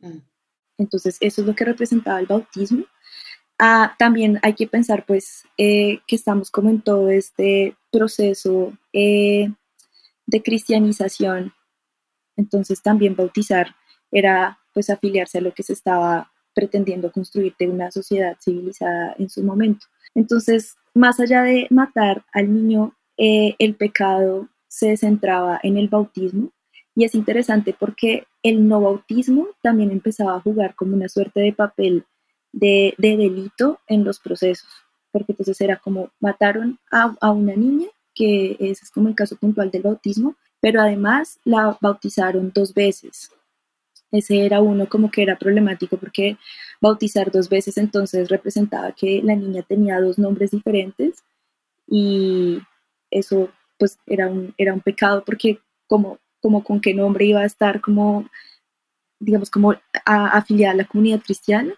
Mm. 0.00 0.18
Entonces, 0.78 1.16
eso 1.20 1.40
es 1.40 1.46
lo 1.46 1.54
que 1.54 1.64
representaba 1.64 2.18
el 2.18 2.26
bautismo. 2.26 2.84
Ah, 3.58 3.94
también 3.98 4.40
hay 4.42 4.54
que 4.54 4.66
pensar, 4.66 5.06
pues, 5.06 5.44
eh, 5.56 6.00
que 6.08 6.16
estamos 6.16 6.50
como 6.50 6.68
en 6.68 6.82
todo 6.82 7.08
este 7.08 7.76
proceso 7.92 8.76
eh, 8.92 9.48
de 10.26 10.42
cristianización 10.42 11.54
entonces 12.36 12.82
también 12.82 13.16
bautizar 13.16 13.74
era 14.10 14.58
pues 14.74 14.90
afiliarse 14.90 15.38
a 15.38 15.42
lo 15.42 15.52
que 15.52 15.62
se 15.62 15.72
estaba 15.72 16.30
pretendiendo 16.54 17.12
construir 17.12 17.54
de 17.58 17.68
una 17.68 17.90
sociedad 17.90 18.36
civilizada 18.42 19.14
en 19.18 19.30
su 19.30 19.42
momento. 19.42 19.86
Entonces, 20.14 20.76
más 20.94 21.18
allá 21.20 21.42
de 21.42 21.66
matar 21.70 22.24
al 22.32 22.52
niño, 22.52 22.94
eh, 23.16 23.54
el 23.58 23.74
pecado 23.74 24.48
se 24.68 24.96
centraba 24.96 25.60
en 25.62 25.76
el 25.76 25.88
bautismo 25.88 26.50
y 26.94 27.04
es 27.04 27.14
interesante 27.14 27.74
porque 27.78 28.26
el 28.42 28.68
no 28.68 28.80
bautismo 28.80 29.48
también 29.62 29.90
empezaba 29.90 30.36
a 30.36 30.40
jugar 30.40 30.74
como 30.74 30.94
una 30.94 31.08
suerte 31.08 31.40
de 31.40 31.52
papel 31.52 32.04
de, 32.52 32.94
delito 32.98 33.80
en 33.86 34.04
los 34.04 34.20
procesos, 34.20 34.68
porque 35.10 35.32
entonces 35.32 35.60
era 35.60 35.76
como 35.76 36.10
mataron 36.20 36.78
a, 36.90 37.14
a 37.20 37.30
una 37.30 37.54
niña, 37.54 37.88
que 38.14 38.56
ese 38.60 38.84
es 38.84 38.90
como 38.90 39.08
el 39.08 39.14
caso 39.14 39.36
puntual 39.36 39.70
del 39.70 39.82
bautismo, 39.82 40.36
pero 40.62 40.80
además 40.80 41.40
la 41.44 41.76
bautizaron 41.80 42.52
dos 42.54 42.72
veces. 42.72 43.32
Ese 44.12 44.46
era 44.46 44.60
uno 44.60 44.88
como 44.88 45.10
que 45.10 45.22
era 45.22 45.36
problemático 45.36 45.96
porque 45.96 46.38
bautizar 46.80 47.32
dos 47.32 47.48
veces 47.48 47.76
entonces 47.78 48.28
representaba 48.28 48.92
que 48.92 49.20
la 49.24 49.34
niña 49.34 49.62
tenía 49.62 50.00
dos 50.00 50.18
nombres 50.18 50.52
diferentes 50.52 51.24
y 51.88 52.60
eso 53.10 53.50
pues 53.76 53.98
era 54.06 54.28
un, 54.28 54.54
era 54.56 54.72
un 54.72 54.80
pecado 54.80 55.24
porque 55.24 55.58
como, 55.88 56.18
como 56.40 56.62
con 56.62 56.80
qué 56.80 56.94
nombre 56.94 57.24
iba 57.24 57.40
a 57.40 57.46
estar 57.46 57.80
como 57.80 58.28
digamos 59.18 59.50
como 59.50 59.74
afiliada 60.04 60.74
a 60.74 60.76
la 60.76 60.84
comunidad 60.84 61.22
cristiana 61.22 61.74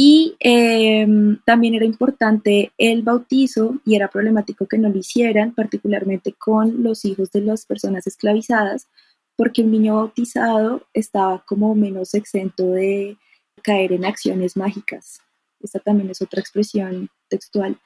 y 0.00 0.36
em, 0.38 1.40
también 1.44 1.74
era 1.74 1.84
importante 1.84 2.70
el 2.78 3.02
bautizo 3.02 3.80
y 3.84 3.96
era 3.96 4.06
problemático 4.06 4.68
que 4.68 4.78
no 4.78 4.88
lo 4.90 4.96
hicieran, 4.96 5.52
particularmente 5.52 6.34
con 6.34 6.84
los 6.84 7.04
hijos 7.04 7.32
de 7.32 7.40
las 7.40 7.66
personas 7.66 8.06
esclavizadas, 8.06 8.86
porque 9.34 9.62
un 9.62 9.72
niño 9.72 9.96
bautizado 9.96 10.86
estaba 10.94 11.44
como 11.44 11.74
menos 11.74 12.14
exento 12.14 12.70
de 12.70 13.16
caer 13.60 13.90
en 13.90 14.04
acciones 14.04 14.56
mágicas. 14.56 15.20
Esta 15.58 15.80
también 15.80 16.10
es 16.10 16.22
otra 16.22 16.40
expresión 16.40 17.08
textual. 17.28 17.76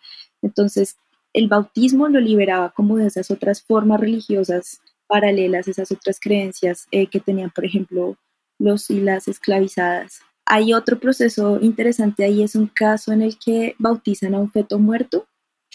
Entonces, 0.43 0.99
el 1.33 1.49
bautismo 1.49 2.09
lo 2.09 2.21
liberaba 2.21 2.75
como 2.77 2.99
de 2.99 3.07
esas 3.07 3.31
otras 3.31 3.63
formas 3.63 3.99
religiosas 3.99 4.83
paralelas, 5.07 5.67
esas 5.67 5.91
otras 5.91 6.21
creencias 6.21 6.89
eh, 6.91 7.07
que 7.07 7.21
tenían, 7.21 7.51
por 7.53 7.65
ejemplo, 7.65 8.19
los 8.59 8.91
y 8.91 9.01
las 9.01 9.29
esclavizadas. 9.29 10.21
Hay 10.45 10.75
otro 10.75 10.99
proceso 10.99 11.59
interesante 11.61 12.25
ahí, 12.25 12.43
es 12.43 12.55
un 12.55 12.67
caso 12.67 13.13
en 13.13 13.23
el 13.23 13.39
que 13.39 13.75
bautizan 13.79 14.35
a 14.35 14.39
un 14.39 14.51
feto 14.51 14.79
muerto 14.79 15.27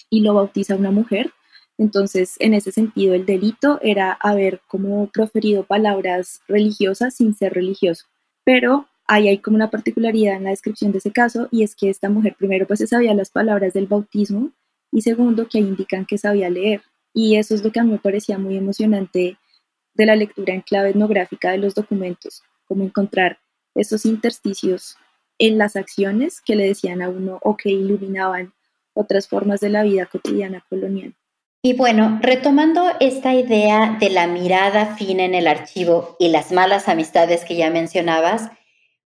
y 0.09 0.21
lo 0.21 0.33
bautiza 0.33 0.75
una 0.75 0.91
mujer. 0.91 1.31
Entonces, 1.77 2.35
en 2.39 2.53
ese 2.53 2.71
sentido, 2.71 3.13
el 3.13 3.25
delito 3.25 3.79
era 3.81 4.13
haber 4.13 4.61
como 4.67 5.07
proferido 5.07 5.63
palabras 5.63 6.41
religiosas 6.47 7.15
sin 7.15 7.35
ser 7.35 7.53
religioso. 7.53 8.05
Pero 8.43 8.87
ahí 9.07 9.27
hay 9.27 9.37
como 9.39 9.55
una 9.55 9.69
particularidad 9.69 10.35
en 10.35 10.45
la 10.45 10.49
descripción 10.49 10.91
de 10.91 10.97
ese 10.97 11.11
caso 11.11 11.47
y 11.51 11.63
es 11.63 11.75
que 11.75 11.89
esta 11.89 12.09
mujer 12.09 12.35
primero 12.37 12.67
pues 12.67 12.79
se 12.79 12.87
sabía 12.87 13.13
las 13.13 13.29
palabras 13.29 13.73
del 13.73 13.87
bautismo 13.87 14.51
y 14.91 15.01
segundo 15.01 15.47
que 15.47 15.59
indican 15.59 16.05
que 16.05 16.17
sabía 16.17 16.49
leer. 16.49 16.81
Y 17.13 17.35
eso 17.37 17.55
es 17.55 17.63
lo 17.63 17.71
que 17.71 17.79
a 17.79 17.83
mí 17.83 17.91
me 17.91 17.99
parecía 17.99 18.37
muy 18.37 18.57
emocionante 18.57 19.37
de 19.93 20.05
la 20.05 20.15
lectura 20.15 20.53
en 20.53 20.61
clave 20.61 20.89
etnográfica 20.89 21.51
de 21.51 21.57
los 21.57 21.73
documentos, 21.73 22.43
como 22.67 22.83
encontrar 22.83 23.39
esos 23.77 24.05
intersticios 24.05 24.97
en 25.39 25.57
las 25.57 25.75
acciones 25.75 26.41
que 26.41 26.55
le 26.55 26.67
decían 26.67 27.01
a 27.01 27.09
uno 27.09 27.39
o 27.43 27.55
que 27.55 27.69
iluminaban 27.69 28.53
otras 28.93 29.27
formas 29.27 29.59
de 29.59 29.69
la 29.69 29.83
vida 29.83 30.07
cotidiana 30.07 30.65
colonial. 30.69 31.15
Y 31.61 31.73
bueno, 31.73 32.19
retomando 32.21 32.91
esta 32.99 33.33
idea 33.33 33.97
de 33.99 34.09
la 34.09 34.27
mirada 34.27 34.95
fina 34.95 35.23
en 35.23 35.35
el 35.35 35.47
archivo 35.47 36.15
y 36.19 36.29
las 36.29 36.51
malas 36.51 36.87
amistades 36.87 37.45
que 37.45 37.55
ya 37.55 37.69
mencionabas, 37.69 38.49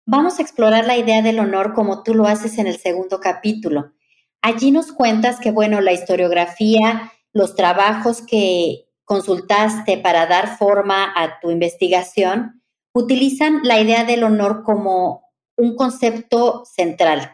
vamos 0.05 0.39
a 0.39 0.41
explorar 0.41 0.85
la 0.85 0.97
idea 0.97 1.21
del 1.21 1.39
honor 1.39 1.73
como 1.73 2.03
tú 2.03 2.15
lo 2.15 2.25
haces 2.25 2.57
en 2.57 2.67
el 2.67 2.77
segundo 2.77 3.19
capítulo. 3.19 3.93
Allí 4.41 4.71
nos 4.71 4.91
cuentas 4.91 5.39
que, 5.39 5.51
bueno, 5.51 5.81
la 5.81 5.93
historiografía, 5.93 7.11
los 7.33 7.55
trabajos 7.55 8.21
que 8.21 8.85
consultaste 9.03 9.97
para 9.97 10.25
dar 10.25 10.57
forma 10.57 11.13
a 11.15 11.39
tu 11.39 11.51
investigación, 11.51 12.56
utilizan 12.97 13.61
la 13.63 13.79
idea 13.79 14.03
del 14.03 14.23
honor 14.23 14.63
como 14.63 15.23
un 15.55 15.75
concepto 15.75 16.65
central. 16.65 17.31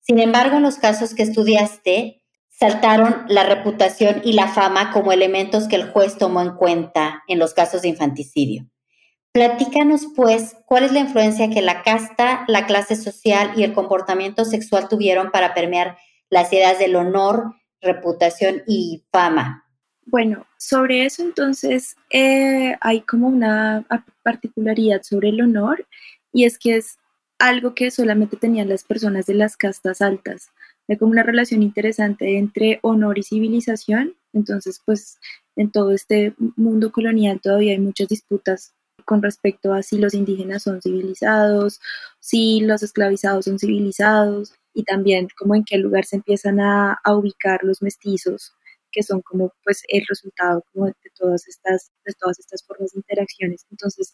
Sin 0.00 0.18
embargo, 0.18 0.56
en 0.56 0.62
los 0.62 0.76
casos 0.76 1.14
que 1.14 1.22
estudiaste, 1.22 2.22
saltaron 2.48 3.24
la 3.28 3.44
reputación 3.44 4.20
y 4.24 4.34
la 4.34 4.48
fama 4.48 4.92
como 4.92 5.12
elementos 5.12 5.68
que 5.68 5.76
el 5.76 5.90
juez 5.90 6.18
tomó 6.18 6.40
en 6.40 6.54
cuenta 6.54 7.22
en 7.26 7.38
los 7.38 7.54
casos 7.54 7.82
de 7.82 7.88
infanticidio. 7.88 8.68
Platícanos, 9.32 10.08
pues, 10.14 10.56
cuál 10.66 10.84
es 10.84 10.92
la 10.92 11.00
influencia 11.00 11.50
que 11.50 11.62
la 11.62 11.82
casta, 11.82 12.44
la 12.48 12.66
clase 12.66 12.96
social 12.96 13.52
y 13.56 13.62
el 13.62 13.72
comportamiento 13.72 14.44
sexual 14.44 14.88
tuvieron 14.88 15.30
para 15.30 15.54
permear 15.54 15.96
las 16.28 16.52
ideas 16.52 16.78
del 16.78 16.96
honor, 16.96 17.54
reputación 17.80 18.62
y 18.66 19.04
fama. 19.10 19.64
Bueno, 20.04 20.46
sobre 20.58 21.04
eso 21.06 21.22
entonces 21.22 21.96
eh, 22.10 22.76
hay 22.80 23.02
como 23.02 23.28
una 23.28 23.86
particularidad 24.22 25.02
sobre 25.02 25.28
el 25.30 25.40
honor 25.40 25.86
y 26.32 26.44
es 26.44 26.58
que 26.58 26.76
es 26.76 26.98
algo 27.38 27.74
que 27.74 27.90
solamente 27.90 28.36
tenían 28.36 28.68
las 28.68 28.84
personas 28.84 29.26
de 29.26 29.34
las 29.34 29.56
castas 29.56 30.00
altas. 30.00 30.50
Hay 30.88 30.96
como 30.96 31.12
una 31.12 31.22
relación 31.22 31.62
interesante 31.62 32.38
entre 32.38 32.78
honor 32.82 33.18
y 33.18 33.22
civilización. 33.22 34.14
Entonces, 34.32 34.80
pues 34.84 35.18
en 35.56 35.70
todo 35.70 35.92
este 35.92 36.34
mundo 36.56 36.92
colonial 36.92 37.40
todavía 37.40 37.72
hay 37.72 37.78
muchas 37.78 38.08
disputas 38.08 38.74
con 39.04 39.22
respecto 39.22 39.72
a 39.72 39.82
si 39.82 39.98
los 39.98 40.14
indígenas 40.14 40.62
son 40.62 40.80
civilizados, 40.80 41.80
si 42.20 42.60
los 42.60 42.82
esclavizados 42.82 43.46
son 43.46 43.58
civilizados 43.58 44.54
y 44.74 44.84
también 44.84 45.28
como 45.38 45.54
en 45.54 45.64
qué 45.64 45.78
lugar 45.78 46.04
se 46.04 46.16
empiezan 46.16 46.60
a, 46.60 47.00
ubicar 47.08 47.60
los 47.64 47.82
mestizos 47.82 48.54
que 48.92 49.02
son 49.02 49.22
como 49.22 49.52
pues 49.64 49.82
el 49.88 50.04
resultado 50.08 50.62
como 50.72 50.86
de, 50.86 50.94
todas 51.18 51.48
estas 51.48 51.90
de 52.04 52.12
todas 52.18 52.38
estas 52.38 52.64
formas 52.66 52.92
de 52.92 52.98
interacciones. 53.00 53.66
Entonces, 53.70 54.12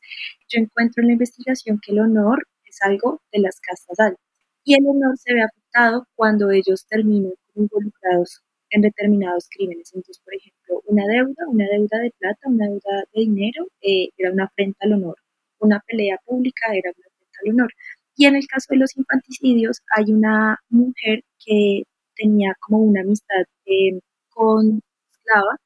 yo 0.48 0.60
encuentro 0.60 1.02
en 1.02 1.08
la 1.08 1.12
investigación 1.14 1.80
que 1.84 1.92
el 1.92 2.00
honor 2.00 2.46
es 2.64 2.78
algo 2.82 3.20
de 3.32 3.40
las 3.40 3.60
castas 3.60 3.98
altas 3.98 4.24
y 4.64 4.74
el 4.74 4.86
honor 4.86 5.16
se 5.18 5.34
ve 5.34 5.42
afectado 5.42 6.06
cuando 6.14 6.50
ellos 6.50 6.86
terminan 6.88 7.32
involucrados 7.54 8.42
en 8.70 8.82
determinados 8.82 9.48
crímenes. 9.50 9.90
Entonces, 9.94 10.22
por 10.24 10.34
ejemplo, 10.34 10.82
una 10.86 11.04
deuda, 11.06 11.44
una 11.48 11.66
deuda 11.72 11.98
de 12.00 12.12
plata, 12.18 12.48
una 12.48 12.66
deuda 12.66 13.04
de 13.14 13.20
dinero, 13.20 13.66
eh, 13.80 14.10
era 14.16 14.32
una 14.32 14.44
afrenta 14.44 14.78
al 14.84 14.94
honor. 14.94 15.16
Una 15.60 15.80
pelea 15.86 16.18
pública 16.24 16.66
era 16.74 16.92
una 16.96 17.06
afrenta 17.06 17.38
al 17.44 17.50
honor. 17.52 17.72
Y 18.16 18.26
en 18.26 18.36
el 18.36 18.46
caso 18.46 18.66
de 18.70 18.78
los 18.78 18.96
infanticidios, 18.96 19.80
hay 19.96 20.12
una 20.12 20.58
mujer 20.68 21.22
que 21.44 21.84
tenía 22.16 22.54
como 22.60 22.78
una 22.78 23.00
amistad 23.02 23.44
eh, 23.66 24.00
con 24.38 24.80
esclava 25.12 25.56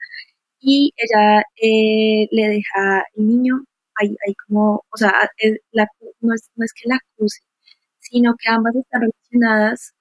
y 0.61 0.93
ella 0.97 1.43
eh, 1.63 2.29
le 2.31 2.49
deja 2.49 3.05
el 3.17 3.27
niño, 3.29 3.65
hay, 3.97 4.17
hay 4.27 4.35
como, 4.47 4.85
o 4.91 4.97
sea, 4.97 5.13
la, 5.73 5.87
no, 6.21 6.35
es, 6.35 6.51
no 6.57 6.65
es 6.65 6.73
que 6.75 6.89
la 6.89 6.97
acuse, 6.97 7.41
sino 8.01 8.35
que 8.39 8.51
ambas 8.51 8.77
están 8.77 9.03
relacionadas 9.03 9.93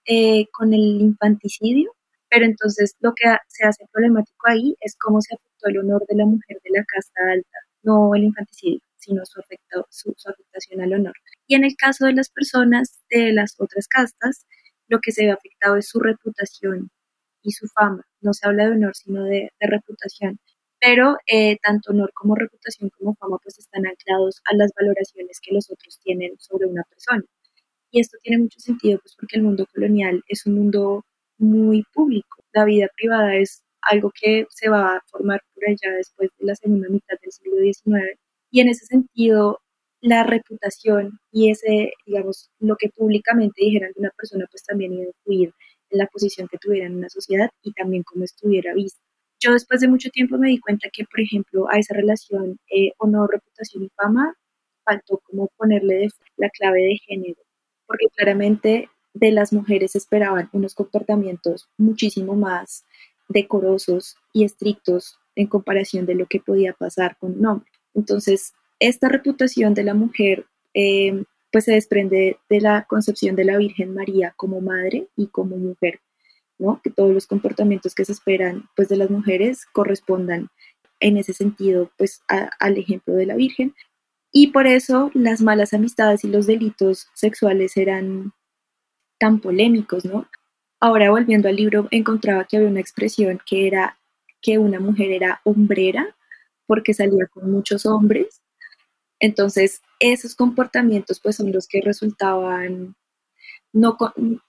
con 0.53 0.73
el 0.73 1.01
infanticidio 1.01 1.93
pero 2.31 2.45
entonces 2.45 2.95
lo 3.01 3.13
que 3.13 3.25
se 3.49 3.65
hace 3.65 3.85
problemático 3.91 4.47
ahí 4.47 4.75
es 4.79 4.95
cómo 4.97 5.19
se 5.21 5.35
afectó 5.35 5.67
el 5.67 5.79
honor 5.79 6.05
de 6.07 6.15
la 6.15 6.25
mujer 6.25 6.57
de 6.63 6.69
la 6.79 6.85
casta 6.85 7.21
alta, 7.29 7.57
no 7.83 8.15
el 8.15 8.23
infanticidio, 8.23 8.79
sino 8.97 9.25
su, 9.25 9.41
su, 9.89 10.29
afectación 10.29 10.81
al 10.81 10.93
honor. 10.93 11.13
Y 11.47 11.55
en 11.55 11.65
el 11.65 11.75
caso 11.75 12.05
de 12.05 12.13
las 12.13 12.29
personas 12.29 13.01
de 13.09 13.33
las 13.33 13.55
otras 13.59 13.87
castas, 13.89 14.45
lo 14.87 14.99
que 15.01 15.11
se 15.11 15.25
ve 15.25 15.31
afectado 15.31 15.75
es 15.75 15.89
su 15.89 15.99
reputación 15.99 16.89
y 17.43 17.51
su 17.51 17.67
fama. 17.67 18.05
No 18.21 18.33
se 18.33 18.47
habla 18.47 18.65
de 18.65 18.71
honor, 18.71 18.95
sino 18.95 19.23
de, 19.25 19.49
reputación. 19.59 20.39
Pero 20.79 21.17
eh, 21.27 21.57
tanto 21.61 21.91
honor 21.91 22.11
como 22.13 22.35
reputación 22.35 22.89
como 22.97 23.15
fama 23.15 23.37
pues 23.43 23.59
están 23.59 23.85
anclados 23.85 24.41
a 24.51 24.55
las 24.55 24.71
valoraciones 24.79 25.39
que 25.41 25.53
los 25.53 25.69
otros 25.69 25.99
tienen 26.03 26.35
sobre 26.39 26.67
una 26.67 26.83
persona. 26.83 27.23
Y 27.91 27.99
esto 28.01 28.17
tiene 28.23 28.43
mucho 28.43 28.59
sentido 28.59 28.99
pues 28.99 29.15
porque 29.15 29.37
el 29.37 29.43
mundo 29.43 29.65
colonial 29.73 30.23
es 30.27 30.45
un 30.45 30.55
mundo 30.55 31.05
muy 31.37 31.83
público. 31.93 32.43
La 32.53 32.65
vida 32.65 32.87
privada 32.95 33.35
es 33.35 33.63
algo 33.81 34.11
que 34.19 34.45
se 34.49 34.69
va 34.69 34.95
a 34.97 35.01
formar 35.07 35.41
por 35.53 35.65
allá 35.67 35.95
después 35.97 36.29
de 36.39 36.45
la 36.45 36.55
segunda 36.55 36.89
mitad 36.89 37.15
del 37.21 37.31
siglo 37.31 37.57
XIX. 37.57 38.19
Y 38.51 38.61
en 38.61 38.69
ese 38.69 38.85
sentido, 38.85 39.59
la 40.01 40.23
reputación 40.23 41.19
y 41.31 41.51
ese, 41.51 41.93
digamos, 42.05 42.49
lo 42.59 42.75
que 42.75 42.89
públicamente 42.89 43.63
dijeran 43.63 43.91
de 43.93 43.99
una 44.01 44.11
persona, 44.17 44.45
pues 44.51 44.63
también 44.63 44.93
iba 44.93 45.03
a 45.03 45.07
influir 45.07 45.53
la 45.91 46.07
posición 46.07 46.47
que 46.47 46.57
tuviera 46.57 46.87
en 46.87 46.95
una 46.95 47.09
sociedad 47.09 47.49
y 47.63 47.73
también 47.73 48.03
cómo 48.03 48.23
estuviera 48.23 48.73
vista. 48.73 49.01
Yo 49.39 49.53
después 49.53 49.81
de 49.81 49.87
mucho 49.87 50.09
tiempo 50.09 50.37
me 50.37 50.49
di 50.49 50.59
cuenta 50.59 50.89
que, 50.93 51.03
por 51.05 51.19
ejemplo, 51.19 51.67
a 51.69 51.77
esa 51.77 51.95
relación 51.95 52.59
eh, 52.69 52.91
honor, 52.97 53.31
reputación 53.31 53.83
y 53.83 53.89
fama, 53.95 54.35
faltó 54.83 55.19
como 55.23 55.47
ponerle 55.57 56.09
la 56.37 56.49
clave 56.49 56.81
de 56.81 56.97
género, 56.97 57.41
porque 57.87 58.07
claramente 58.15 58.89
de 59.13 59.31
las 59.31 59.51
mujeres 59.51 59.95
esperaban 59.95 60.49
unos 60.53 60.75
comportamientos 60.75 61.69
muchísimo 61.77 62.35
más 62.35 62.85
decorosos 63.27 64.15
y 64.33 64.43
estrictos 64.43 65.17
en 65.35 65.47
comparación 65.47 66.05
de 66.05 66.15
lo 66.15 66.27
que 66.27 66.39
podía 66.39 66.73
pasar 66.73 67.17
con 67.17 67.37
un 67.39 67.45
hombre. 67.45 67.71
Entonces, 67.93 68.53
esta 68.79 69.09
reputación 69.09 69.73
de 69.73 69.83
la 69.83 69.93
mujer 69.93 70.45
eh, 70.73 71.23
pues 71.51 71.65
se 71.65 71.73
desprende 71.73 72.37
de 72.49 72.61
la 72.61 72.85
concepción 72.85 73.35
de 73.35 73.45
la 73.45 73.57
Virgen 73.57 73.93
María 73.93 74.33
como 74.37 74.61
madre 74.61 75.07
y 75.15 75.27
como 75.27 75.57
mujer, 75.57 75.99
¿no? 76.57 76.81
Que 76.83 76.89
todos 76.89 77.13
los 77.13 77.27
comportamientos 77.27 77.95
que 77.95 78.05
se 78.05 78.13
esperan 78.13 78.69
pues 78.75 78.89
de 78.89 78.97
las 78.97 79.09
mujeres 79.09 79.65
correspondan 79.65 80.49
en 80.99 81.17
ese 81.17 81.33
sentido 81.33 81.91
pues 81.97 82.21
al 82.27 82.77
ejemplo 82.77 83.13
de 83.15 83.25
la 83.25 83.35
Virgen. 83.35 83.75
Y 84.31 84.47
por 84.47 84.67
eso 84.67 85.11
las 85.13 85.41
malas 85.41 85.73
amistades 85.73 86.23
y 86.23 86.29
los 86.29 86.47
delitos 86.47 87.09
sexuales 87.13 87.75
eran 87.75 88.31
tan 89.19 89.41
polémicos, 89.41 90.05
¿no? 90.05 90.27
Ahora 90.79 91.11
volviendo 91.11 91.49
al 91.49 91.57
libro, 91.57 91.87
encontraba 91.91 92.45
que 92.45 92.57
había 92.57 92.69
una 92.69 92.79
expresión 92.79 93.39
que 93.45 93.67
era 93.67 93.99
que 94.41 94.57
una 94.57 94.79
mujer 94.79 95.11
era 95.11 95.41
hombrera 95.43 96.15
porque 96.65 96.93
salía 96.93 97.27
con 97.27 97.51
muchos 97.51 97.85
hombres. 97.85 98.41
Entonces, 99.21 99.81
esos 99.99 100.35
comportamientos 100.35 101.19
pues 101.21 101.37
son 101.37 101.51
los 101.51 101.67
que 101.67 101.79
resultaban 101.79 102.95
no 103.71 103.97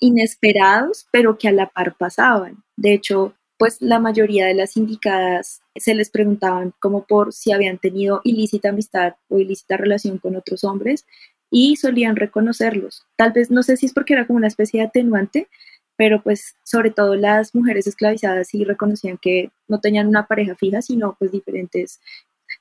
inesperados, 0.01 1.07
pero 1.13 1.39
que 1.39 1.47
a 1.47 1.53
la 1.53 1.69
par 1.69 1.95
pasaban. 1.97 2.65
De 2.77 2.95
hecho, 2.95 3.35
pues 3.59 3.81
la 3.81 4.01
mayoría 4.01 4.47
de 4.47 4.55
las 4.55 4.77
indicadas 4.77 5.63
se 5.77 5.95
les 5.95 6.11
preguntaban 6.11 6.73
como 6.81 7.05
por 7.07 7.33
si 7.33 7.53
habían 7.53 7.79
tenido 7.79 8.21
ilícita 8.25 8.71
amistad 8.71 9.15
o 9.29 9.39
ilícita 9.39 9.77
relación 9.77 10.19
con 10.19 10.35
otros 10.35 10.65
hombres 10.65 11.07
y 11.51 11.77
solían 11.77 12.17
reconocerlos. 12.17 13.05
Tal 13.17 13.33
vez 13.33 13.51
no 13.51 13.63
sé 13.63 13.77
si 13.77 13.87
es 13.87 13.93
porque 13.93 14.15
era 14.15 14.27
como 14.27 14.39
una 14.39 14.49
especie 14.49 14.81
de 14.81 14.87
atenuante, 14.87 15.49
pero 15.97 16.23
pues 16.23 16.57
sobre 16.65 16.91
todo 16.91 17.15
las 17.15 17.55
mujeres 17.55 17.87
esclavizadas 17.87 18.49
sí 18.49 18.65
reconocían 18.65 19.19
que 19.19 19.51
no 19.69 19.79
tenían 19.81 20.09
una 20.09 20.27
pareja 20.27 20.57
fija, 20.57 20.81
sino 20.83 21.15
pues 21.19 21.31
diferentes, 21.31 22.01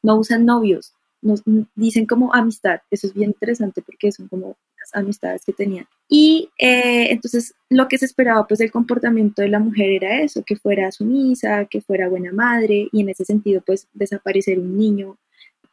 no 0.03 0.17
usan 0.17 0.45
novios, 0.45 0.93
nos 1.21 1.43
dicen 1.75 2.05
como 2.05 2.33
amistad, 2.33 2.81
eso 2.89 3.07
es 3.07 3.13
bien 3.13 3.29
interesante 3.29 3.81
porque 3.81 4.11
son 4.11 4.27
como 4.27 4.57
las 4.79 4.95
amistades 4.95 5.43
que 5.45 5.53
tenían. 5.53 5.87
Y 6.07 6.49
eh, 6.57 7.11
entonces 7.11 7.53
lo 7.69 7.87
que 7.87 7.97
se 7.97 8.05
esperaba 8.05 8.47
pues 8.47 8.59
del 8.59 8.71
comportamiento 8.71 9.41
de 9.41 9.49
la 9.49 9.59
mujer 9.59 9.91
era 9.91 10.21
eso, 10.21 10.43
que 10.43 10.55
fuera 10.55 10.91
sumisa, 10.91 11.65
que 11.65 11.81
fuera 11.81 12.09
buena 12.09 12.31
madre 12.31 12.87
y 12.91 13.01
en 13.01 13.09
ese 13.09 13.25
sentido 13.25 13.61
pues 13.65 13.87
desaparecer 13.93 14.59
un 14.59 14.77
niño 14.77 15.17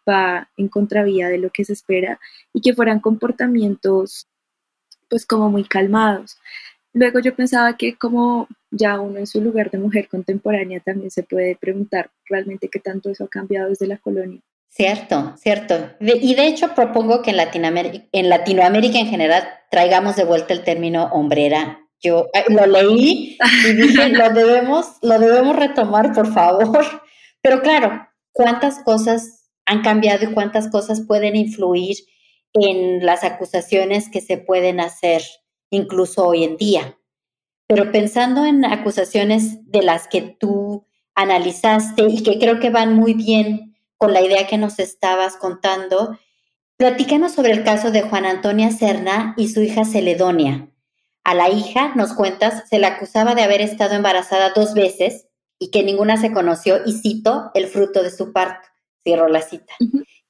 va 0.09 0.49
en 0.57 0.69
contravía 0.69 1.29
de 1.29 1.39
lo 1.39 1.51
que 1.51 1.65
se 1.65 1.73
espera 1.73 2.19
y 2.53 2.61
que 2.61 2.75
fueran 2.75 3.01
comportamientos 3.01 4.27
pues 5.09 5.27
como 5.27 5.51
muy 5.51 5.65
calmados. 5.65 6.39
Luego 6.93 7.21
yo 7.21 7.35
pensaba 7.35 7.77
que 7.77 7.97
como 7.97 8.49
ya 8.71 9.01
uno 9.01 9.19
en 9.19 9.27
su 9.27 9.41
lugar 9.41 9.71
de 9.71 9.79
mujer 9.79 10.09
contemporánea 10.09 10.81
también 10.81 11.11
se 11.11 11.23
puede 11.23 11.57
preguntar 11.57 12.11
realmente 12.29 12.69
qué 12.69 12.81
tanto 12.81 13.11
eso 13.11 13.25
ha 13.25 13.29
cambiado 13.29 13.69
desde 13.69 13.87
la 13.87 13.99
colonia. 13.99 14.41
Cierto, 14.69 15.35
cierto. 15.37 15.75
y 16.01 16.35
de 16.35 16.47
hecho 16.47 16.75
propongo 16.75 17.23
que 17.23 17.31
en 17.31 17.37
Latinoamérica, 17.39 18.07
en 18.13 18.29
Latinoamérica 18.29 18.99
en 18.99 19.09
general 19.09 19.49
traigamos 19.71 20.17
de 20.17 20.25
vuelta 20.25 20.53
el 20.53 20.63
término 20.63 21.05
hombrera. 21.13 21.81
Yo 22.01 22.29
lo 22.49 22.67
leí 22.67 23.37
y 23.67 23.73
dije, 23.73 24.09
lo 24.11 24.31
debemos, 24.31 24.87
lo 25.03 25.19
debemos 25.19 25.57
retomar, 25.57 26.13
por 26.13 26.33
favor. 26.33 26.87
Pero 27.43 27.61
claro, 27.63 28.09
¿cuántas 28.33 28.83
cosas 28.85 29.51
han 29.67 29.83
cambiado 29.83 30.31
y 30.31 30.35
cuántas 30.35 30.69
cosas 30.69 31.03
pueden 31.07 31.35
influir 31.35 31.97
en 32.55 33.05
las 33.05 33.25
acusaciones 33.25 34.09
que 34.09 34.21
se 34.21 34.39
pueden 34.39 34.81
hacer 34.81 35.23
incluso 35.71 36.27
hoy 36.27 36.45
en 36.45 36.57
día? 36.57 36.99
Pero 37.67 37.91
pensando 37.91 38.45
en 38.45 38.65
acusaciones 38.65 39.71
de 39.71 39.83
las 39.83 40.09
que 40.09 40.23
tú 40.23 40.87
analizaste 41.15 42.05
y 42.09 42.23
que 42.23 42.39
creo 42.39 42.61
que 42.61 42.71
van 42.71 42.95
muy 42.95 43.15
bien 43.15 43.77
con 43.99 44.13
la 44.13 44.23
idea 44.23 44.47
que 44.47 44.57
nos 44.57 44.79
estabas 44.79 45.37
contando, 45.37 46.19
platícanos 46.77 47.33
sobre 47.33 47.53
el 47.53 47.65
caso 47.65 47.91
de 47.91 48.03
Juan 48.03 48.25
Antonia 48.25 48.71
Serna 48.71 49.35
y 49.37 49.49
su 49.49 49.61
hija 49.61 49.85
Celedonia. 49.85 50.71
A 51.25 51.35
la 51.35 51.51
hija, 51.51 51.95
nos 51.95 52.15
cuentas, 52.15 52.69
se 52.71 52.79
la 52.79 52.89
acusaba 52.89 53.35
de 53.35 53.43
haber 53.43 53.61
estado 53.61 53.95
embarazada 53.95 54.53
dos 54.55 54.73
veces 54.73 55.27
y 55.59 55.71
que 55.71 55.83
ninguna 55.83 56.17
se 56.17 56.33
conoció, 56.33 56.79
y 56.87 56.93
cito, 56.93 57.51
el 57.53 57.67
fruto 57.67 58.03
de 58.03 58.11
su 58.11 58.33
parto. 58.33 58.67
Cierro 59.03 59.29
la 59.29 59.43
cita. 59.43 59.75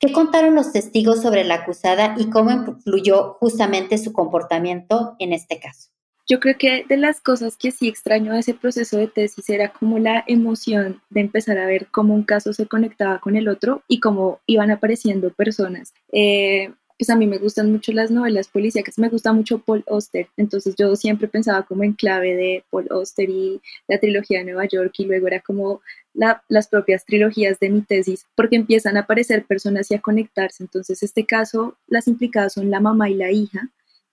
¿Qué 0.00 0.12
contaron 0.12 0.54
los 0.54 0.72
testigos 0.72 1.20
sobre 1.22 1.44
la 1.44 1.54
acusada 1.54 2.14
y 2.16 2.30
cómo 2.30 2.50
influyó 2.50 3.34
justamente 3.34 3.98
su 3.98 4.12
comportamiento 4.12 5.16
en 5.18 5.32
este 5.32 5.60
caso? 5.60 5.87
Yo 6.28 6.40
creo 6.40 6.56
que 6.58 6.84
de 6.86 6.98
las 6.98 7.22
cosas 7.22 7.56
que 7.56 7.70
sí 7.70 7.88
extraño 7.88 8.34
de 8.34 8.40
ese 8.40 8.52
proceso 8.52 8.98
de 8.98 9.08
tesis 9.08 9.48
era 9.48 9.72
como 9.72 9.98
la 9.98 10.24
emoción 10.26 11.00
de 11.08 11.22
empezar 11.22 11.56
a 11.56 11.66
ver 11.66 11.86
cómo 11.90 12.14
un 12.14 12.22
caso 12.22 12.52
se 12.52 12.66
conectaba 12.66 13.18
con 13.18 13.34
el 13.34 13.48
otro 13.48 13.82
y 13.88 13.98
cómo 13.98 14.40
iban 14.46 14.70
apareciendo 14.70 15.30
personas. 15.30 15.94
Eh, 16.12 16.70
pues 16.98 17.08
a 17.08 17.16
mí 17.16 17.26
me 17.26 17.38
gustan 17.38 17.70
mucho 17.72 17.92
las 17.92 18.10
novelas 18.10 18.48
policíacas, 18.48 18.98
me 18.98 19.08
gusta 19.08 19.32
mucho 19.32 19.60
Paul 19.60 19.84
Auster, 19.86 20.26
entonces 20.36 20.74
yo 20.76 20.96
siempre 20.96 21.28
pensaba 21.28 21.62
como 21.62 21.84
en 21.84 21.92
clave 21.92 22.34
de 22.34 22.64
Paul 22.70 22.88
Auster 22.90 23.30
y 23.30 23.62
la 23.86 23.98
trilogía 23.98 24.40
de 24.40 24.46
Nueva 24.46 24.66
York 24.66 24.92
y 24.98 25.04
luego 25.06 25.28
era 25.28 25.40
como 25.40 25.80
las 26.12 26.66
propias 26.66 27.04
trilogías 27.04 27.60
de 27.60 27.70
mi 27.70 27.82
tesis, 27.82 28.26
porque 28.34 28.56
empiezan 28.56 28.96
a 28.96 29.02
aparecer 29.02 29.46
personas 29.46 29.90
y 29.92 29.94
a 29.94 30.00
conectarse, 30.00 30.64
entonces 30.64 31.02
este 31.04 31.24
caso 31.24 31.76
las 31.86 32.08
implicadas 32.08 32.54
son 32.54 32.68
la 32.68 32.80
mamá 32.80 33.08
y 33.08 33.14
la 33.14 33.30
hija, 33.30 33.70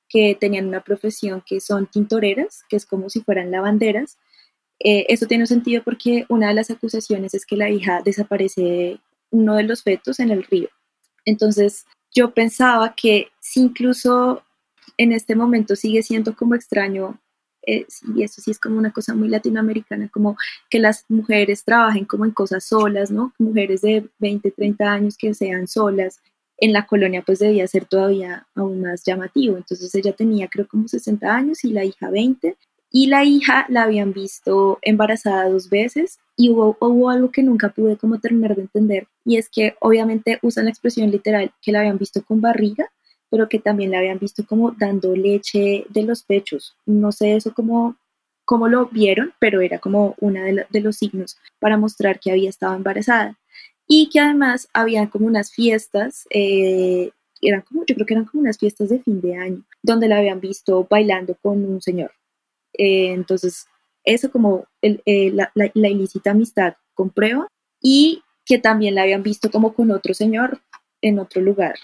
que 0.09 0.37
tenían 0.39 0.67
una 0.67 0.83
profesión 0.83 1.43
que 1.45 1.59
son 1.59 1.87
tintoreras, 1.87 2.63
que 2.69 2.75
es 2.75 2.85
como 2.85 3.09
si 3.09 3.21
fueran 3.21 3.51
lavanderas. 3.51 4.17
Eh, 4.79 5.05
eso 5.09 5.25
tiene 5.25 5.47
sentido 5.47 5.83
porque 5.83 6.25
una 6.29 6.49
de 6.49 6.53
las 6.53 6.69
acusaciones 6.69 7.33
es 7.33 7.45
que 7.45 7.57
la 7.57 7.69
hija 7.69 8.01
desaparece 8.03 8.99
uno 9.31 9.55
de 9.55 9.63
los 9.63 9.83
fetos 9.83 10.19
en 10.19 10.31
el 10.31 10.43
río. 10.43 10.69
Entonces, 11.25 11.85
yo 12.13 12.33
pensaba 12.33 12.93
que 12.95 13.29
si 13.39 13.61
incluso 13.61 14.43
en 14.97 15.11
este 15.11 15.35
momento 15.35 15.75
sigue 15.75 16.03
siendo 16.03 16.35
como 16.35 16.55
extraño, 16.55 17.19
eh, 17.67 17.85
y 18.15 18.23
eso 18.23 18.41
sí 18.41 18.51
es 18.51 18.59
como 18.59 18.77
una 18.77 18.91
cosa 18.91 19.15
muy 19.15 19.27
latinoamericana, 19.27 20.09
como 20.09 20.37
que 20.69 20.79
las 20.79 21.05
mujeres 21.09 21.63
trabajen 21.63 22.05
como 22.05 22.25
en 22.25 22.31
cosas 22.31 22.65
solas, 22.65 23.11
¿no? 23.11 23.33
Mujeres 23.39 23.81
de 23.81 24.07
20, 24.19 24.51
30 24.51 24.85
años 24.85 25.17
que 25.17 25.33
sean 25.33 25.67
solas, 25.67 26.21
en 26.57 26.73
la 26.73 26.85
colonia 26.85 27.23
pues 27.25 27.39
debía 27.39 27.67
ser 27.67 27.85
todavía 27.85 28.47
aún 28.55 28.81
más 28.81 29.03
llamativo. 29.05 29.57
Entonces 29.57 29.93
ella 29.95 30.13
tenía 30.13 30.47
creo 30.47 30.67
como 30.67 30.87
60 30.87 31.33
años 31.33 31.63
y 31.63 31.71
la 31.71 31.85
hija 31.85 32.09
20 32.09 32.55
y 32.91 33.07
la 33.07 33.23
hija 33.25 33.65
la 33.69 33.83
habían 33.83 34.13
visto 34.13 34.79
embarazada 34.81 35.49
dos 35.49 35.69
veces 35.69 36.19
y 36.37 36.49
hubo, 36.49 37.09
algo 37.09 37.31
que 37.31 37.43
nunca 37.43 37.69
pude 37.69 37.97
como 37.97 38.19
terminar 38.19 38.55
de 38.55 38.63
entender 38.63 39.07
y 39.25 39.37
es 39.37 39.49
que 39.49 39.75
obviamente 39.81 40.39
usan 40.41 40.65
la 40.65 40.71
expresión 40.71 41.11
literal 41.11 41.51
que 41.61 41.71
la 41.71 41.79
habían 41.79 41.97
visto 41.97 42.23
con 42.23 42.41
barriga 42.41 42.89
pero 43.29 43.49
que 43.49 43.59
también 43.59 43.91
la 43.91 43.99
habían 43.99 44.19
visto 44.19 44.45
como 44.45 44.71
dando 44.71 45.13
leche 45.15 45.85
de 45.89 46.03
los 46.03 46.23
pechos. 46.23 46.77
No 46.85 47.11
sé 47.11 47.35
eso 47.35 47.53
cómo, 47.53 47.97
cómo 48.45 48.69
lo 48.69 48.85
vieron, 48.85 49.33
pero 49.39 49.59
era 49.59 49.79
como 49.79 50.15
uno 50.19 50.39
de 50.69 50.79
los 50.79 50.95
signos 50.95 51.37
para 51.59 51.75
mostrar 51.75 52.19
que 52.19 52.31
había 52.31 52.49
estado 52.49 52.75
embarazada 52.75 53.37
y 53.87 54.09
que 54.09 54.19
además 54.19 54.67
había 54.73 55.09
como 55.09 55.27
unas 55.27 55.51
fiestas, 55.51 56.25
eh, 56.29 57.11
eran 57.41 57.61
como, 57.61 57.85
yo 57.85 57.95
creo 57.95 58.05
que 58.05 58.13
eran 58.13 58.25
como 58.25 58.41
unas 58.41 58.57
fiestas 58.57 58.89
de 58.89 58.99
fin 58.99 59.21
de 59.21 59.35
año, 59.35 59.63
donde 59.83 60.07
la 60.07 60.17
habían 60.17 60.39
visto 60.39 60.87
bailando 60.89 61.35
con 61.41 61.63
un 61.63 61.81
señor. 61.81 62.11
Eh, 62.73 63.11
entonces, 63.11 63.67
eso 64.03 64.31
como 64.31 64.65
eh, 64.81 65.31
la, 65.33 65.51
ilícita 65.73 66.31
amistad 66.31 66.75
con 66.93 67.09
prueba 67.09 67.47
y 67.81 68.23
que 68.45 68.59
también 68.59 68.95
la 68.95 69.03
habían 69.03 69.23
visto 69.23 69.49
como 69.51 69.73
con 69.73 69.91
otro 69.91 70.13
señor 70.13 70.61
en 71.01 71.19
otro 71.19 71.41
lugar. 71.41 71.75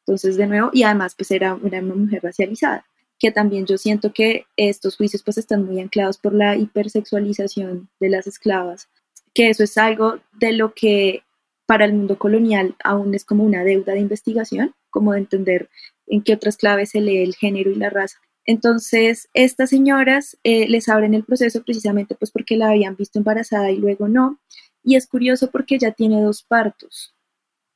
Entonces, 0.00 0.36
de 0.36 0.46
nuevo, 0.46 0.70
y 0.72 0.84
además 0.84 1.14
pues 1.16 1.30
era, 1.30 1.54
una 1.54 1.80
mujer 1.82 2.22
racializada, 2.22 2.86
que 3.18 3.32
también 3.32 3.66
yo 3.66 3.78
siento 3.78 4.12
que 4.12 4.44
estos 4.56 4.96
juicios 4.96 5.22
pues 5.22 5.38
están 5.38 5.64
muy 5.64 5.80
anclados 5.80 6.18
por 6.18 6.34
la 6.34 6.54
hipersexualización 6.56 7.88
de 7.98 8.08
las 8.08 8.26
esclavas, 8.26 8.88
que 9.34 9.48
eso 9.50 9.64
es 9.64 9.76
algo 9.78 10.20
de 10.32 10.52
lo 10.52 10.74
que 10.74 11.22
para 11.66 11.84
el 11.84 11.92
mundo 11.92 12.18
colonial 12.18 12.76
aún 12.82 13.14
es 13.14 13.24
como 13.24 13.44
una 13.44 13.64
deuda 13.64 13.92
de 13.92 14.00
investigación, 14.00 14.74
como 14.90 15.12
de 15.12 15.18
entender 15.18 15.68
en 16.06 16.22
qué 16.22 16.34
otras 16.34 16.56
claves 16.56 16.90
se 16.90 17.00
lee 17.00 17.18
el 17.18 17.34
género 17.34 17.70
y 17.70 17.74
la 17.74 17.90
raza. 17.90 18.18
Entonces, 18.44 19.28
estas 19.34 19.70
señoras 19.70 20.38
eh, 20.44 20.68
les 20.68 20.88
abren 20.88 21.14
el 21.14 21.24
proceso 21.24 21.62
precisamente 21.64 22.14
pues 22.14 22.30
porque 22.30 22.56
la 22.56 22.70
habían 22.70 22.94
visto 22.94 23.18
embarazada 23.18 23.72
y 23.72 23.78
luego 23.78 24.06
no. 24.08 24.38
Y 24.84 24.94
es 24.94 25.08
curioso 25.08 25.50
porque 25.50 25.74
ella 25.74 25.90
tiene 25.90 26.22
dos 26.22 26.44
partos. 26.44 27.12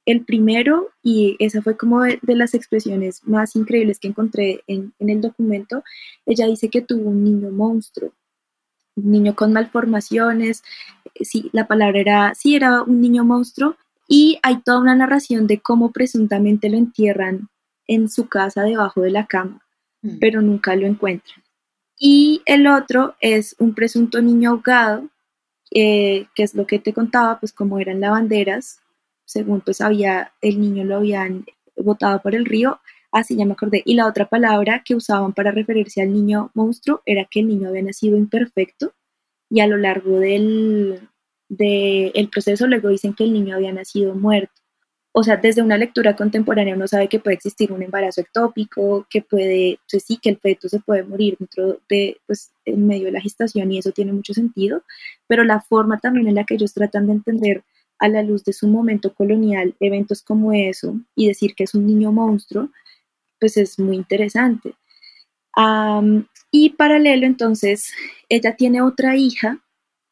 El 0.07 0.24
primero, 0.24 0.90
y 1.03 1.37
esa 1.40 1.61
fue 1.61 1.76
como 1.76 2.03
de, 2.03 2.18
las 2.22 2.55
expresiones 2.55 3.22
más 3.24 3.55
increíbles 3.57 3.98
que 3.98 4.09
encontré 4.09 4.62
en, 4.66 4.94
el 4.98 5.20
documento, 5.20 5.83
ella 6.24 6.46
dice 6.46 6.68
que 6.68 6.81
tuvo 6.81 7.11
un 7.11 7.24
niño 7.24 7.50
monstruo, 7.50 8.12
niño 9.04 9.34
con 9.34 9.52
malformaciones, 9.52 10.62
sí, 11.20 11.50
la 11.52 11.66
palabra 11.66 12.00
era, 12.00 12.34
sí, 12.34 12.54
era 12.56 12.82
un 12.82 13.00
niño 13.00 13.24
monstruo, 13.24 13.76
y 14.08 14.38
hay 14.42 14.60
toda 14.62 14.80
una 14.80 14.94
narración 14.94 15.46
de 15.46 15.60
cómo 15.60 15.92
presuntamente 15.92 16.68
lo 16.68 16.76
entierran 16.76 17.48
en 17.86 18.08
su 18.08 18.28
casa 18.28 18.62
debajo 18.62 19.02
de 19.02 19.10
la 19.10 19.26
cama, 19.26 19.62
mm. 20.02 20.18
pero 20.18 20.42
nunca 20.42 20.74
lo 20.74 20.86
encuentran. 20.86 21.42
Y 21.96 22.42
el 22.46 22.66
otro 22.66 23.14
es 23.20 23.54
un 23.58 23.74
presunto 23.74 24.20
niño 24.22 24.50
ahogado, 24.50 25.08
eh, 25.70 26.26
que 26.34 26.42
es 26.42 26.54
lo 26.54 26.66
que 26.66 26.78
te 26.78 26.92
contaba, 26.92 27.38
pues 27.38 27.52
como 27.52 27.78
eran 27.78 28.00
lavanderas, 28.00 28.80
según 29.24 29.60
pues 29.60 29.80
había, 29.80 30.32
el 30.40 30.60
niño 30.60 30.82
lo 30.84 30.96
habían 30.96 31.44
botado 31.76 32.20
por 32.20 32.34
el 32.34 32.46
río, 32.46 32.80
así 33.12 33.37
ya 33.37 33.44
me 33.44 33.53
acordé. 33.53 33.83
Y 33.85 33.94
la 33.94 34.07
otra 34.07 34.29
palabra 34.29 34.83
que 34.85 34.94
usaban 34.94 35.33
para 35.33 35.51
referirse 35.51 36.03
al 36.03 36.12
niño 36.12 36.51
monstruo 36.55 37.03
era 37.07 37.27
que 37.31 37.40
el 37.40 37.49
niño 37.49 37.68
había 37.68 37.83
nacido 37.83 38.16
imperfecto 38.16 38.92
y 39.51 39.61
a 39.61 39.66
lo 39.66 39.77
largo 39.77 40.18
del, 40.20 41.09
del 41.49 42.29
proceso 42.31 42.66
luego 42.66 42.88
dicen 42.88 43.14
que 43.14 43.25
el 43.25 43.33
niño 43.33 43.57
había 43.57 43.73
nacido 43.73 44.14
muerto. 44.14 44.61
O 45.12 45.25
sea, 45.25 45.37
desde 45.37 45.62
una 45.62 45.77
lectura 45.77 46.14
contemporánea 46.14 46.77
uno 46.77 46.87
sabe 46.87 47.09
que 47.09 47.18
puede 47.18 47.35
existir 47.35 47.73
un 47.73 47.83
embarazo 47.83 48.20
ectópico, 48.20 49.07
que 49.11 49.23
puede, 49.23 49.81
pues 49.90 50.05
sí, 50.05 50.18
que 50.23 50.31
el 50.31 50.38
feto 50.38 50.68
se 50.68 50.79
puede 50.79 51.03
morir 51.03 51.37
dentro 51.37 51.81
de, 51.88 52.20
pues, 52.27 52.53
en 52.64 52.87
medio 52.87 53.07
de 53.07 53.12
la 53.12 53.20
gestación 53.20 53.73
y 53.73 53.79
eso 53.79 53.90
tiene 53.90 54.12
mucho 54.12 54.35
sentido, 54.35 54.85
pero 55.27 55.42
la 55.42 55.61
forma 55.61 55.99
también 55.99 56.29
en 56.29 56.37
la 56.37 56.44
que 56.44 56.55
ellos 56.55 56.75
tratan 56.75 57.07
de 57.09 57.14
entender 57.14 57.64
a 57.99 58.09
la 58.09 58.23
luz 58.23 58.44
de 58.44 58.53
su 58.53 58.68
momento 58.68 59.12
colonial 59.12 59.75
eventos 59.81 60.23
como 60.23 60.53
eso 60.53 60.99
y 61.16 61.27
decir 61.27 61.55
que 61.55 61.64
es 61.64 61.75
un 61.75 61.87
niño 61.87 62.12
monstruo, 62.12 62.70
pues 63.40 63.57
es 63.57 63.79
muy 63.79 63.96
interesante. 63.96 64.74
y 66.53 66.70
paralelo, 66.70 67.26
entonces, 67.26 67.92
ella 68.29 68.57
tiene 68.57 68.83
otra 68.83 69.16
hija 69.16 69.61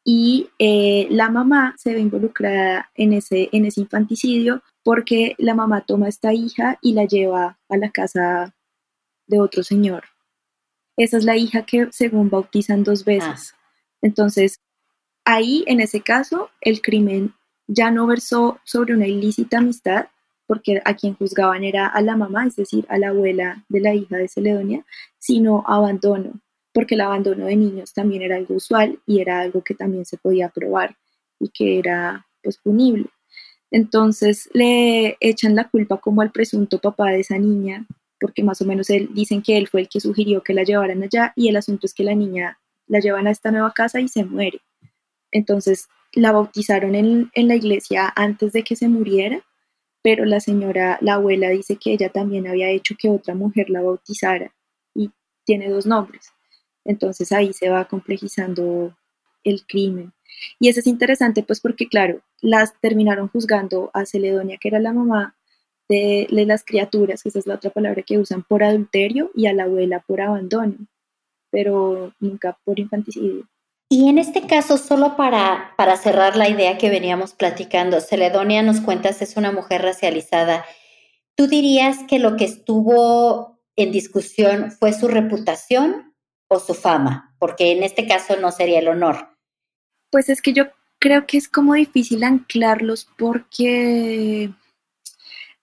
y 0.03 0.49
eh, 0.59 1.07
la 1.11 1.29
mamá 1.29 1.75
se 1.77 1.93
ve 1.93 1.99
involucrada 1.99 2.89
en 2.95 3.13
ese, 3.13 3.49
en 3.51 3.65
ese 3.65 3.81
infanticidio 3.81 4.63
porque 4.83 5.35
la 5.37 5.53
mamá 5.53 5.85
toma 5.85 6.07
a 6.07 6.09
esta 6.09 6.33
hija 6.33 6.79
y 6.81 6.93
la 6.93 7.05
lleva 7.05 7.59
a 7.69 7.77
la 7.77 7.91
casa 7.91 8.55
de 9.27 9.39
otro 9.39 9.63
señor. 9.63 10.05
Esa 10.97 11.17
es 11.17 11.23
la 11.23 11.37
hija 11.37 11.65
que 11.65 11.87
según 11.91 12.29
bautizan 12.29 12.83
dos 12.83 13.05
veces. 13.05 13.53
Ah. 13.53 13.59
Entonces, 14.01 14.59
ahí, 15.25 15.63
en 15.67 15.79
ese 15.79 16.01
caso, 16.01 16.49
el 16.61 16.81
crimen 16.81 17.33
ya 17.67 17.91
no 17.91 18.07
versó 18.07 18.59
sobre 18.63 18.95
una 18.95 19.07
ilícita 19.07 19.59
amistad, 19.59 20.07
porque 20.49 20.81
a 20.83 20.95
quien 20.95 21.13
juzgaban 21.13 21.63
era 21.63 21.85
a 21.85 22.01
la 22.01 22.17
mamá, 22.17 22.47
es 22.47 22.55
decir, 22.55 22.83
a 22.89 22.97
la 22.97 23.09
abuela 23.09 23.63
de 23.69 23.81
la 23.81 23.93
hija 23.93 24.17
de 24.17 24.27
Celedonia, 24.27 24.83
sino 25.19 25.63
abandono, 25.67 26.41
porque 26.73 26.95
el 26.95 27.01
abandono 27.01 27.45
de 27.45 27.55
niños 27.55 27.93
también 27.93 28.23
era 28.23 28.37
algo 28.37 28.55
usual 28.55 28.97
y 29.05 29.21
era 29.21 29.41
algo 29.41 29.63
que 29.63 29.75
también 29.75 30.05
se 30.05 30.17
podía 30.17 30.49
probar 30.49 30.95
y 31.39 31.49
que 31.49 31.77
era 31.77 32.25
pues 32.41 32.57
punible. 32.57 33.05
Entonces 33.69 34.49
le 34.51 35.17
echan 35.19 35.55
la 35.55 35.69
culpa 35.69 35.97
como 35.97 36.23
al 36.23 36.31
presunto 36.31 36.79
papá 36.79 37.11
de 37.11 37.19
esa 37.19 37.37
niña 37.37 37.85
porque 38.19 38.43
más 38.43 38.59
o 38.63 38.65
menos 38.65 38.89
él, 38.89 39.11
dicen 39.13 39.43
que 39.43 39.55
él 39.55 39.67
fue 39.67 39.81
el 39.81 39.87
que 39.87 39.99
sugirió 39.99 40.41
que 40.41 40.55
la 40.55 40.63
llevaran 40.63 41.03
allá 41.03 41.31
y 41.35 41.49
el 41.49 41.57
asunto 41.57 41.85
es 41.85 41.93
que 41.93 42.03
la 42.03 42.15
niña 42.15 42.57
la 42.87 42.99
llevan 42.99 43.27
a 43.27 43.31
esta 43.31 43.51
nueva 43.51 43.71
casa 43.71 44.01
y 44.01 44.07
se 44.07 44.25
muere. 44.25 44.61
Entonces 45.31 45.89
la 46.13 46.31
bautizaron 46.31 46.95
en, 46.95 47.29
en 47.35 47.47
la 47.47 47.55
iglesia 47.55 48.11
antes 48.15 48.51
de 48.51 48.63
que 48.63 48.75
se 48.75 48.87
muriera, 48.87 49.43
pero 50.01 50.25
la 50.25 50.39
señora, 50.39 50.97
la 51.01 51.15
abuela 51.15 51.49
dice 51.49 51.77
que 51.77 51.93
ella 51.93 52.09
también 52.09 52.47
había 52.47 52.69
hecho 52.69 52.95
que 52.97 53.09
otra 53.09 53.35
mujer 53.35 53.69
la 53.69 53.81
bautizara 53.81 54.53
y 54.93 55.11
tiene 55.45 55.69
dos 55.69 55.85
nombres. 55.85 56.31
Entonces 56.85 57.31
ahí 57.31 57.53
se 57.53 57.69
va 57.69 57.85
complejizando 57.85 58.95
el 59.43 59.65
crimen. 59.65 60.13
Y 60.59 60.69
eso 60.69 60.79
es 60.79 60.87
interesante, 60.87 61.43
pues 61.43 61.59
porque, 61.59 61.87
claro, 61.87 62.21
las 62.41 62.79
terminaron 62.79 63.27
juzgando 63.27 63.91
a 63.93 64.05
Celedonia, 64.05 64.57
que 64.59 64.69
era 64.69 64.79
la 64.79 64.93
mamá 64.93 65.35
de, 65.89 66.27
las 66.29 66.63
criaturas, 66.63 67.23
que 67.23 67.29
esa 67.29 67.39
es 67.39 67.47
la 67.47 67.55
otra 67.55 67.71
palabra 67.71 68.03
que 68.03 68.17
usan, 68.17 68.43
por 68.43 68.63
adulterio, 68.63 69.31
y 69.35 69.47
a 69.47 69.53
la 69.53 69.63
abuela 69.63 70.03
por 70.07 70.21
abandono, 70.21 70.75
pero 71.51 72.13
nunca 72.19 72.57
por 72.63 72.79
infanticidio. 72.79 73.47
Y 73.91 74.07
en 74.07 74.19
este 74.19 74.45
caso, 74.45 74.77
solo 74.77 75.17
para, 75.17 75.73
para 75.75 75.97
cerrar 75.97 76.35
la 76.35 76.47
idea 76.47 76.77
que 76.77 76.91
veníamos 76.91 77.33
platicando, 77.33 78.01
Celedonia 78.01 78.61
nos 78.61 78.81
cuentas 78.81 79.23
es 79.23 79.35
una 79.35 79.51
mujer 79.51 79.81
racializada. 79.81 80.63
¿Tú 81.35 81.47
dirías 81.47 81.97
que 82.07 82.19
lo 82.19 82.37
que 82.37 82.45
estuvo 82.45 83.59
en 83.75 83.91
discusión 83.91 84.71
fue 84.71 84.93
su 84.93 85.07
reputación 85.07 86.13
o 86.47 86.59
su 86.59 86.75
fama? 86.75 87.35
Porque 87.39 87.71
en 87.71 87.81
este 87.81 88.07
caso 88.07 88.35
no 88.39 88.51
sería 88.51 88.77
el 88.77 88.89
honor. 88.89 89.35
Pues 90.11 90.29
es 90.29 90.43
que 90.43 90.53
yo 90.53 90.65
creo 90.99 91.25
que 91.25 91.37
es 91.37 91.49
como 91.49 91.73
difícil 91.73 92.23
anclarlos 92.23 93.09
porque 93.17 94.51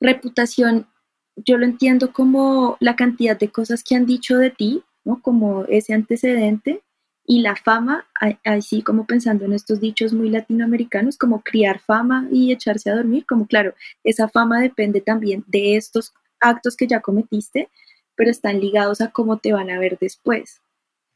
reputación, 0.00 0.88
yo 1.36 1.58
lo 1.58 1.64
entiendo 1.64 2.12
como 2.12 2.76
la 2.80 2.96
cantidad 2.96 3.38
de 3.38 3.50
cosas 3.50 3.84
que 3.84 3.94
han 3.94 4.06
dicho 4.06 4.36
de 4.36 4.50
ti, 4.50 4.82
¿no? 5.04 5.22
Como 5.22 5.64
ese 5.66 5.94
antecedente 5.94 6.82
y 7.26 7.40
la 7.40 7.56
fama, 7.56 8.06
así 8.44 8.82
como 8.82 9.06
pensando 9.06 9.44
en 9.44 9.52
estos 9.52 9.80
dichos 9.80 10.12
muy 10.12 10.30
latinoamericanos, 10.30 11.18
como 11.18 11.42
criar 11.42 11.80
fama 11.80 12.28
y 12.30 12.52
echarse 12.52 12.90
a 12.90 12.94
dormir, 12.94 13.26
como 13.26 13.46
claro, 13.46 13.74
esa 14.04 14.28
fama 14.28 14.60
depende 14.60 15.00
también 15.00 15.44
de 15.48 15.76
estos 15.76 16.14
actos 16.40 16.76
que 16.76 16.86
ya 16.86 17.00
cometiste, 17.00 17.68
pero 18.14 18.30
están 18.30 18.60
ligados 18.60 19.00
a 19.00 19.10
cómo 19.10 19.38
te 19.38 19.52
van 19.52 19.70
a 19.70 19.78
ver 19.78 19.98
después. 20.00 20.60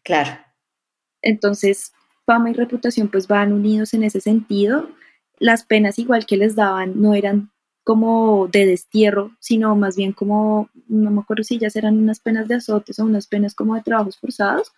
Claro. 0.03 0.39
Entonces, 1.23 1.93
fama 2.27 2.51
y 2.51 2.55
reputación 2.55 3.09
pues 3.09 3.29
van 3.29 3.53
unidos 3.53 3.95
en 3.95 4.03
ese 4.03 4.21
sentido. 4.21 4.91
Las 5.39 5.65
penas 5.65 5.99
igual 5.99 6.27
que 6.27 6.37
les 6.37 6.57
daban 6.57 7.01
no 7.01 7.15
eran 7.15 7.51
como 7.85 8.49
de 8.49 8.67
destierro, 8.67 9.37
sino 9.39 9.75
más 9.77 9.97
bien 9.97 10.13
como, 10.13 10.69
no 10.89 11.11
me 11.11 11.21
acuerdo 11.21 11.45
si 11.45 11.59
ya 11.59 11.69
eran 11.75 11.99
unas 11.99 12.21
penas 12.21 12.49
de 12.49 12.57
azotes 12.57 12.99
o 12.99 13.05
unas 13.05 13.27
penas 13.27 13.55
como 13.55 13.75
de 13.75 13.83
trabajos 13.83 14.19
forzados, 14.19 14.73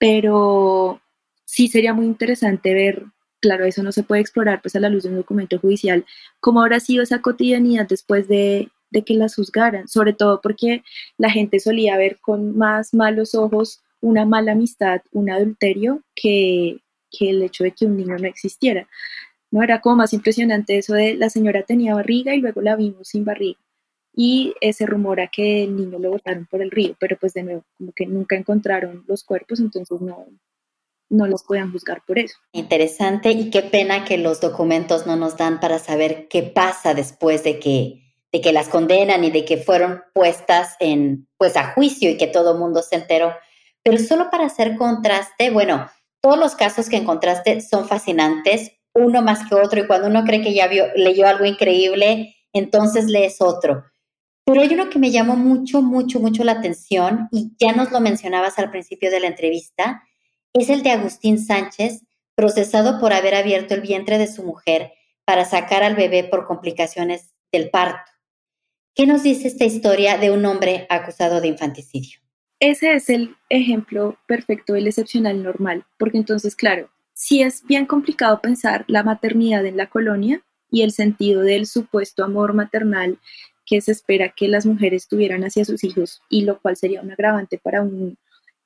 pero 0.00 1.00
sí 1.44 1.68
sería 1.68 1.92
muy 1.92 2.06
interesante 2.06 2.72
ver, 2.72 3.04
claro, 3.40 3.66
eso 3.66 3.82
no 3.82 3.92
se 3.92 4.02
puede 4.02 4.22
explorar 4.22 4.62
pues 4.62 4.74
a 4.74 4.80
la 4.80 4.88
luz 4.88 5.02
de 5.04 5.10
un 5.10 5.16
documento 5.16 5.58
judicial, 5.58 6.06
cómo 6.40 6.62
habrá 6.62 6.80
sido 6.80 7.02
esa 7.02 7.20
cotidianidad 7.20 7.86
después 7.86 8.26
de, 8.26 8.70
de 8.90 9.02
que 9.02 9.14
las 9.14 9.34
juzgaran, 9.34 9.88
sobre 9.88 10.14
todo 10.14 10.40
porque 10.40 10.82
la 11.18 11.30
gente 11.30 11.60
solía 11.60 11.98
ver 11.98 12.18
con 12.20 12.56
más 12.56 12.94
malos 12.94 13.34
ojos 13.34 13.82
una 14.00 14.24
mala 14.24 14.52
amistad, 14.52 15.02
un 15.12 15.28
adulterio, 15.30 16.02
que, 16.14 16.80
el 17.20 17.42
hecho 17.42 17.64
de 17.64 17.72
que 17.72 17.84
un 17.84 17.98
niño 17.98 18.16
no 18.16 18.26
existiera. 18.26 18.88
¿no? 19.50 19.62
Era 19.62 19.82
como 19.82 19.96
más 19.96 20.14
impresionante 20.14 20.78
eso 20.78 20.94
de 20.94 21.14
la 21.14 21.28
señora 21.28 21.62
tenía 21.62 21.94
barriga 21.94 22.34
y 22.34 22.40
luego 22.40 22.62
la 22.62 22.76
vimos 22.76 23.08
sin 23.08 23.26
barriga. 23.26 23.60
Y 24.14 24.54
ese 24.60 24.86
rumor 24.86 25.20
a 25.20 25.28
que 25.28 25.64
el 25.64 25.76
niño 25.76 25.98
lo 25.98 26.10
botaron 26.10 26.46
por 26.46 26.62
el 26.62 26.70
río, 26.70 26.96
pero 26.98 27.16
pues 27.18 27.32
de 27.34 27.44
nuevo, 27.44 27.64
como 27.78 27.92
que 27.92 28.06
nunca 28.06 28.36
encontraron 28.36 29.04
los 29.06 29.24
cuerpos, 29.24 29.60
entonces 29.60 30.00
no, 30.00 30.26
no 31.10 31.26
los 31.26 31.44
puedan 31.44 31.72
juzgar 31.72 32.02
por 32.06 32.18
eso. 32.18 32.36
Interesante 32.52 33.30
y 33.32 33.50
qué 33.50 33.62
pena 33.62 34.04
que 34.04 34.16
los 34.16 34.40
documentos 34.40 35.06
no 35.06 35.16
nos 35.16 35.36
dan 35.36 35.60
para 35.60 35.78
saber 35.78 36.28
qué 36.28 36.42
pasa 36.42 36.94
después 36.94 37.44
de 37.44 37.58
que, 37.58 38.14
de 38.32 38.40
que 38.40 38.52
las 38.52 38.68
condenan 38.68 39.24
y 39.24 39.30
de 39.30 39.44
que 39.44 39.58
fueron 39.58 40.02
puestas 40.14 40.76
en, 40.80 41.28
pues 41.36 41.56
a 41.56 41.72
juicio 41.72 42.10
y 42.10 42.16
que 42.16 42.28
todo 42.28 42.52
el 42.52 42.58
mundo 42.58 42.82
se 42.82 42.96
enteró. 42.96 43.34
Pero 43.82 43.98
solo 43.98 44.30
para 44.30 44.46
hacer 44.46 44.76
contraste, 44.76 45.50
bueno, 45.50 45.90
todos 46.20 46.38
los 46.38 46.54
casos 46.54 46.88
que 46.88 46.96
encontraste 46.96 47.60
son 47.60 47.88
fascinantes, 47.88 48.72
uno 48.94 49.22
más 49.22 49.48
que 49.48 49.54
otro, 49.54 49.80
y 49.80 49.86
cuando 49.86 50.08
uno 50.08 50.24
cree 50.24 50.42
que 50.42 50.54
ya 50.54 50.68
leyó 50.68 51.26
algo 51.26 51.44
increíble, 51.44 52.36
entonces 52.52 53.06
lees 53.06 53.40
otro. 53.40 53.84
Pero 54.52 54.62
hay 54.62 54.74
uno 54.74 54.90
que 54.90 54.98
me 54.98 55.10
llamó 55.10 55.36
mucho, 55.36 55.80
mucho, 55.80 56.18
mucho 56.18 56.44
la 56.44 56.52
atención, 56.52 57.28
y 57.30 57.52
ya 57.58 57.72
nos 57.72 57.92
lo 57.92 58.00
mencionabas 58.00 58.58
al 58.58 58.70
principio 58.70 59.10
de 59.10 59.20
la 59.20 59.28
entrevista, 59.28 60.02
es 60.52 60.68
el 60.68 60.82
de 60.82 60.90
Agustín 60.90 61.38
Sánchez, 61.38 62.04
procesado 62.34 62.98
por 62.98 63.12
haber 63.12 63.34
abierto 63.34 63.74
el 63.74 63.80
vientre 63.80 64.18
de 64.18 64.26
su 64.26 64.42
mujer 64.42 64.92
para 65.24 65.44
sacar 65.44 65.82
al 65.82 65.94
bebé 65.94 66.24
por 66.24 66.46
complicaciones 66.46 67.34
del 67.52 67.70
parto. 67.70 68.10
¿Qué 68.94 69.06
nos 69.06 69.22
dice 69.22 69.46
esta 69.46 69.64
historia 69.64 70.18
de 70.18 70.30
un 70.30 70.44
hombre 70.44 70.86
acusado 70.88 71.40
de 71.40 71.48
infanticidio? 71.48 72.18
ese 72.60 72.94
es 72.94 73.08
el 73.08 73.36
ejemplo 73.48 74.18
perfecto 74.26 74.74
del 74.74 74.86
excepcional 74.86 75.42
normal, 75.42 75.86
porque 75.98 76.18
entonces, 76.18 76.54
claro, 76.54 76.90
si 77.14 77.42
es 77.42 77.64
bien 77.64 77.86
complicado 77.86 78.40
pensar 78.40 78.84
la 78.86 79.02
maternidad 79.02 79.64
en 79.64 79.78
la 79.78 79.86
colonia 79.86 80.42
y 80.70 80.82
el 80.82 80.92
sentido 80.92 81.40
del 81.40 81.66
supuesto 81.66 82.22
amor 82.22 82.52
maternal 82.52 83.18
que 83.64 83.80
se 83.80 83.92
espera 83.92 84.32
que 84.36 84.48
las 84.48 84.66
mujeres 84.66 85.08
tuvieran 85.08 85.44
hacia 85.44 85.64
sus 85.64 85.84
hijos 85.84 86.22
y 86.28 86.44
lo 86.44 86.60
cual 86.60 86.76
sería 86.76 87.02
un 87.02 87.10
agravante 87.10 87.58
para 87.58 87.82
un 87.82 88.16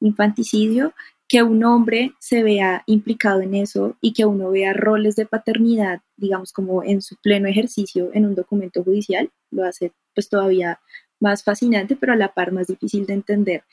infanticidio, 0.00 0.94
que 1.28 1.42
un 1.42 1.64
hombre 1.64 2.12
se 2.20 2.42
vea 2.42 2.83
implicado 2.87 3.40
en 3.40 3.54
eso 3.54 3.96
y 4.00 4.12
que 4.12 4.26
uno 4.26 4.50
vea 4.50 4.72
roles 4.72 5.16
de 5.16 5.26
paternidad, 5.26 6.00
digamos, 6.16 6.52
como 6.52 6.83
en 6.83 7.00
su 7.00 7.16
pleno 7.16 7.48
ejercicio 7.48 8.11
en 8.12 8.26
un 8.26 8.35
documento 8.35 8.85
judicial, 8.85 9.30
lo 9.50 9.64
hace 9.64 9.92
pues 10.14 10.28
todavía 10.28 10.80
más 11.20 11.42
fascinante, 11.42 11.96
pero 11.96 12.12
a 12.12 12.16
la 12.16 12.35
par 12.35 12.52
más 12.52 12.66
difícil 12.66 13.07
de 13.07 13.14
entender. 13.14 13.64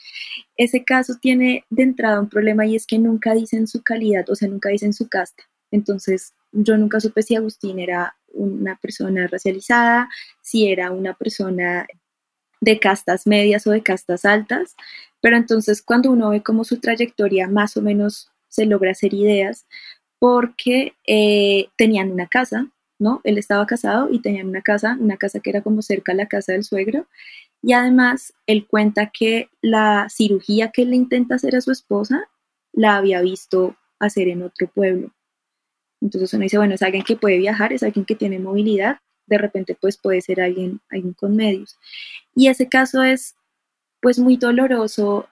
Ese 0.56 0.84
caso 0.84 1.16
tiene 1.22 1.66
de 1.70 1.84
entrada 1.84 2.20
un 2.22 2.30
problema 2.30 2.66
y 2.66 2.76
es 2.76 2.88
que 2.88 2.98
nunca 2.98 3.34
dicen 3.34 3.68
su 3.68 3.84
calidad, 3.84 4.30
o 4.30 4.36
sea, 4.36 4.48
nunca 4.48 4.70
dicen 4.70 4.94
su 4.94 5.08
casta. 5.10 5.44
Entonces, 5.72 6.34
yo 6.52 6.78
nunca 6.78 7.00
supe 7.00 7.22
si 7.22 7.36
Agustín 7.36 7.80
era 7.80 8.16
una 8.34 8.76
persona 8.78 9.28
racializada, 9.28 10.10
si 10.42 10.68
era 10.68 10.92
una 10.92 11.14
persona 11.14 11.88
de 12.62 12.80
castas 12.80 13.26
medias 13.26 13.66
o 13.68 13.72
de 13.72 13.82
castas 13.82 14.26
altas, 14.26 14.76
pero 15.22 15.38
entonces 15.38 15.82
cuando 15.82 16.12
uno 16.12 16.30
ve 16.30 16.44
como 16.44 16.64
su 16.64 16.80
trayectoria 16.80 17.48
más 17.48 17.76
o 17.78 17.82
menos 17.82 18.32
se 18.50 18.66
logra 18.66 18.92
hacer 18.92 19.14
ideas, 19.14 19.66
porque 20.20 20.94
eh, 21.08 21.70
tenían 21.78 22.12
una 22.12 22.28
casa, 22.28 22.68
¿no? 23.00 23.22
Él 23.24 23.40
estaba 23.40 23.66
casado 23.66 24.10
y 24.12 24.20
tenían 24.20 24.50
una 24.50 24.62
casa, 24.62 24.96
una 25.00 25.18
casa 25.18 25.40
que 25.40 25.50
era 25.50 25.62
como 25.62 25.82
cerca 25.82 26.12
a 26.12 26.16
la 26.16 26.28
casa 26.28 26.52
del 26.52 26.64
suegro. 26.64 27.08
Y 27.64 27.74
además, 27.74 28.34
él 28.46 28.68
cuenta 28.68 29.10
que 29.12 29.50
la 29.62 30.08
cirugía 30.10 30.70
que 30.70 30.84
él 30.84 30.92
le 30.92 30.98
intenta 30.98 31.36
hacer 31.36 31.56
a 31.56 31.62
su 31.62 31.72
esposa 31.72 32.30
la 32.72 32.98
había 32.98 33.22
visto 33.22 33.76
hacer 34.00 34.28
en 34.28 34.44
otro 34.44 34.68
pueblo. 34.68 35.12
Entonces 36.02 36.34
uno 36.34 36.44
dice, 36.44 36.58
bueno, 36.58 36.76
es 36.76 36.82
alguien 36.82 37.04
que 37.04 37.16
puede 37.16 37.38
viajar, 37.38 37.74
es 37.74 37.84
alguien 37.84 38.06
que 38.06 38.16
tiene 38.16 38.40
movilidad, 38.40 38.98
de 39.28 39.38
repente 39.38 39.78
pues 39.80 39.98
puede 39.98 40.22
ser 40.22 40.42
alguien, 40.42 40.82
alguien 40.90 41.14
con 41.14 41.36
medios. 41.36 41.78
Y 42.36 42.48
ese 42.48 42.68
caso 42.68 43.04
es 43.04 43.36
pues 44.02 44.20
muy 44.20 44.36
doloroso 44.36 45.28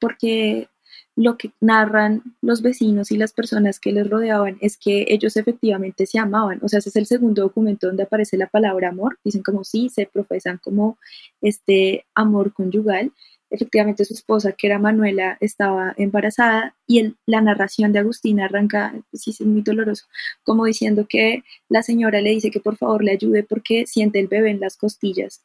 porque 0.00 0.68
lo 1.14 1.36
que 1.36 1.52
narran 1.60 2.22
los 2.40 2.62
vecinos 2.62 3.10
y 3.10 3.18
las 3.18 3.34
personas 3.34 3.78
que 3.78 3.92
les 3.92 4.08
rodeaban 4.08 4.56
es 4.62 4.78
que 4.78 5.04
ellos 5.08 5.36
efectivamente 5.36 6.06
se 6.06 6.18
amaban. 6.18 6.58
O 6.62 6.68
sea, 6.68 6.78
ese 6.78 6.88
es 6.88 6.96
el 6.96 7.06
segundo 7.06 7.42
documento 7.42 7.86
donde 7.86 8.04
aparece 8.04 8.38
la 8.38 8.46
palabra 8.46 8.88
amor. 8.88 9.18
Dicen 9.22 9.42
como 9.42 9.62
sí, 9.62 9.90
se 9.90 10.06
profesan 10.06 10.58
como 10.58 10.96
este 11.42 12.06
amor 12.14 12.54
conyugal. 12.54 13.12
Efectivamente, 13.52 14.06
su 14.06 14.14
esposa, 14.14 14.52
que 14.52 14.66
era 14.66 14.78
Manuela, 14.78 15.36
estaba 15.40 15.92
embarazada 15.98 16.74
y 16.86 17.14
la 17.26 17.42
narración 17.42 17.92
de 17.92 17.98
Agustina 17.98 18.46
arranca, 18.46 18.94
sí, 19.12 19.30
es 19.30 19.42
muy 19.42 19.60
doloroso, 19.60 20.06
como 20.42 20.64
diciendo 20.64 21.06
que 21.06 21.44
la 21.68 21.82
señora 21.82 22.22
le 22.22 22.30
dice 22.30 22.50
que 22.50 22.60
por 22.60 22.78
favor 22.78 23.04
le 23.04 23.12
ayude 23.12 23.42
porque 23.42 23.86
siente 23.86 24.20
el 24.20 24.28
bebé 24.28 24.50
en 24.50 24.60
las 24.60 24.78
costillas. 24.78 25.44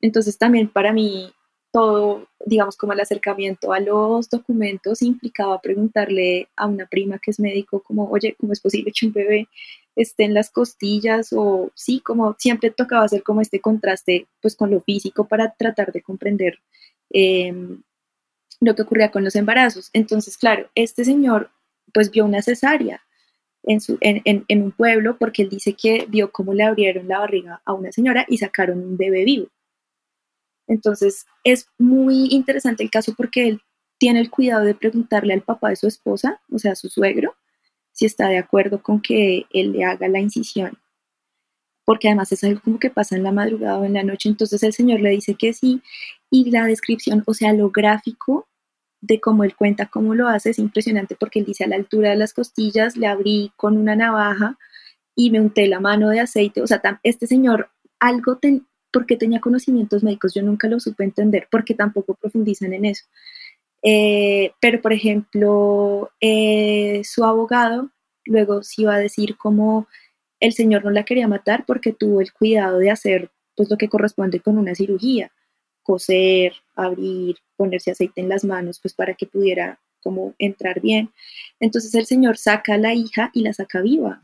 Entonces 0.00 0.38
también 0.38 0.68
para 0.68 0.94
mí 0.94 1.30
todo, 1.70 2.26
digamos, 2.46 2.78
como 2.78 2.94
el 2.94 3.00
acercamiento 3.00 3.74
a 3.74 3.80
los 3.80 4.30
documentos 4.30 5.02
implicaba 5.02 5.60
preguntarle 5.60 6.48
a 6.56 6.66
una 6.66 6.86
prima 6.86 7.18
que 7.18 7.30
es 7.30 7.38
médico, 7.38 7.82
como, 7.82 8.08
oye, 8.10 8.36
¿cómo 8.40 8.54
es 8.54 8.60
posible 8.60 8.90
que 8.98 9.06
un 9.06 9.12
bebé 9.12 9.48
esté 9.96 10.24
en 10.24 10.32
las 10.32 10.50
costillas? 10.50 11.34
O 11.34 11.70
sí, 11.74 12.00
como 12.00 12.36
siempre 12.38 12.70
tocaba 12.70 13.04
hacer 13.04 13.22
como 13.22 13.42
este 13.42 13.60
contraste, 13.60 14.26
pues, 14.40 14.56
con 14.56 14.70
lo 14.70 14.80
físico 14.80 15.28
para 15.28 15.52
tratar 15.52 15.92
de 15.92 16.00
comprender 16.00 16.58
em, 17.10 17.82
lo 18.60 18.74
que 18.74 18.82
ocurría 18.82 19.10
con 19.10 19.24
los 19.24 19.36
embarazos. 19.36 19.90
Entonces, 19.92 20.36
claro, 20.36 20.70
este 20.74 21.04
señor, 21.04 21.50
pues, 21.94 22.10
vio 22.10 22.24
una 22.24 22.42
cesárea. 22.42 23.02
En, 23.64 23.80
su, 23.80 23.98
en, 24.00 24.22
en 24.24 24.62
un 24.62 24.70
pueblo 24.70 25.18
porque 25.18 25.42
él 25.42 25.48
dice 25.50 25.74
que 25.74 26.06
vio 26.08 26.30
cómo 26.30 26.54
le 26.54 26.62
abrieron 26.62 27.08
la 27.08 27.18
barriga 27.18 27.60
a 27.64 27.74
una 27.74 27.90
señora 27.92 28.24
y 28.28 28.38
sacaron 28.38 28.78
un 28.78 28.96
bebé 28.96 29.24
vivo 29.24 29.48
Entonces 30.68 31.26
es 31.44 31.68
muy 31.76 32.28
interesante 32.30 32.84
el 32.84 32.90
caso 32.90 33.14
porque 33.16 33.48
él 33.48 33.60
tiene 33.98 34.20
el 34.20 34.30
cuidado 34.30 34.64
de 34.64 34.74
preguntarle 34.74 35.34
al 35.34 35.42
papá 35.42 35.70
de 35.70 35.76
su 35.76 35.88
esposa, 35.88 36.40
o 36.50 36.58
sea, 36.58 36.72
a 36.72 36.76
su 36.76 36.88
suegro, 36.88 37.34
si 37.92 38.06
está 38.06 38.28
de 38.28 38.38
acuerdo 38.38 38.80
con 38.80 39.02
que 39.02 39.46
él 39.52 39.72
le 39.72 39.84
haga 39.84 40.08
la 40.08 40.20
incisión. 40.20 40.78
Porque 41.88 42.08
además 42.08 42.30
es 42.32 42.44
algo 42.44 42.60
como 42.60 42.78
que 42.78 42.90
pasa 42.90 43.16
en 43.16 43.22
la 43.22 43.32
madrugada 43.32 43.78
o 43.78 43.84
en 43.86 43.94
la 43.94 44.02
noche. 44.02 44.28
Entonces 44.28 44.62
el 44.62 44.74
señor 44.74 45.00
le 45.00 45.08
dice 45.08 45.36
que 45.36 45.54
sí. 45.54 45.80
Y 46.30 46.50
la 46.50 46.66
descripción, 46.66 47.22
o 47.24 47.32
sea, 47.32 47.54
lo 47.54 47.70
gráfico 47.70 48.46
de 49.00 49.20
cómo 49.20 49.42
él 49.42 49.56
cuenta 49.56 49.86
cómo 49.86 50.14
lo 50.14 50.28
hace 50.28 50.50
es 50.50 50.58
impresionante 50.58 51.16
porque 51.18 51.38
él 51.38 51.46
dice 51.46 51.64
a 51.64 51.68
la 51.68 51.76
altura 51.76 52.10
de 52.10 52.16
las 52.16 52.34
costillas 52.34 52.96
le 52.96 53.06
abrí 53.06 53.52
con 53.56 53.78
una 53.78 53.96
navaja 53.96 54.58
y 55.14 55.30
me 55.30 55.40
unté 55.40 55.66
la 55.66 55.80
mano 55.80 56.10
de 56.10 56.20
aceite. 56.20 56.60
O 56.60 56.66
sea, 56.66 56.82
este 57.04 57.26
señor 57.26 57.70
algo 58.00 58.38
porque 58.92 59.16
tenía 59.16 59.40
conocimientos 59.40 60.04
médicos, 60.04 60.34
yo 60.34 60.42
nunca 60.42 60.68
lo 60.68 60.80
supe 60.80 61.04
entender 61.04 61.48
porque 61.50 61.72
tampoco 61.74 62.16
profundizan 62.16 62.74
en 62.74 62.84
eso. 62.84 63.06
Eh, 63.82 64.52
pero, 64.60 64.82
por 64.82 64.92
ejemplo, 64.92 66.10
eh, 66.20 67.00
su 67.04 67.24
abogado 67.24 67.90
luego 68.26 68.62
sí 68.62 68.82
iba 68.82 68.94
a 68.94 68.98
decir 68.98 69.38
cómo 69.38 69.88
el 70.40 70.52
señor 70.52 70.84
no 70.84 70.90
la 70.90 71.04
quería 71.04 71.28
matar 71.28 71.64
porque 71.66 71.92
tuvo 71.92 72.20
el 72.20 72.32
cuidado 72.32 72.78
de 72.78 72.90
hacer 72.90 73.30
pues 73.56 73.70
lo 73.70 73.76
que 73.76 73.88
corresponde 73.88 74.40
con 74.40 74.56
una 74.56 74.74
cirugía, 74.74 75.32
coser, 75.82 76.52
abrir, 76.76 77.36
ponerse 77.56 77.90
aceite 77.90 78.20
en 78.20 78.28
las 78.28 78.44
manos, 78.44 78.78
pues 78.80 78.94
para 78.94 79.14
que 79.14 79.26
pudiera 79.26 79.80
como 80.00 80.34
entrar 80.38 80.80
bien. 80.80 81.10
Entonces 81.58 81.94
el 81.94 82.06
señor 82.06 82.38
saca 82.38 82.74
a 82.74 82.78
la 82.78 82.94
hija 82.94 83.30
y 83.34 83.42
la 83.42 83.52
saca 83.52 83.80
viva. 83.80 84.22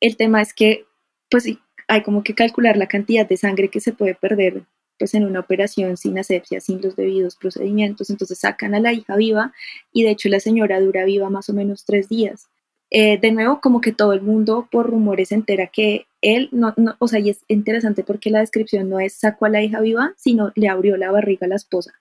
El 0.00 0.16
tema 0.16 0.42
es 0.42 0.52
que 0.52 0.84
pues 1.30 1.46
hay 1.86 2.02
como 2.02 2.22
que 2.22 2.34
calcular 2.34 2.76
la 2.76 2.88
cantidad 2.88 3.28
de 3.28 3.36
sangre 3.36 3.68
que 3.68 3.80
se 3.80 3.92
puede 3.92 4.14
perder 4.14 4.64
pues 4.98 5.14
en 5.14 5.24
una 5.24 5.40
operación 5.40 5.96
sin 5.96 6.18
asepsia, 6.18 6.60
sin 6.60 6.82
los 6.82 6.96
debidos 6.96 7.36
procedimientos, 7.36 8.10
entonces 8.10 8.40
sacan 8.40 8.74
a 8.74 8.80
la 8.80 8.92
hija 8.92 9.16
viva 9.16 9.52
y 9.92 10.02
de 10.02 10.10
hecho 10.10 10.28
la 10.28 10.40
señora 10.40 10.80
dura 10.80 11.04
viva 11.04 11.30
más 11.30 11.48
o 11.48 11.52
menos 11.52 11.84
tres 11.84 12.08
días. 12.08 12.48
Eh, 12.90 13.18
de 13.18 13.32
nuevo, 13.32 13.60
como 13.60 13.80
que 13.80 13.92
todo 13.92 14.12
el 14.14 14.22
mundo 14.22 14.66
por 14.70 14.88
rumores 14.88 15.30
entera 15.32 15.66
que 15.66 16.06
él, 16.22 16.48
no, 16.52 16.74
o 16.98 17.08
sea, 17.08 17.20
y 17.20 17.30
es 17.30 17.44
interesante 17.48 18.02
porque 18.02 18.30
la 18.30 18.40
descripción 18.40 18.88
no 18.88 18.98
es 18.98 19.14
sacó 19.14 19.46
a 19.46 19.50
la 19.50 19.62
hija 19.62 19.80
viva, 19.80 20.14
sino 20.16 20.52
le 20.54 20.68
abrió 20.68 20.96
la 20.96 21.10
barriga 21.10 21.46
a 21.46 21.50
la 21.50 21.56
esposa. 21.56 21.92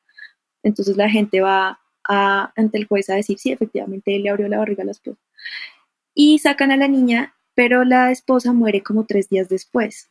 Entonces 0.63 0.97
la 0.97 1.09
gente 1.09 1.41
va 1.41 1.79
a, 2.07 2.53
ante 2.55 2.77
el 2.77 2.88
juez 2.88 3.09
a 3.09 3.15
decir, 3.15 3.38
sí, 3.38 3.51
efectivamente 3.51 4.15
él 4.15 4.23
le 4.23 4.29
abrió 4.29 4.47
la 4.47 4.59
barriga 4.59 4.83
a 4.83 4.85
la 4.85 4.91
esposa. 4.91 5.19
Y 6.13 6.39
sacan 6.39 6.71
a 6.71 6.77
la 6.77 6.88
niña, 6.88 7.35
pero 7.53 7.83
la 7.83 8.11
esposa 8.11 8.53
muere 8.53 8.81
como 8.81 9.05
tres 9.05 9.29
días 9.29 9.49
después. 9.49 10.09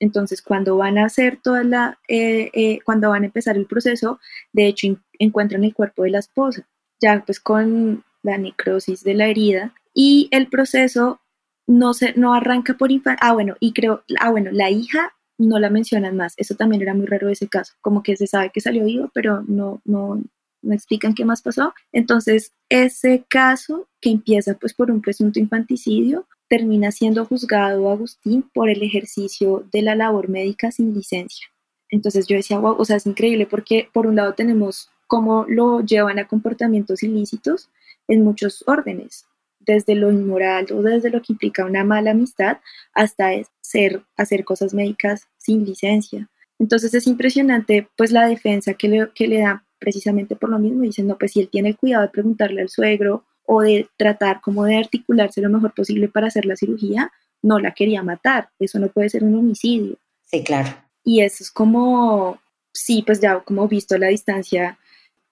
Entonces, 0.00 0.42
cuando 0.42 0.76
van 0.76 0.98
a 0.98 1.06
hacer 1.06 1.38
toda 1.42 1.64
la, 1.64 1.98
eh, 2.08 2.50
eh, 2.52 2.80
cuando 2.84 3.10
van 3.10 3.22
a 3.22 3.26
empezar 3.26 3.56
el 3.56 3.66
proceso, 3.66 4.20
de 4.52 4.66
hecho 4.66 4.88
encuentran 5.18 5.64
el 5.64 5.74
cuerpo 5.74 6.02
de 6.02 6.10
la 6.10 6.18
esposa, 6.18 6.68
ya 7.00 7.22
pues 7.24 7.40
con 7.40 8.04
la 8.22 8.38
necrosis 8.38 9.02
de 9.04 9.14
la 9.14 9.28
herida 9.28 9.74
y 9.96 10.28
el 10.30 10.48
proceso 10.48 11.20
no 11.66 11.94
se, 11.94 12.12
no 12.14 12.34
arranca 12.34 12.74
por 12.74 12.92
infancia. 12.92 13.18
Ah, 13.22 13.32
bueno, 13.32 13.56
y 13.58 13.72
creo, 13.72 14.04
ah, 14.20 14.30
bueno, 14.30 14.50
la 14.52 14.70
hija 14.70 15.14
no 15.38 15.58
la 15.58 15.70
mencionan 15.70 16.16
más. 16.16 16.34
Eso 16.36 16.54
también 16.54 16.82
era 16.82 16.94
muy 16.94 17.06
raro 17.06 17.28
ese 17.30 17.48
caso, 17.48 17.72
como 17.80 18.02
que 18.02 18.16
se 18.16 18.26
sabe 18.26 18.50
que 18.52 18.60
salió 18.60 18.84
vivo, 18.84 19.10
pero 19.14 19.42
no, 19.48 19.80
no, 19.84 20.22
no 20.62 20.74
explican 20.74 21.14
qué 21.14 21.24
más 21.24 21.40
pasó. 21.42 21.72
Entonces, 21.92 22.52
ese 22.68 23.24
caso 23.28 23.88
que 24.00 24.10
empieza 24.10 24.54
pues 24.54 24.74
por 24.74 24.90
un 24.90 25.00
presunto 25.00 25.40
infanticidio, 25.40 26.26
termina 26.48 26.92
siendo 26.92 27.24
juzgado 27.24 27.90
Agustín 27.90 28.42
por 28.54 28.68
el 28.68 28.82
ejercicio 28.82 29.66
de 29.72 29.82
la 29.82 29.96
labor 29.96 30.28
médica 30.28 30.70
sin 30.70 30.94
licencia. 30.94 31.46
Entonces 31.88 32.26
yo 32.26 32.36
decía, 32.36 32.58
wow, 32.58 32.76
o 32.78 32.84
sea, 32.84 32.96
es 32.96 33.06
increíble 33.06 33.46
porque 33.46 33.88
por 33.92 34.06
un 34.06 34.16
lado 34.16 34.34
tenemos 34.34 34.90
cómo 35.06 35.46
lo 35.48 35.80
llevan 35.80 36.18
a 36.18 36.28
comportamientos 36.28 37.02
ilícitos 37.02 37.70
en 38.08 38.22
muchos 38.22 38.62
órdenes, 38.66 39.25
desde 39.66 39.94
lo 39.94 40.10
inmoral 40.10 40.66
o 40.72 40.82
desde 40.82 41.10
lo 41.10 41.20
que 41.20 41.32
implica 41.32 41.64
una 41.64 41.84
mala 41.84 42.12
amistad 42.12 42.58
hasta 42.92 43.30
ser, 43.60 44.02
hacer 44.16 44.44
cosas 44.44 44.72
médicas 44.72 45.28
sin 45.38 45.64
licencia. 45.64 46.28
Entonces 46.58 46.94
es 46.94 47.06
impresionante 47.06 47.88
pues 47.96 48.12
la 48.12 48.26
defensa 48.26 48.74
que 48.74 48.88
le, 48.88 49.10
que 49.14 49.28
le 49.28 49.40
da 49.40 49.64
precisamente 49.78 50.36
por 50.36 50.50
lo 50.50 50.58
mismo, 50.58 50.82
diciendo, 50.82 51.16
pues 51.18 51.32
si 51.32 51.40
él 51.40 51.48
tiene 51.50 51.70
el 51.70 51.76
cuidado 51.76 52.02
de 52.02 52.10
preguntarle 52.10 52.62
al 52.62 52.68
suegro 52.68 53.24
o 53.44 53.60
de 53.60 53.88
tratar 53.96 54.40
como 54.40 54.64
de 54.64 54.76
articularse 54.76 55.40
lo 55.40 55.50
mejor 55.50 55.74
posible 55.74 56.08
para 56.08 56.28
hacer 56.28 56.46
la 56.46 56.56
cirugía, 56.56 57.12
no 57.42 57.58
la 57.58 57.72
quería 57.72 58.02
matar. 58.02 58.48
Eso 58.58 58.78
no 58.78 58.88
puede 58.88 59.10
ser 59.10 59.22
un 59.24 59.34
homicidio. 59.34 59.98
Sí, 60.24 60.42
claro. 60.42 60.74
Y 61.04 61.20
eso 61.20 61.44
es 61.44 61.50
como, 61.50 62.40
sí, 62.72 63.02
pues 63.06 63.20
ya 63.20 63.40
como 63.40 63.68
visto 63.68 63.94
a 63.94 63.98
la 63.98 64.08
distancia, 64.08 64.78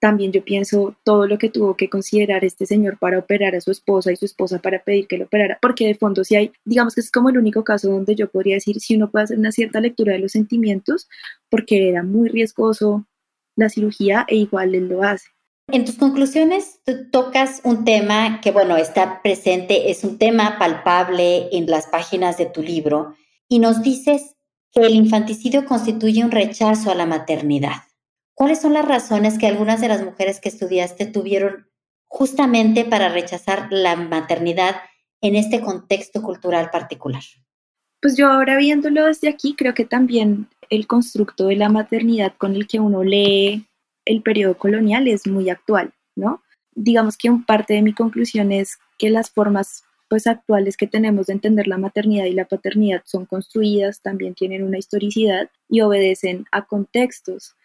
también 0.05 0.31
yo 0.31 0.45
pienso 0.45 0.95
todo 1.03 1.25
lo 1.25 1.39
que 1.39 1.49
tuvo 1.49 1.75
que 1.75 1.89
considerar 1.89 2.45
este 2.45 2.67
señor 2.67 2.99
para 2.99 3.17
operar 3.17 3.55
a 3.55 3.59
su 3.59 3.71
esposa 3.71 4.11
y 4.11 4.15
su 4.15 4.25
esposa 4.25 4.59
para 4.59 4.83
pedir 4.83 5.07
que 5.07 5.17
lo 5.17 5.25
operara, 5.25 5.57
porque 5.59 5.87
de 5.87 5.95
fondo 5.95 6.23
si 6.23 6.35
hay, 6.35 6.51
digamos 6.63 6.93
que 6.93 7.01
es 7.01 7.09
como 7.09 7.29
el 7.29 7.39
único 7.39 7.63
caso 7.63 7.89
donde 7.89 8.13
yo 8.13 8.29
podría 8.29 8.53
decir 8.53 8.79
si 8.79 8.95
uno 8.95 9.09
puede 9.09 9.23
hacer 9.23 9.39
una 9.39 9.51
cierta 9.51 9.79
lectura 9.79 10.13
de 10.13 10.19
los 10.19 10.33
sentimientos, 10.33 11.09
porque 11.49 11.89
era 11.89 12.03
muy 12.03 12.29
riesgoso 12.29 13.07
la 13.55 13.67
cirugía 13.67 14.27
e 14.27 14.35
igual 14.35 14.75
él 14.75 14.89
lo 14.89 15.01
hace. 15.01 15.25
En 15.71 15.85
tus 15.85 15.95
conclusiones, 15.95 16.81
tú 16.85 17.09
tocas 17.09 17.61
un 17.63 17.83
tema 17.83 18.41
que, 18.41 18.51
bueno, 18.51 18.77
está 18.77 19.23
presente, 19.23 19.89
es 19.89 20.03
un 20.03 20.19
tema 20.19 20.59
palpable 20.59 21.49
en 21.51 21.65
las 21.65 21.87
páginas 21.87 22.37
de 22.37 22.45
tu 22.45 22.61
libro 22.61 23.15
y 23.49 23.57
nos 23.57 23.81
dices 23.81 24.35
que 24.71 24.81
el 24.81 24.93
infanticidio 24.93 25.65
constituye 25.65 26.23
un 26.23 26.29
rechazo 26.29 26.91
a 26.91 26.95
la 26.95 27.07
maternidad. 27.07 27.85
¿Cuáles 28.35 28.61
son 28.61 28.73
las 28.73 28.85
razones 28.85 29.37
que 29.37 29.47
algunas 29.47 29.79
de 29.79 29.87
las 29.87 30.03
mujeres 30.03 30.41
que 30.41 30.49
estudiaste 30.49 31.05
tuvieron 31.05 31.67
justamente 32.05 32.83
para 32.83 33.09
rechazar 33.09 33.67
la 33.71 33.95
maternidad 33.95 34.75
en 35.21 35.35
este 35.35 35.61
contexto 35.61 36.21
cultural 36.21 36.69
particular? 36.69 37.23
Pues 38.01 38.17
yo 38.17 38.27
ahora 38.27 38.57
viéndolo 38.57 39.05
desde 39.05 39.29
aquí, 39.29 39.55
creo 39.55 39.73
que 39.73 39.85
también 39.85 40.49
el 40.69 40.85
constructo 40.85 41.47
de 41.47 41.55
la 41.55 41.69
maternidad 41.69 42.33
con 42.37 42.55
el 42.55 42.67
que 42.67 42.79
uno 42.81 43.03
lee 43.03 43.65
el 44.03 44.21
periodo 44.21 44.57
colonial 44.57 45.07
es 45.07 45.25
muy 45.25 45.49
actual, 45.49 45.93
¿no? 46.15 46.43
Digamos 46.73 47.17
que 47.17 47.29
un 47.29 47.45
parte 47.45 47.73
de 47.73 47.81
mi 47.81 47.93
conclusión 47.93 48.51
es 48.51 48.77
que 48.99 49.09
las 49.09 49.31
formas 49.31 49.83
pues 50.09 50.27
actuales 50.27 50.77
que 50.77 50.87
tenemos 50.87 51.27
de 51.27 51.33
entender 51.33 51.67
la 51.67 51.77
maternidad 51.77 52.25
y 52.25 52.33
la 52.33 52.45
paternidad 52.45 53.01
son 53.05 53.25
construidas, 53.25 54.01
también 54.01 54.35
tienen 54.35 54.63
una 54.63 54.77
historicidad 54.77 55.49
y 55.69 55.81
obedecen 55.81 56.45
a 56.51 56.65
contextos. 56.65 57.55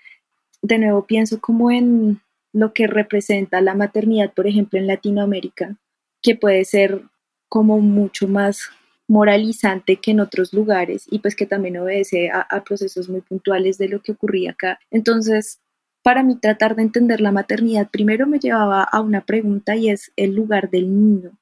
De 0.62 0.78
nuevo 0.78 1.06
pienso 1.06 1.40
como 1.40 1.70
en 1.70 2.20
lo 2.52 2.72
que 2.72 2.86
representa 2.86 3.60
la 3.60 3.74
maternidad, 3.74 4.32
por 4.32 4.46
ejemplo, 4.46 4.78
en 4.78 4.86
Latinoamérica, 4.86 5.76
que 6.22 6.34
puede 6.34 6.64
ser 6.64 7.02
como 7.48 7.80
mucho 7.80 8.28
más 8.28 8.70
moralizante 9.10 9.96
que 9.96 10.12
en 10.12 10.20
otros 10.20 10.52
lugares 10.52 11.06
y 11.10 11.18
pues 11.18 11.34
que 11.34 11.44
también 11.44 11.76
obedece 11.78 12.30
a, 12.30 12.62
procesos 12.62 13.08
muy 13.08 13.22
puntuales 13.22 13.76
de 13.76 13.88
lo 13.88 14.00
que 14.00 14.12
ocurría 14.12 14.52
acá. 14.52 14.78
Entonces, 14.90 15.60
para 16.02 16.22
mí 16.22 16.36
tratar 16.36 16.76
de 16.76 16.82
entender 16.82 17.20
la 17.20 17.32
maternidad 17.32 17.90
primero 17.90 18.28
me 18.28 18.38
llevaba 18.38 18.84
a 18.84 19.00
una 19.00 19.22
pregunta 19.22 19.74
y 19.74 19.90
es 19.90 20.12
el 20.14 20.34
lugar 20.34 20.70
del 20.70 20.88
niño. 20.88 21.32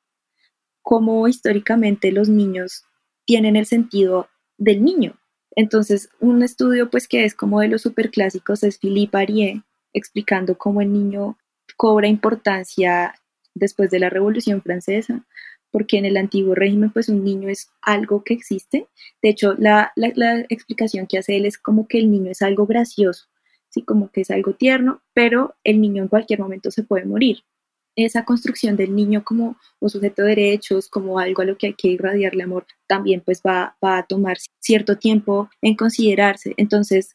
Cómo 0.83 1.29
históricamente 1.29 2.11
los 2.11 2.31
niños 2.31 2.85
tienen 3.27 3.55
el 3.55 3.67
sentido 3.67 4.29
del 4.57 4.83
niño. 4.83 5.18
Entonces, 5.57 6.11
un 6.21 6.43
estudio 6.43 6.91
pues 6.91 7.09
que 7.09 7.25
es 7.25 7.35
como 7.35 7.61
de 7.61 7.69
los 7.69 7.83
superclásicos 7.83 8.63
es 8.63 8.79
Philippe 8.79 9.19
Arié 9.19 9.63
explicando 9.93 10.57
cómo 10.57 10.81
el 10.81 10.93
niño 10.93 11.39
cobra 11.77 12.09
importancia 12.09 13.15
después 13.55 13.91
de 13.91 13.99
la 13.99 14.11
Revolución 14.11 14.63
Francesa, 14.63 15.25
porque 15.71 15.99
en 15.99 16.05
el 16.05 16.17
antiguo 16.17 16.55
régimen 16.55 16.91
pues 16.91 17.09
un 17.09 17.25
niño 17.25 17.49
es 17.49 17.71
algo 17.83 18.25
que 18.25 18.35
existe. 18.35 18.87
De 19.23 19.29
hecho, 19.31 19.55
la, 19.59 19.93
la 19.97 20.41
explicación 20.49 21.07
que 21.07 21.19
hace 21.19 21.37
él 21.37 21.47
es 21.47 21.59
como 21.59 21.89
que 21.89 21.99
el 21.99 22.11
niño 22.11 22.31
es 22.31 22.43
algo 22.43 22.67
gracioso, 22.67 23.27
¿sí? 23.69 23.83
como 23.83 24.11
que 24.11 24.23
es 24.23 24.31
algo 24.31 24.55
tierno, 24.55 25.03
pero 25.13 25.57
el 25.65 25.81
niño 25.81 26.03
en 26.03 26.09
cualquier 26.09 26.41
momento 26.41 26.71
se 26.71 26.85
puede 26.85 27.05
morir. 27.05 27.39
Esa 28.01 28.25
construcción 28.25 28.77
del 28.77 28.95
niño 28.95 29.25
como 29.25 29.57
un 29.81 29.91
sujeto 29.91 30.23
de 30.23 30.29
derechos, 30.29 30.89
como 30.89 31.19
algo 31.19 31.43
a 31.43 31.45
lo 31.45 31.59
que 31.59 31.67
hay 31.67 31.75
que 31.75 31.89
irradiarle 31.89 32.45
amor, 32.45 32.65
también 32.87 33.23
pues 33.25 33.43
va, 33.45 33.77
va 33.85 33.99
a 33.99 34.07
tomar 34.07 34.37
cierto 34.61 34.99
tiempo 34.99 35.51
en 35.63 35.75
considerarse. 35.75 36.55
Entonces, 36.59 37.15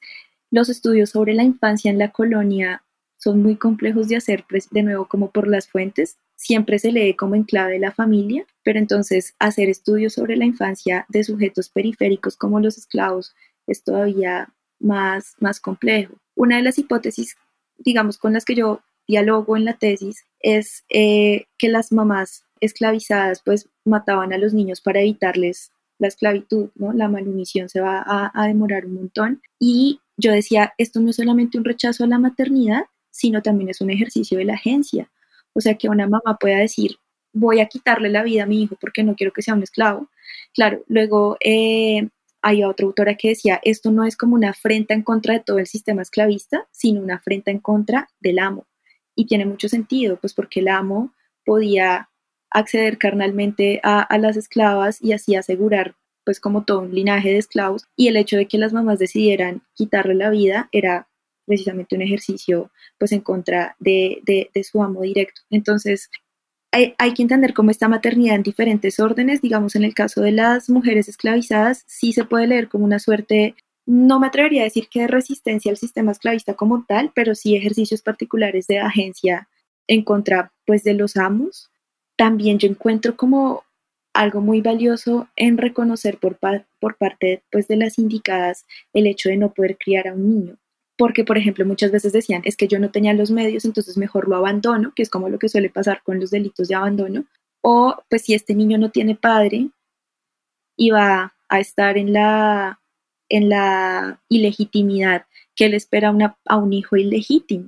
los 0.51 0.67
estudios 0.67 1.11
sobre 1.11 1.36
la 1.36 1.43
infancia 1.43 1.89
en 1.89 1.97
la 1.97 2.11
colonia 2.11 2.84
son 3.17 3.41
muy 3.41 3.55
complejos 3.55 4.09
de 4.09 4.17
hacer, 4.17 4.43
pues, 4.49 4.69
de 4.71 4.84
nuevo 4.84 5.07
como 5.07 5.31
por 5.31 5.47
las 5.47 5.69
fuentes, 5.69 6.17
siempre 6.36 6.77
se 6.79 6.91
lee 6.91 7.15
como 7.15 7.36
en 7.36 7.43
clave 7.43 7.79
la 7.79 7.93
familia, 7.93 8.45
pero 8.63 8.77
entonces 8.77 9.36
hacer 9.39 9.69
estudios 9.69 10.13
sobre 10.13 10.36
la 10.36 10.43
infancia 10.43 11.05
de 11.07 11.23
sujetos 11.23 11.69
periféricos 11.69 12.36
como 12.36 12.59
los 12.59 12.77
esclavos 12.77 13.34
es 13.67 13.84
todavía 13.86 14.53
más, 14.81 15.36
más 15.39 15.61
complejo. 15.61 16.15
Una 16.36 16.57
de 16.57 16.63
las 16.63 16.77
hipótesis, 16.77 17.38
digamos, 17.77 18.17
con 18.17 18.34
las 18.34 18.43
que 18.43 18.55
yo 18.55 18.81
dialogo 19.08 19.58
en 19.58 19.66
la 19.66 19.74
tesis 19.74 20.26
es 20.39 20.84
eh, 20.89 21.45
que 21.58 21.70
las 21.70 21.91
mamás 21.91 22.45
esclavizadas 22.60 23.41
pues 23.43 23.70
mataban 23.86 24.34
a 24.34 24.38
los 24.38 24.54
niños 24.54 24.82
para 24.82 25.01
evitarles 25.01 25.72
la 25.99 26.08
esclavitud, 26.08 26.70
¿no? 26.76 26.93
La 26.93 27.08
manumición 27.08 27.70
se 27.70 27.80
va 27.80 28.04
a, 28.06 28.47
demorar 28.47 28.86
un 28.86 28.95
montón 28.95 29.41
y 29.60 29.99
yo 30.18 30.32
decía, 30.32 30.74
esto 30.78 30.99
no 30.99 31.10
es 31.10 31.16
solamente 31.16 31.58
un 31.58 31.64
rechazo 31.64 32.04
a 32.04 32.08
la 32.08 32.20
maternidad, 32.20 32.84
sino 33.10 33.41
también 33.41 33.70
es 33.70 33.82
un 33.82 33.89
ejercicio 33.89 34.38
de 34.38 34.45
la 34.45 34.56
agencia. 34.56 35.10
O 35.54 35.62
sea, 35.62 35.76
que 35.76 35.89
una 35.89 36.08
mamá 36.08 36.38
pueda 36.39 36.58
decir, 36.58 36.97
voy 37.32 37.60
a 37.60 37.68
quitarle 37.68 38.10
la 38.10 38.24
vida 38.24 38.43
a 38.43 38.47
mi 38.47 38.64
hijo 38.64 38.76
porque 38.80 39.04
no 39.04 39.16
quiero 39.16 39.32
que 39.34 39.41
sea 39.41 39.54
un 39.54 39.64
esclavo. 39.64 40.10
Claro, 40.54 40.84
luego 40.88 41.38
eh, 41.39 42.10
hay 42.41 42.64
otra 42.64 42.86
autora 42.86 43.16
que 43.16 43.30
decía, 43.30 43.60
esto 43.64 43.91
no 43.91 44.04
es 44.04 44.18
como 44.18 44.36
una 44.36 44.49
afrenta 44.49 44.93
en 44.93 45.04
contra 45.04 45.36
de 45.36 45.39
todo 45.39 45.60
el 45.60 45.68
sistema 45.68 46.01
esclavista, 46.01 46.68
sino 46.72 47.01
una 47.01 47.16
afrenta 47.16 47.51
en 47.51 47.60
contra 47.60 48.10
del 48.20 48.39
amo. 48.39 48.66
Y 49.16 49.26
tiene 49.28 49.45
mucho 49.45 49.70
sentido, 49.70 50.18
pues 50.18 50.34
porque 50.34 50.59
el 50.59 50.68
amo 50.68 51.14
podía 51.45 52.09
acceder 52.49 52.97
carnalmente 52.97 53.80
a, 53.84 54.01
a 54.01 54.18
las 54.18 54.38
esclavas 54.38 55.01
y 55.01 55.14
así 55.14 55.36
asegurar 55.36 55.95
pues 56.26 56.39
como 56.39 56.64
todo 56.64 56.80
un 56.80 56.93
linaje 56.93 57.30
de 57.30 57.38
esclavos 57.38 57.88
y 57.95 58.07
el 58.07 58.18
hecho 58.18 58.38
de 58.38 58.47
que 58.47 58.57
las 58.57 58.74
mamás 58.74 58.99
decidieran 58.99 59.61
quitarle 59.74 60.16
la 60.16 60.30
vida 60.30 60.70
era 60.72 61.07
precisamente 61.45 61.95
un 61.95 62.01
ejercicio 62.01 62.72
pues 62.97 63.11
en 63.11 63.22
contra 63.22 63.76
de, 63.80 64.22
de, 64.26 64.64
su 64.64 64.82
amo 64.82 65.01
directo. 65.01 65.41
Entonces 65.49 66.09
hay, 66.72 66.95
hay, 66.97 67.14
que 67.14 67.22
entender 67.22 67.53
cómo 67.53 67.72
esta 67.72 67.88
maternidad 67.88 68.36
en 68.36 68.43
diferentes 68.43 68.99
órdenes, 68.99 69.41
digamos 69.41 69.76
en 69.76 69.84
el 69.84 69.93
caso 69.93 70.22
de 70.22 70.32
las 70.32 70.70
mujeres 70.70 71.09
esclavizadas, 71.09 71.84
sí 71.88 72.14
se 72.14 72.26
puede 72.26 72.47
leer 72.47 72.70
como 72.70 72.86
una 72.86 72.99
suerte, 72.99 73.55
no 73.86 74.19
me 74.19 74.27
atrevería 74.27 74.61
a 74.61 74.65
decir 74.65 74.88
que 74.89 75.07
resistencia 75.07 75.71
al 75.71 75.77
sistema 75.77 76.11
esclavista 76.11 76.53
como 76.53 76.86
tal, 76.88 77.11
pero 77.13 77.36
sí 77.36 77.55
ejercicios 77.55 78.01
particulares 78.01 78.67
de 78.67 78.79
agencia 78.79 79.49
en 79.88 80.03
contra 80.03 80.51
pues 80.65 80.84
de 80.84 80.93
los 80.93 81.17
amos. 81.17 81.69
También 82.15 82.59
yo 82.59 82.69
encuentro 82.69 83.17
como 83.17 83.63
algo 84.13 84.41
muy 84.41 84.61
valioso 84.61 85.27
en 85.36 85.57
reconocer 85.57 86.17
por, 86.17 86.38
por 86.79 86.97
parte 86.97 87.43
pues, 87.51 87.67
de 87.67 87.75
las 87.75 87.97
indicadas 87.97 88.65
el 88.93 89.07
hecho 89.07 89.29
de 89.29 89.38
no 89.38 89.51
poder 89.53 89.77
criar 89.77 90.07
a 90.07 90.13
un 90.13 90.29
niño. 90.29 90.57
Porque, 90.95 91.23
por 91.23 91.38
ejemplo, 91.38 91.65
muchas 91.65 91.91
veces 91.91 92.13
decían, 92.13 92.43
es 92.45 92.55
que 92.55 92.67
yo 92.67 92.77
no 92.77 92.91
tenía 92.91 93.13
los 93.13 93.31
medios, 93.31 93.65
entonces 93.65 93.97
mejor 93.97 94.29
lo 94.29 94.36
abandono, 94.36 94.93
que 94.95 95.01
es 95.01 95.09
como 95.09 95.27
lo 95.27 95.39
que 95.39 95.49
suele 95.49 95.69
pasar 95.69 96.03
con 96.03 96.19
los 96.19 96.29
delitos 96.29 96.67
de 96.67 96.75
abandono. 96.75 97.25
O, 97.61 97.95
pues, 98.09 98.21
si 98.23 98.36
este 98.36 98.53
niño 98.53 98.77
no 98.77 98.91
tiene 98.91 99.15
padre 99.15 99.69
y 100.77 100.91
va 100.91 101.34
a 101.49 101.59
estar 101.59 101.97
en 101.97 102.13
la, 102.13 102.79
en 103.36 103.49
la 103.49 104.21
ilegitimidad 104.29 105.25
que 105.55 105.69
le 105.69 105.77
espera 105.77 106.13
a 106.45 106.57
un 106.57 106.73
hijo 106.73 106.95
ilegítimo. 106.95 107.67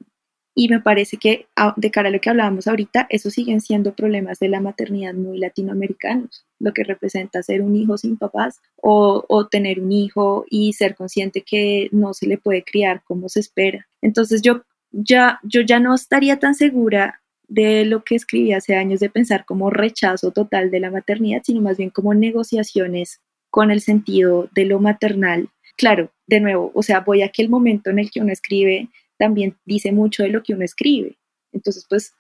Y 0.58 0.70
me 0.70 0.80
parece 0.80 1.18
que 1.18 1.48
de 1.76 1.92
cara 1.92 2.08
a 2.08 2.12
lo 2.12 2.22
que 2.22 2.30
hablábamos 2.30 2.68
ahorita, 2.68 3.08
esos 3.10 3.34
siguen 3.34 3.60
siendo 3.60 3.94
problemas 3.94 4.40
de 4.40 4.48
la 4.48 4.62
maternidad 4.62 5.14
muy 5.14 5.38
latinoamericanos, 5.38 6.46
lo 6.60 6.72
que 6.72 6.86
representa 6.86 7.44
ser 7.44 7.62
un 7.62 7.76
hijo 7.76 7.98
sin 7.98 8.16
papás 8.16 8.62
o, 8.78 9.26
o, 9.28 9.48
tener 9.48 9.82
un 9.82 9.92
hijo 9.92 10.46
y 10.50 10.72
ser 10.72 10.96
consciente 10.96 11.42
que 11.42 11.90
no 11.92 12.14
se 12.14 12.28
le 12.28 12.38
puede 12.38 12.64
criar 12.64 13.04
como 13.04 13.28
se 13.28 13.42
espera. 13.42 13.86
Entonces 14.02 14.42
yo 14.42 14.62
ya, 14.92 15.40
yo 15.44 15.60
ya 15.62 15.82
no 15.82 15.94
estaría 15.94 16.40
tan 16.40 16.56
segura 16.56 17.22
de 17.48 17.84
lo 17.86 18.04
que 18.04 18.16
escribí 18.16 18.54
hace 18.54 18.76
años 18.76 19.00
de 19.00 19.10
pensar 19.10 19.46
como 19.46 19.70
rechazo 19.70 20.32
total 20.32 20.72
de 20.72 20.80
la 20.80 20.92
maternidad, 20.92 21.42
sino 21.44 21.62
más 21.62 21.78
bien 21.78 21.90
como 21.90 22.14
negociaciones 22.14 23.20
con 23.50 23.72
el 23.72 23.82
sentido 23.82 24.50
de 24.54 24.66
lo 24.66 24.80
maternal. 24.80 25.50
Claro, 25.78 26.12
de 26.28 26.40
nuevo, 26.40 26.72
o 26.74 26.84
sea, 26.84 27.02
voy 27.02 27.22
a 27.22 27.28
aquel 27.28 27.50
momento 27.50 27.90
en 27.90 28.00
el 28.00 28.12
que 28.12 28.22
uno 28.22 28.32
escribe 28.32 28.90
también 29.18 29.58
dice 29.66 29.92
mucho 29.92 30.24
de 30.24 30.30
lo 30.30 30.44
que 30.44 30.54
uno 30.54 30.66
escribe. 30.66 31.18
Entonces, 31.54 31.86
pues 31.90 32.14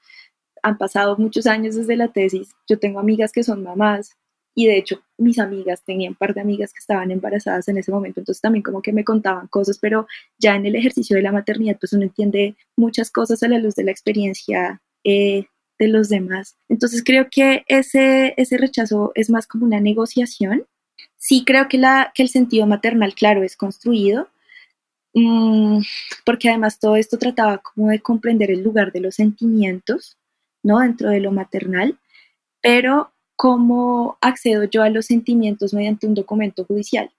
han 0.64 0.78
pasado 0.78 1.18
muchos 1.18 1.45
años 1.45 1.76
desde 1.76 1.95
la 1.95 2.08
tesis. 2.08 2.56
Yo 2.68 2.80
tengo 2.80 2.99
amigas 2.99 3.32
que 3.32 3.43
son 3.43 3.64
mamás 3.64 4.18
y 4.56 4.68
de 4.68 4.78
hecho 4.78 5.01
mis 5.18 5.38
amigas, 5.38 5.84
tenían 5.84 6.14
un 6.14 6.16
par 6.16 6.34
de 6.34 6.41
amigas 6.41 6.74
que 6.74 6.80
estaban 6.80 7.12
embarazadas 7.12 7.68
en 7.68 7.78
ese 7.78 7.91
momento, 7.91 8.22
entonces 8.22 8.41
también 8.41 8.64
como 8.64 8.82
que 8.82 8.93
me 8.93 9.03
contaban 9.03 9.47
cosas, 9.47 9.78
pero 9.80 10.08
ya 10.39 10.56
en 10.56 10.66
el 10.66 10.76
ejercicio 10.76 11.16
de 11.16 11.22
la 11.22 11.32
maternidad, 11.32 11.78
pues 11.80 11.93
uno 11.93 12.03
entiende 12.03 12.56
muchas 12.78 13.12
cosas 13.12 13.43
a 13.43 13.47
la 13.47 13.60
luz 13.60 13.76
de 13.76 13.84
la 13.84 13.91
experiencia 13.91 14.82
eh, 15.03 15.45
de 15.78 15.88
los 15.88 16.10
demás. 16.10 16.58
Entonces 16.70 17.03
creo 17.03 17.28
que 17.30 17.66
ese, 17.68 18.34
ese 18.38 18.58
rechazo 18.58 19.12
es 19.16 19.30
más 19.30 19.45
como 19.45 19.66
una 19.66 19.82
negociación. 19.82 20.66
Sí 21.18 21.43
creo 21.45 21.68
que, 21.68 21.82
el 22.18 22.30
sentido 22.30 22.68
maternal, 22.68 23.16
claro, 23.16 23.43
es 23.43 23.57
construido, 23.57 24.30
Mm, 25.16 25.80
porque 26.26 26.49
además 26.49 26.78
todo 26.78 26.97
esto 26.97 27.18
trataba 27.18 27.59
como 27.59 27.89
de 27.89 28.01
comprender 28.01 28.51
el 28.51 28.61
lugar 28.61 28.91
de 28.91 28.99
los 28.99 29.16
sentimientos, 29.16 30.18
¿no? 30.61 30.80
Dentro 30.80 31.09
de 31.09 31.22
lo 31.22 31.32
maternal, 31.32 31.97
pero 32.61 33.11
cómo 33.38 34.18
accedo 34.22 34.66
yo 34.66 34.84
a 34.84 34.89
los 34.89 35.05
sentimientos 35.07 35.74
mediante 35.74 36.07
un 36.07 36.16
documento 36.16 36.66
judicial. 36.66 37.11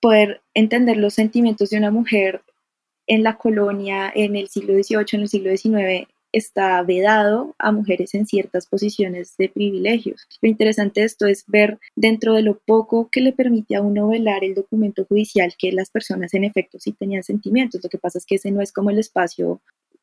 Poder 0.00 0.42
entender 0.54 0.96
los 0.96 1.14
sentimientos 1.14 1.70
de 1.70 1.78
una 1.78 1.90
mujer 1.92 2.42
en 3.06 3.22
la 3.22 3.38
colonia, 3.38 4.12
en 4.14 4.36
el 4.36 4.48
siglo 4.48 4.74
XVIII, 4.74 5.06
en 5.12 5.20
el 5.22 5.28
siglo 5.28 5.50
XIX, 5.56 6.08
está 6.36 6.82
vedado 6.82 7.54
a 7.58 7.72
mujeres 7.72 8.14
en 8.14 8.26
ciertas 8.26 8.66
posiciones 8.66 9.36
de 9.38 9.48
privilegios. 9.48 10.28
Lo 10.42 10.50
interesante 10.50 11.00
de 11.00 11.06
esto 11.06 11.26
es 11.26 11.44
ver 11.46 11.78
dentro 11.94 12.34
de 12.34 12.42
lo 12.42 12.58
poco 12.58 13.08
que 13.10 13.22
le 13.22 13.32
permite 13.32 13.74
a 13.74 13.80
uno 13.80 14.08
velar 14.08 14.44
el 14.44 14.54
documento 14.54 15.06
judicial 15.06 15.54
que 15.58 15.72
las 15.72 15.88
personas 15.88 16.34
en 16.34 16.44
efecto 16.44 16.78
sí 16.78 16.92
tenían 16.92 17.22
sentimientos. 17.22 17.82
Lo 17.82 17.88
que 17.88 17.98
pasa 17.98 18.18
es 18.18 18.26
que 18.26 18.34
ese 18.34 18.50
no 18.50 18.60
es 18.60 18.70
como 18.70 18.90
el 18.90 18.98
espacio 18.98 19.62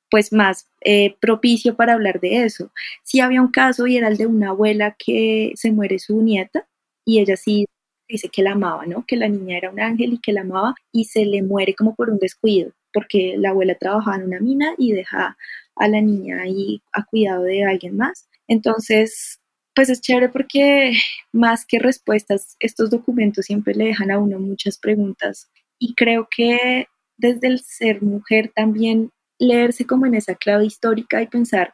pues 0.09 0.33
más 0.33 0.67
eh, 0.81 1.15
propicio 1.19 1.75
para 1.75 1.93
hablar 1.93 2.19
de 2.19 2.43
eso. 2.43 2.71
Sí 3.03 3.19
había 3.19 3.41
un 3.41 3.51
caso 3.51 3.85
y 3.85 3.97
era 3.97 4.07
el 4.07 4.17
de 4.17 4.25
una 4.25 4.49
abuela 4.49 4.95
que 4.97 5.53
se 5.55 5.71
muere 5.71 5.99
su 5.99 6.21
nieta 6.21 6.67
y 7.05 7.19
ella 7.19 7.37
sí 7.37 7.67
dice 8.07 8.29
que 8.29 8.41
la 8.41 8.53
amaba, 8.53 8.85
¿no? 8.87 9.05
Que 9.07 9.17
la 9.17 9.27
niña 9.27 9.57
era 9.57 9.69
un 9.69 9.79
ángel 9.79 10.13
y 10.13 10.19
que 10.19 10.33
la 10.33 10.41
amaba 10.41 10.75
y 10.91 11.05
se 11.05 11.25
le 11.25 11.43
muere 11.43 11.75
como 11.75 11.95
por 11.95 12.09
un 12.09 12.17
descuido, 12.17 12.71
porque 12.91 13.35
la 13.37 13.49
abuela 13.49 13.75
trabajaba 13.75 14.17
en 14.17 14.23
una 14.23 14.39
mina 14.39 14.73
y 14.77 14.93
deja 14.93 15.37
a 15.75 15.87
la 15.87 16.01
niña 16.01 16.41
ahí 16.41 16.81
a 16.93 17.05
cuidado 17.05 17.43
de 17.43 17.63
alguien 17.63 17.97
más. 17.97 18.27
Entonces, 18.47 19.39
pues 19.75 19.89
es 19.89 20.01
chévere 20.01 20.29
porque 20.29 20.93
más 21.31 21.65
que 21.65 21.79
respuestas, 21.79 22.55
estos 22.59 22.89
documentos 22.89 23.45
siempre 23.45 23.73
le 23.75 23.85
dejan 23.85 24.11
a 24.11 24.19
uno 24.19 24.39
muchas 24.39 24.77
preguntas 24.77 25.49
y 25.79 25.95
creo 25.95 26.27
que 26.35 26.87
desde 27.17 27.47
el 27.47 27.59
ser 27.59 28.01
mujer 28.01 28.51
también 28.55 29.11
leerse 29.39 29.85
como 29.85 30.05
en 30.05 30.15
esa 30.15 30.35
clave 30.35 30.65
histórica 30.65 31.21
y 31.21 31.27
pensar 31.27 31.73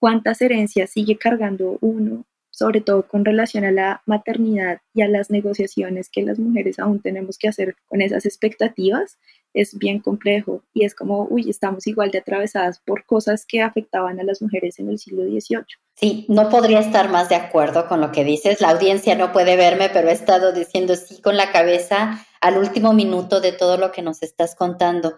cuántas 0.00 0.40
herencias 0.40 0.90
sigue 0.90 1.16
cargando 1.16 1.78
uno, 1.80 2.24
sobre 2.54 2.80
todo 2.80 3.08
con 3.08 3.24
relación 3.24 3.64
a 3.64 3.72
la 3.72 4.02
maternidad 4.06 4.80
y 4.94 5.02
a 5.02 5.08
las 5.08 5.28
negociaciones 5.28 6.08
que 6.08 6.22
las 6.22 6.38
mujeres 6.38 6.78
aún 6.78 7.00
tenemos 7.00 7.36
que 7.36 7.48
hacer 7.48 7.74
con 7.88 8.00
esas 8.00 8.26
expectativas, 8.26 9.18
es 9.54 9.76
bien 9.76 9.98
complejo 9.98 10.62
y 10.72 10.84
es 10.84 10.94
como, 10.94 11.26
uy, 11.28 11.50
estamos 11.50 11.86
igual 11.88 12.12
de 12.12 12.18
atravesadas 12.18 12.78
por 12.78 13.06
cosas 13.06 13.44
que 13.44 13.60
afectaban 13.60 14.20
a 14.20 14.24
las 14.24 14.40
mujeres 14.40 14.78
en 14.78 14.88
el 14.88 15.00
siglo 15.00 15.24
XVIII. 15.24 15.64
Sí, 15.96 16.26
no 16.28 16.48
podría 16.48 16.78
estar 16.78 17.10
más 17.10 17.28
de 17.28 17.34
acuerdo 17.34 17.88
con 17.88 18.00
lo 18.00 18.12
que 18.12 18.22
dices. 18.22 18.60
La 18.60 18.70
audiencia 18.70 19.16
no 19.16 19.32
puede 19.32 19.56
verme, 19.56 19.90
pero 19.92 20.08
he 20.08 20.12
estado 20.12 20.52
diciendo 20.52 20.94
sí 20.94 21.20
con 21.20 21.36
la 21.36 21.50
cabeza 21.50 22.24
al 22.40 22.56
último 22.56 22.92
minuto 22.92 23.40
de 23.40 23.50
todo 23.50 23.78
lo 23.78 23.90
que 23.90 24.02
nos 24.02 24.22
estás 24.22 24.54
contando. 24.54 25.16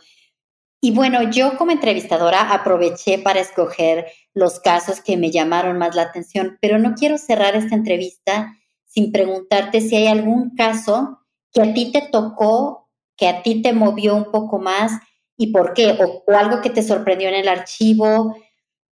Y 0.80 0.92
bueno, 0.92 1.22
yo 1.30 1.56
como 1.58 1.70
entrevistadora 1.70 2.52
aproveché 2.52 3.18
para 3.18 3.40
escoger 3.40 4.06
los 4.36 4.60
casos 4.60 5.00
que 5.00 5.16
me 5.16 5.30
llamaron 5.30 5.78
más 5.78 5.96
la 5.96 6.02
atención, 6.02 6.58
pero 6.60 6.78
no 6.78 6.94
quiero 6.94 7.16
cerrar 7.16 7.56
esta 7.56 7.74
entrevista 7.74 8.54
sin 8.84 9.10
preguntarte 9.10 9.80
si 9.80 9.96
hay 9.96 10.06
algún 10.08 10.54
caso 10.54 11.20
que 11.52 11.62
a 11.62 11.72
ti 11.72 11.90
te 11.90 12.02
tocó 12.12 12.86
que 13.16 13.28
a 13.28 13.42
ti 13.42 13.62
te 13.62 13.72
movió 13.72 14.14
un 14.14 14.30
poco 14.30 14.58
más 14.58 14.92
y 15.36 15.52
por 15.52 15.72
qué, 15.74 15.96
o, 15.98 16.22
algo 16.32 16.60
que 16.60 16.70
te 16.70 16.82
sorprendió 16.82 17.28
en 17.28 17.34
el 17.34 17.48
archivo, 17.48 18.36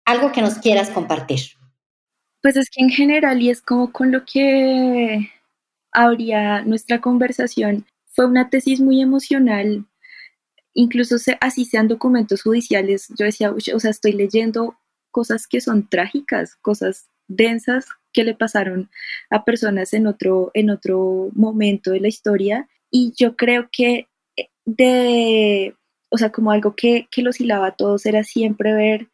algo 0.06 0.32
que 0.32 0.42
nos 0.42 0.56
quieras 0.56 0.90
compartir. 0.90 1.40
Pues 2.42 2.56
es 2.56 2.70
que 2.70 2.84
en 2.84 2.90
general, 2.90 3.42
y 3.42 3.50
es 3.50 3.62
como 3.62 3.92
con 3.92 4.12
lo 4.12 4.26
que 4.26 5.30
habría 5.92 6.64
nuestra 6.64 7.00
conversación, 7.00 7.86
fue 8.08 8.26
una 8.26 8.50
tesis 8.50 8.80
muy 8.80 9.02
emocional, 9.02 9.86
incluso 10.74 11.16
así 11.42 11.66
sean 11.66 11.88
documentos 11.88 12.42
judiciales, 12.42 13.08
yo 13.18 13.26
decía, 13.26 13.52
o 13.52 13.80
sea, 13.80 13.92
estoy 13.92 14.14
leyendo 14.14 14.78
cosas 15.12 15.47
que 15.47 15.62
son 15.62 15.88
trágicas, 15.88 16.55
cosas 16.55 17.10
densas 17.28 17.88
que 18.14 18.24
le 18.24 18.34
pasaron 18.34 18.89
a 19.30 19.43
personas 19.43 19.93
en 19.93 20.08
otro, 20.08 20.51
en 20.53 20.70
otro 20.70 21.30
momento 21.34 21.91
de 21.91 21.99
la 21.99 22.08
historia 22.08 22.68
y 22.89 23.14
yo 23.16 23.36
creo 23.36 23.70
que 23.72 24.08
eh, 24.38 24.49
de, 24.66 25.76
o 26.10 26.18
sea, 26.18 26.32
como 26.32 26.51
algo 26.51 26.76
que, 26.76 27.08
que 27.12 27.22
los 27.22 27.39
hilaba 27.39 27.68
a 27.68 27.76
todos 27.76 28.05
era 28.05 28.24
siempre 28.24 28.74
ver 28.74 29.10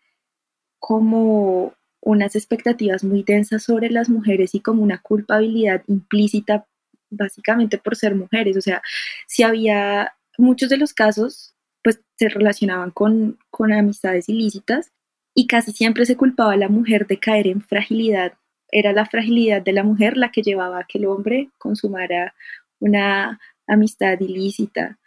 como 0.80 1.74
unas 2.02 2.36
expectativas 2.36 3.04
muy 3.04 3.24
densas 3.24 3.64
sobre 3.64 3.90
las 3.90 4.10
mujeres 4.10 4.54
y 4.56 4.60
como 4.60 4.84
una 4.84 5.02
culpabilidad 5.02 5.84
implícita 5.88 6.68
básicamente 7.10 7.78
por 7.78 7.96
ser 7.96 8.16
mujeres. 8.16 8.58
O 8.58 8.62
sea, 8.62 8.82
si 9.28 9.44
había 9.44 10.14
muchos 10.38 10.70
de 10.70 10.78
los 10.78 10.94
casos, 10.94 11.56
pues 11.84 12.02
se 12.18 12.30
relacionaban 12.30 12.92
con, 12.92 13.40
con 13.50 13.72
amistades 13.72 14.30
ilícitas 14.30 14.92
y 15.34 15.48
casi 15.48 15.72
siempre 15.72 16.06
se 16.06 16.18
culpaba 16.18 16.54
a 16.54 16.58
la 16.58 16.70
mujer 16.70 17.08
de 17.08 17.20
caer 17.20 17.48
en 17.48 17.62
fragilidad. 17.62 18.34
Era 18.72 18.94
la 18.94 19.06
fragilidad 19.06 19.62
de 19.62 19.74
la 19.74 19.84
mujer 19.84 20.18
la 20.18 20.32
que 20.32 20.42
llevaba 20.42 20.80
a 20.80 20.86
que 20.86 20.98
el 20.98 21.06
hombre 21.06 21.50
consumara 21.58 22.34
una 22.80 23.40
amistad 23.68 24.20
ilícita. 24.20 25.00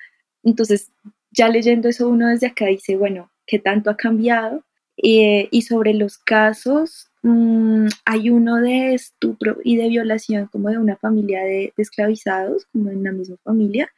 Entonces, 0.43 0.91
ya 1.31 1.49
leyendo 1.49 1.89
eso 1.89 2.09
uno 2.09 2.29
desde 2.29 2.49
acá 2.49 2.67
dice, 2.67 2.97
bueno, 2.97 3.31
¿qué 3.47 3.59
tanto 3.59 3.91
ha 3.91 3.97
cambiado? 3.97 4.65
Eh, 4.97 5.49
y 5.51 5.63
sobre 5.63 5.93
los 5.95 6.19
casos, 6.19 7.09
mm, 7.23 7.87
hay 8.05 8.31
uno 8.31 8.57
de 8.57 8.95
estupro 8.95 9.59
y 9.63 9.77
de 9.77 9.89
violación 9.89 10.47
como 10.47 10.71
de 10.71 10.79
una 10.79 10.97
familia 10.97 11.43
de, 11.43 11.73
de 11.77 11.83
esclavizados, 11.83 12.67
como 12.73 12.91
en 12.91 13.03
la 13.03 13.13
misma 13.13 13.37
familia, 13.45 13.91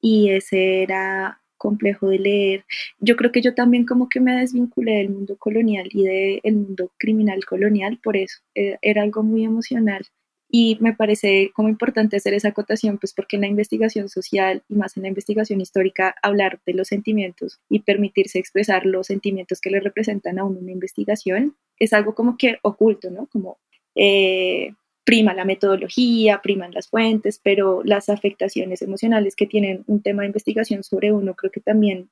y 0.00 0.30
ese 0.30 0.82
era 0.82 1.40
complejo 1.56 2.08
de 2.08 2.18
leer. 2.18 2.64
Yo 2.98 3.16
creo 3.16 3.32
que 3.32 3.42
yo 3.42 3.54
también 3.54 3.86
como 3.86 4.08
que 4.08 4.20
me 4.20 4.34
desvinculé 4.36 4.98
del 4.98 5.10
mundo 5.10 5.36
colonial 5.36 5.88
y 5.92 6.04
del 6.04 6.56
mundo 6.56 6.92
criminal 6.98 7.44
colonial, 7.44 7.98
por 8.02 8.16
eso 8.16 8.38
eh, 8.54 8.78
era 8.82 9.02
algo 9.02 9.22
muy 9.22 9.44
emocional. 9.44 10.04
Y 10.48 10.78
me 10.80 10.94
parece 10.94 11.50
como 11.54 11.68
importante 11.68 12.16
hacer 12.16 12.32
esa 12.34 12.48
acotación, 12.48 12.98
pues 12.98 13.12
porque 13.12 13.36
en 13.36 13.42
la 13.42 13.48
investigación 13.48 14.08
social 14.08 14.62
y 14.68 14.76
más 14.76 14.96
en 14.96 15.02
la 15.02 15.08
investigación 15.08 15.60
histórica, 15.60 16.14
hablar 16.22 16.60
de 16.64 16.74
los 16.74 16.88
sentimientos 16.88 17.60
y 17.68 17.80
permitirse 17.80 18.38
expresar 18.38 18.86
los 18.86 19.08
sentimientos 19.08 19.60
que 19.60 19.70
le 19.70 19.80
representan 19.80 20.38
a 20.38 20.44
uno 20.44 20.60
una 20.60 20.70
investigación 20.70 21.56
es 21.78 21.92
algo 21.92 22.14
como 22.14 22.36
que 22.36 22.58
oculto, 22.62 23.10
¿no? 23.10 23.26
Como 23.26 23.58
eh, 23.96 24.74
prima 25.04 25.34
la 25.34 25.44
metodología, 25.44 26.40
priman 26.42 26.72
las 26.72 26.88
fuentes, 26.88 27.38
pero 27.42 27.82
las 27.84 28.08
afectaciones 28.08 28.82
emocionales 28.82 29.36
que 29.36 29.46
tienen 29.46 29.84
un 29.86 30.02
tema 30.02 30.22
de 30.22 30.28
investigación 30.28 30.82
sobre 30.82 31.12
uno, 31.12 31.34
creo 31.34 31.52
que 31.52 31.60
también 31.60 32.10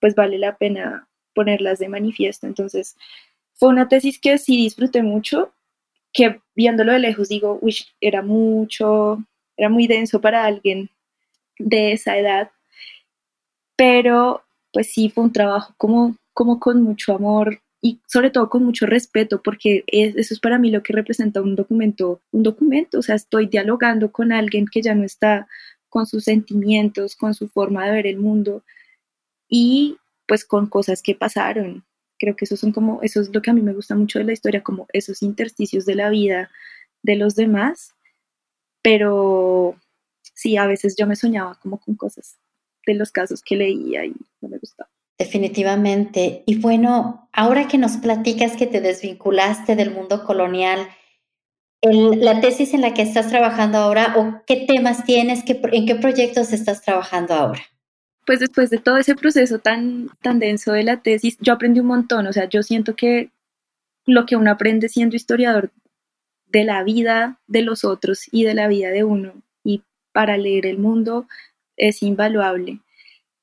pues 0.00 0.14
vale 0.14 0.38
la 0.38 0.56
pena 0.56 1.08
ponerlas 1.34 1.78
de 1.78 1.88
manifiesto. 1.88 2.46
Entonces, 2.46 2.96
fue 3.54 3.68
una 3.68 3.88
tesis 3.88 4.20
que 4.20 4.38
sí 4.38 4.56
disfruté 4.56 5.02
mucho, 5.02 5.52
que 6.12 6.40
viéndolo 6.54 6.92
de 6.92 7.00
lejos 7.00 7.28
digo, 7.28 7.58
uy, 7.60 7.76
era 8.00 8.22
mucho, 8.22 9.18
era 9.56 9.68
muy 9.68 9.86
denso 9.88 10.20
para 10.20 10.44
alguien 10.44 10.90
de 11.58 11.92
esa 11.92 12.16
edad, 12.16 12.50
pero 13.76 14.44
pues 14.72 14.92
sí 14.92 15.10
fue 15.10 15.24
un 15.24 15.32
trabajo 15.32 15.74
como, 15.76 16.16
como 16.32 16.60
con 16.60 16.82
mucho 16.82 17.14
amor, 17.14 17.60
y 17.80 18.00
sobre 18.06 18.30
todo 18.30 18.48
con 18.48 18.64
mucho 18.64 18.86
respeto, 18.86 19.42
porque 19.42 19.84
eso 19.86 20.34
es 20.34 20.40
para 20.40 20.58
mí 20.58 20.70
lo 20.70 20.82
que 20.82 20.92
representa 20.92 21.40
un 21.42 21.54
documento, 21.54 22.20
un 22.32 22.42
documento, 22.42 22.98
o 22.98 23.02
sea, 23.02 23.14
estoy 23.14 23.46
dialogando 23.46 24.10
con 24.10 24.32
alguien 24.32 24.66
que 24.66 24.82
ya 24.82 24.94
no 24.94 25.04
está 25.04 25.46
con 25.88 26.06
sus 26.06 26.24
sentimientos, 26.24 27.16
con 27.16 27.34
su 27.34 27.48
forma 27.48 27.86
de 27.86 27.92
ver 27.92 28.06
el 28.06 28.18
mundo 28.18 28.64
y 29.48 29.96
pues 30.26 30.44
con 30.44 30.66
cosas 30.68 31.02
que 31.02 31.14
pasaron. 31.14 31.84
Creo 32.18 32.36
que 32.36 32.44
eso 32.44 32.56
son 32.56 32.72
como, 32.72 33.00
eso 33.02 33.20
es 33.20 33.32
lo 33.32 33.40
que 33.42 33.50
a 33.50 33.54
mí 33.54 33.62
me 33.62 33.72
gusta 33.72 33.94
mucho 33.94 34.18
de 34.18 34.24
la 34.24 34.32
historia, 34.32 34.62
como 34.62 34.88
esos 34.92 35.22
intersticios 35.22 35.86
de 35.86 35.94
la 35.94 36.10
vida 36.10 36.50
de 37.02 37.16
los 37.16 37.36
demás, 37.36 37.94
pero 38.82 39.76
sí, 40.34 40.56
a 40.56 40.66
veces 40.66 40.96
yo 40.98 41.06
me 41.06 41.16
soñaba 41.16 41.58
como 41.62 41.78
con 41.78 41.94
cosas 41.94 42.38
de 42.86 42.94
los 42.94 43.12
casos 43.12 43.42
que 43.42 43.56
leía 43.56 44.04
y 44.04 44.14
no 44.40 44.48
me 44.48 44.58
gustaba. 44.58 44.90
Definitivamente. 45.18 46.44
Y 46.46 46.60
bueno, 46.60 47.28
ahora 47.32 47.66
que 47.66 47.76
nos 47.76 47.96
platicas 47.96 48.56
que 48.56 48.66
te 48.66 48.80
desvinculaste 48.80 49.74
del 49.74 49.90
mundo 49.90 50.24
colonial, 50.24 50.88
la 51.82 52.40
tesis 52.40 52.74
en 52.74 52.80
la 52.80 52.94
que 52.94 53.02
estás 53.02 53.28
trabajando 53.28 53.78
ahora 53.78 54.14
o 54.16 54.42
qué 54.46 54.64
temas 54.66 55.04
tienes, 55.04 55.44
qué, 55.44 55.60
en 55.72 55.86
qué 55.86 55.96
proyectos 55.96 56.52
estás 56.52 56.82
trabajando 56.82 57.34
ahora. 57.34 57.62
Pues 58.26 58.40
después 58.40 58.70
de 58.70 58.78
todo 58.78 58.98
ese 58.98 59.14
proceso 59.14 59.58
tan, 59.58 60.08
tan 60.22 60.38
denso 60.38 60.72
de 60.72 60.84
la 60.84 61.02
tesis, 61.02 61.36
yo 61.40 61.52
aprendí 61.52 61.80
un 61.80 61.86
montón, 61.86 62.26
o 62.26 62.32
sea, 62.32 62.48
yo 62.48 62.62
siento 62.62 62.94
que 62.94 63.30
lo 64.06 64.26
que 64.26 64.36
uno 64.36 64.50
aprende 64.50 64.88
siendo 64.88 65.16
historiador 65.16 65.70
de 66.46 66.64
la 66.64 66.82
vida 66.82 67.40
de 67.46 67.62
los 67.62 67.84
otros 67.84 68.26
y 68.30 68.44
de 68.44 68.54
la 68.54 68.68
vida 68.68 68.90
de 68.90 69.04
uno 69.04 69.34
y 69.64 69.82
para 70.12 70.36
leer 70.36 70.66
el 70.66 70.78
mundo 70.78 71.26
es 71.76 72.02
invaluable. 72.02 72.80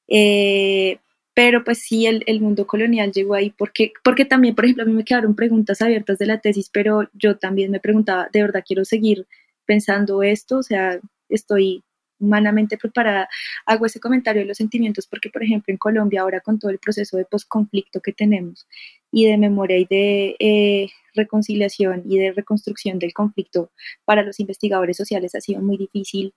Eh, 0.07 0.99
pero 1.35 1.63
pues 1.65 1.79
sí, 1.79 2.07
el, 2.07 2.23
el, 2.27 2.41
mundo 2.41 2.65
colonial 2.65 3.11
llegó 3.11 3.35
ahí 3.35 3.51
porque, 3.51 3.91
porque 4.03 4.25
también, 4.25 4.55
por 4.55 4.65
ejemplo, 4.65 4.83
a 4.83 4.87
mí 4.87 4.93
me 4.93 5.03
quedaron 5.03 5.35
preguntas 5.35 5.81
abiertas 5.81 6.17
de 6.17 6.27
la 6.27 6.39
tesis, 6.39 6.69
pero 6.71 7.09
yo 7.13 7.37
también 7.37 7.71
me 7.71 7.81
preguntaba, 7.81 8.29
¿de 8.31 8.41
verdad 8.41 8.63
quiero 8.65 8.85
seguir 8.85 9.27
pensando 9.65 10.23
esto? 10.23 10.59
O 10.59 10.63
sea, 10.63 10.99
estoy 11.29 11.83
humanamente 12.19 12.77
preparada. 12.77 13.27
Hago 13.65 13.85
ese 13.85 13.99
comentario 13.99 14.43
de 14.43 14.47
los 14.47 14.57
sentimientos 14.57 15.07
porque, 15.07 15.29
por 15.29 15.43
ejemplo, 15.43 15.73
en 15.73 15.77
Colombia 15.77 16.21
ahora 16.21 16.39
con 16.39 16.57
todo 16.57 16.71
el 16.71 16.79
proceso 16.79 17.17
de 17.17 17.25
posconflicto 17.25 18.01
que 18.01 18.13
tenemos 18.13 18.65
y 19.11 19.25
de 19.25 19.37
memoria 19.37 19.77
y 19.77 19.85
de 19.85 20.35
eh, 20.39 20.89
reconciliación 21.15 22.03
y 22.09 22.17
de 22.19 22.31
reconstrucción 22.31 22.97
del 22.97 23.13
conflicto 23.13 23.71
para 24.05 24.23
los 24.23 24.39
investigadores 24.39 24.95
sociales 24.97 25.35
ha 25.35 25.41
sido 25.41 25.61
muy 25.61 25.77
difícil 25.77 26.33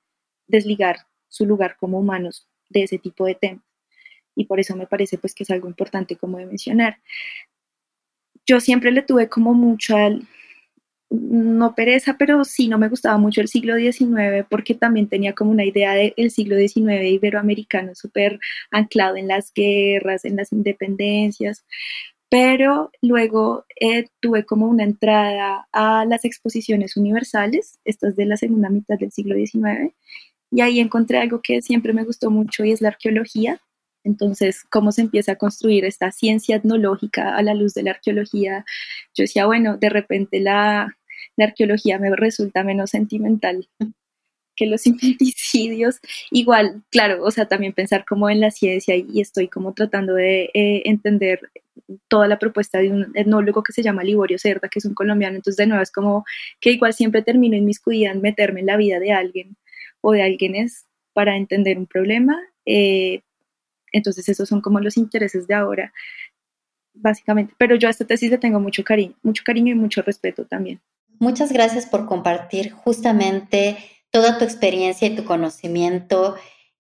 desligar 0.48 0.96
su 1.28 1.46
lugar 1.46 1.76
como 1.78 2.00
humanos 2.00 2.48
de 2.68 2.82
ese 2.82 2.98
tipo 2.98 3.26
de 3.26 3.36
temas 3.36 3.67
y 4.38 4.44
por 4.44 4.60
eso 4.60 4.76
me 4.76 4.86
parece 4.86 5.18
pues 5.18 5.34
que 5.34 5.42
es 5.42 5.50
algo 5.50 5.68
importante 5.68 6.16
como 6.16 6.38
de 6.38 6.46
mencionar. 6.46 6.98
Yo 8.46 8.60
siempre 8.60 8.92
le 8.92 9.02
tuve 9.02 9.28
como 9.28 9.52
mucha, 9.52 9.96
no 11.10 11.74
pereza, 11.74 12.16
pero 12.18 12.44
sí 12.44 12.68
no 12.68 12.78
me 12.78 12.88
gustaba 12.88 13.18
mucho 13.18 13.40
el 13.40 13.48
siglo 13.48 13.76
XIX 13.76 14.46
porque 14.48 14.74
también 14.74 15.08
tenía 15.08 15.34
como 15.34 15.50
una 15.50 15.64
idea 15.64 15.92
del 15.94 16.30
siglo 16.30 16.56
XIX 16.56 17.02
iberoamericano 17.10 17.94
súper 17.94 18.38
anclado 18.70 19.16
en 19.16 19.26
las 19.26 19.52
guerras, 19.52 20.24
en 20.24 20.36
las 20.36 20.52
independencias, 20.52 21.64
pero 22.30 22.92
luego 23.02 23.64
eh, 23.80 24.06
tuve 24.20 24.44
como 24.44 24.66
una 24.68 24.84
entrada 24.84 25.66
a 25.72 26.04
las 26.04 26.24
exposiciones 26.24 26.96
universales, 26.96 27.80
estas 27.84 28.14
de 28.14 28.26
la 28.26 28.36
segunda 28.36 28.70
mitad 28.70 28.98
del 28.98 29.10
siglo 29.10 29.34
XIX, 29.34 29.94
y 30.50 30.60
ahí 30.60 30.78
encontré 30.78 31.18
algo 31.18 31.40
que 31.42 31.60
siempre 31.60 31.92
me 31.92 32.04
gustó 32.04 32.30
mucho 32.30 32.64
y 32.64 32.72
es 32.72 32.80
la 32.80 32.88
arqueología. 32.88 33.60
Entonces, 34.04 34.64
¿cómo 34.70 34.92
se 34.92 35.02
empieza 35.02 35.32
a 35.32 35.36
construir 35.36 35.84
esta 35.84 36.12
ciencia 36.12 36.56
etnológica 36.56 37.36
a 37.36 37.42
la 37.42 37.54
luz 37.54 37.74
de 37.74 37.82
la 37.82 37.92
arqueología? 37.92 38.64
Yo 39.14 39.24
decía, 39.24 39.46
bueno, 39.46 39.76
de 39.76 39.90
repente 39.90 40.40
la, 40.40 40.96
arqueología 41.38 41.98
me 41.98 42.14
resulta 42.16 42.64
menos 42.64 42.90
sentimental 42.90 43.68
que 44.56 44.66
los 44.66 44.86
infanticidios. 44.86 46.00
Igual, 46.30 46.82
claro, 46.90 47.22
o 47.24 47.30
sea, 47.30 47.46
también 47.46 47.72
pensar 47.72 48.04
como 48.04 48.28
en 48.30 48.40
la 48.40 48.50
ciencia 48.50 48.96
y 48.96 49.20
estoy 49.20 49.48
como 49.48 49.72
tratando 49.72 50.14
de 50.14 50.50
eh, 50.54 50.82
entender 50.84 51.40
toda 52.08 52.28
la 52.28 52.38
propuesta 52.38 52.78
de 52.78 52.90
un 52.90 53.12
etnólogo 53.14 53.62
que 53.62 53.72
se 53.72 53.82
llama 53.82 54.04
Liborio 54.04 54.38
Cerda, 54.38 54.68
que 54.68 54.78
es 54.78 54.84
un 54.84 54.94
colombiano. 54.94 55.36
Entonces, 55.36 55.56
de 55.56 55.66
nuevo, 55.66 55.82
es 55.82 55.92
como 55.92 56.24
que 56.60 56.72
igual 56.72 56.92
siempre 56.92 57.22
termino 57.22 57.60
mis 57.62 57.80
en 57.86 58.20
meterme 58.20 58.60
en 58.60 58.66
la 58.66 58.76
vida 58.76 58.98
de 58.98 59.12
alguien 59.12 59.56
o 60.00 60.12
de 60.12 60.22
alguienes 60.22 60.86
para 61.12 61.36
entender 61.36 61.78
un 61.78 61.86
problema, 61.86 62.38
eh, 62.64 63.22
entonces 63.92 64.28
esos 64.28 64.48
son 64.48 64.60
como 64.60 64.80
los 64.80 64.96
intereses 64.96 65.46
de 65.46 65.54
ahora, 65.54 65.92
básicamente. 66.94 67.54
Pero 67.58 67.76
yo 67.76 67.88
a 67.88 67.90
esta 67.90 68.06
tesis 68.06 68.30
le 68.30 68.38
tengo 68.38 68.60
mucho 68.60 68.84
cariño, 68.84 69.14
mucho 69.22 69.42
cariño 69.44 69.72
y 69.72 69.76
mucho 69.76 70.02
respeto 70.02 70.44
también. 70.44 70.80
Muchas 71.18 71.52
gracias 71.52 71.86
por 71.86 72.06
compartir 72.06 72.72
justamente 72.72 73.76
toda 74.10 74.38
tu 74.38 74.44
experiencia 74.44 75.08
y 75.08 75.16
tu 75.16 75.24
conocimiento 75.24 76.36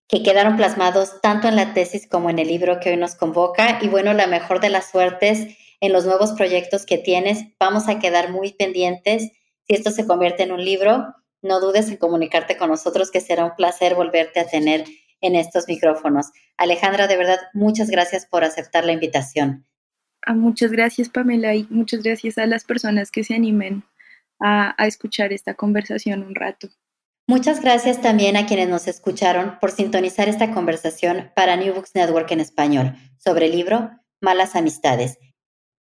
que 0.08 0.22
quedaron 0.22 0.56
plasmados 0.56 1.20
tanto 1.20 1.48
en 1.48 1.56
la 1.56 1.74
tesis 1.74 2.06
como 2.06 2.30
en 2.30 2.38
el 2.38 2.48
libro 2.48 2.80
que 2.80 2.90
hoy 2.90 2.96
nos 2.96 3.14
convoca. 3.14 3.78
Y 3.82 3.88
bueno, 3.88 4.14
la 4.14 4.26
mejor 4.26 4.60
de 4.60 4.70
las 4.70 4.90
suertes 4.90 5.56
en 5.80 5.92
los 5.92 6.06
nuevos 6.06 6.32
proyectos 6.32 6.86
que 6.86 6.98
tienes. 6.98 7.44
Vamos 7.58 7.88
a 7.88 7.98
quedar 7.98 8.30
muy 8.30 8.52
pendientes. 8.52 9.30
Si 9.66 9.74
esto 9.74 9.90
se 9.90 10.06
convierte 10.06 10.42
en 10.42 10.52
un 10.52 10.64
libro, 10.64 11.14
no 11.42 11.60
dudes 11.60 11.88
en 11.88 11.96
comunicarte 11.96 12.56
con 12.56 12.70
nosotros, 12.70 13.10
que 13.10 13.20
será 13.20 13.44
un 13.44 13.54
placer 13.56 13.94
volverte 13.94 14.40
a 14.40 14.46
tener 14.46 14.84
en 15.20 15.34
estos 15.34 15.68
micrófonos. 15.68 16.30
Alejandra, 16.56 17.06
de 17.06 17.16
verdad, 17.16 17.38
muchas 17.54 17.90
gracias 17.90 18.26
por 18.26 18.44
aceptar 18.44 18.84
la 18.84 18.92
invitación. 18.92 19.66
Ah, 20.22 20.34
muchas 20.34 20.72
gracias, 20.72 21.08
Pamela, 21.08 21.54
y 21.54 21.66
muchas 21.70 22.02
gracias 22.02 22.38
a 22.38 22.46
las 22.46 22.64
personas 22.64 23.10
que 23.10 23.24
se 23.24 23.34
animen 23.34 23.84
a, 24.40 24.74
a 24.82 24.86
escuchar 24.86 25.32
esta 25.32 25.54
conversación 25.54 26.22
un 26.22 26.34
rato. 26.34 26.68
Muchas 27.26 27.60
gracias 27.60 28.00
también 28.00 28.36
a 28.36 28.46
quienes 28.46 28.68
nos 28.68 28.88
escucharon 28.88 29.58
por 29.60 29.70
sintonizar 29.70 30.28
esta 30.28 30.52
conversación 30.52 31.30
para 31.36 31.56
New 31.56 31.74
Books 31.74 31.94
Network 31.94 32.30
en 32.32 32.40
español 32.40 32.94
sobre 33.18 33.46
el 33.46 33.52
libro 33.52 33.90
Malas 34.20 34.56
Amistades. 34.56 35.18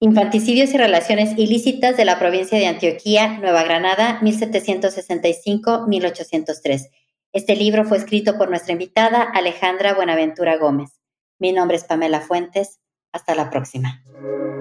Infanticidios 0.01 0.75
y 0.75 0.77
relaciones 0.77 1.39
ilícitas 1.39 1.97
de 1.97 2.05
la 2.05 2.19
provincia 2.19 2.59
de 2.59 2.67
Antioquía, 2.67 3.39
Nueva 3.39 3.63
Granada, 3.63 4.21
1765-1803 4.21 6.91
este 7.37 7.55
libro 7.55 7.85
fue 7.85 7.99
escrito 7.99 8.39
por 8.39 8.49
nuestra 8.49 8.73
invitada 8.73 9.23
Alejandra 9.23 9.93
Buenaventura 9.93 10.57
Gómez. 10.57 11.03
Mi 11.39 11.53
nombre 11.53 11.77
es 11.77 11.85
Pamela 11.85 12.23
Fuentes. 12.23 12.81
Hasta 13.13 13.35
la 13.35 13.51
próxima. 13.51 14.03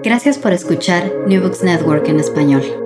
Gracias 0.02 0.36
por 0.36 0.52
escuchar 0.52 1.10
New 1.26 1.40
Books 1.40 1.62
Network 1.62 2.06
en 2.08 2.20
español. 2.20 2.85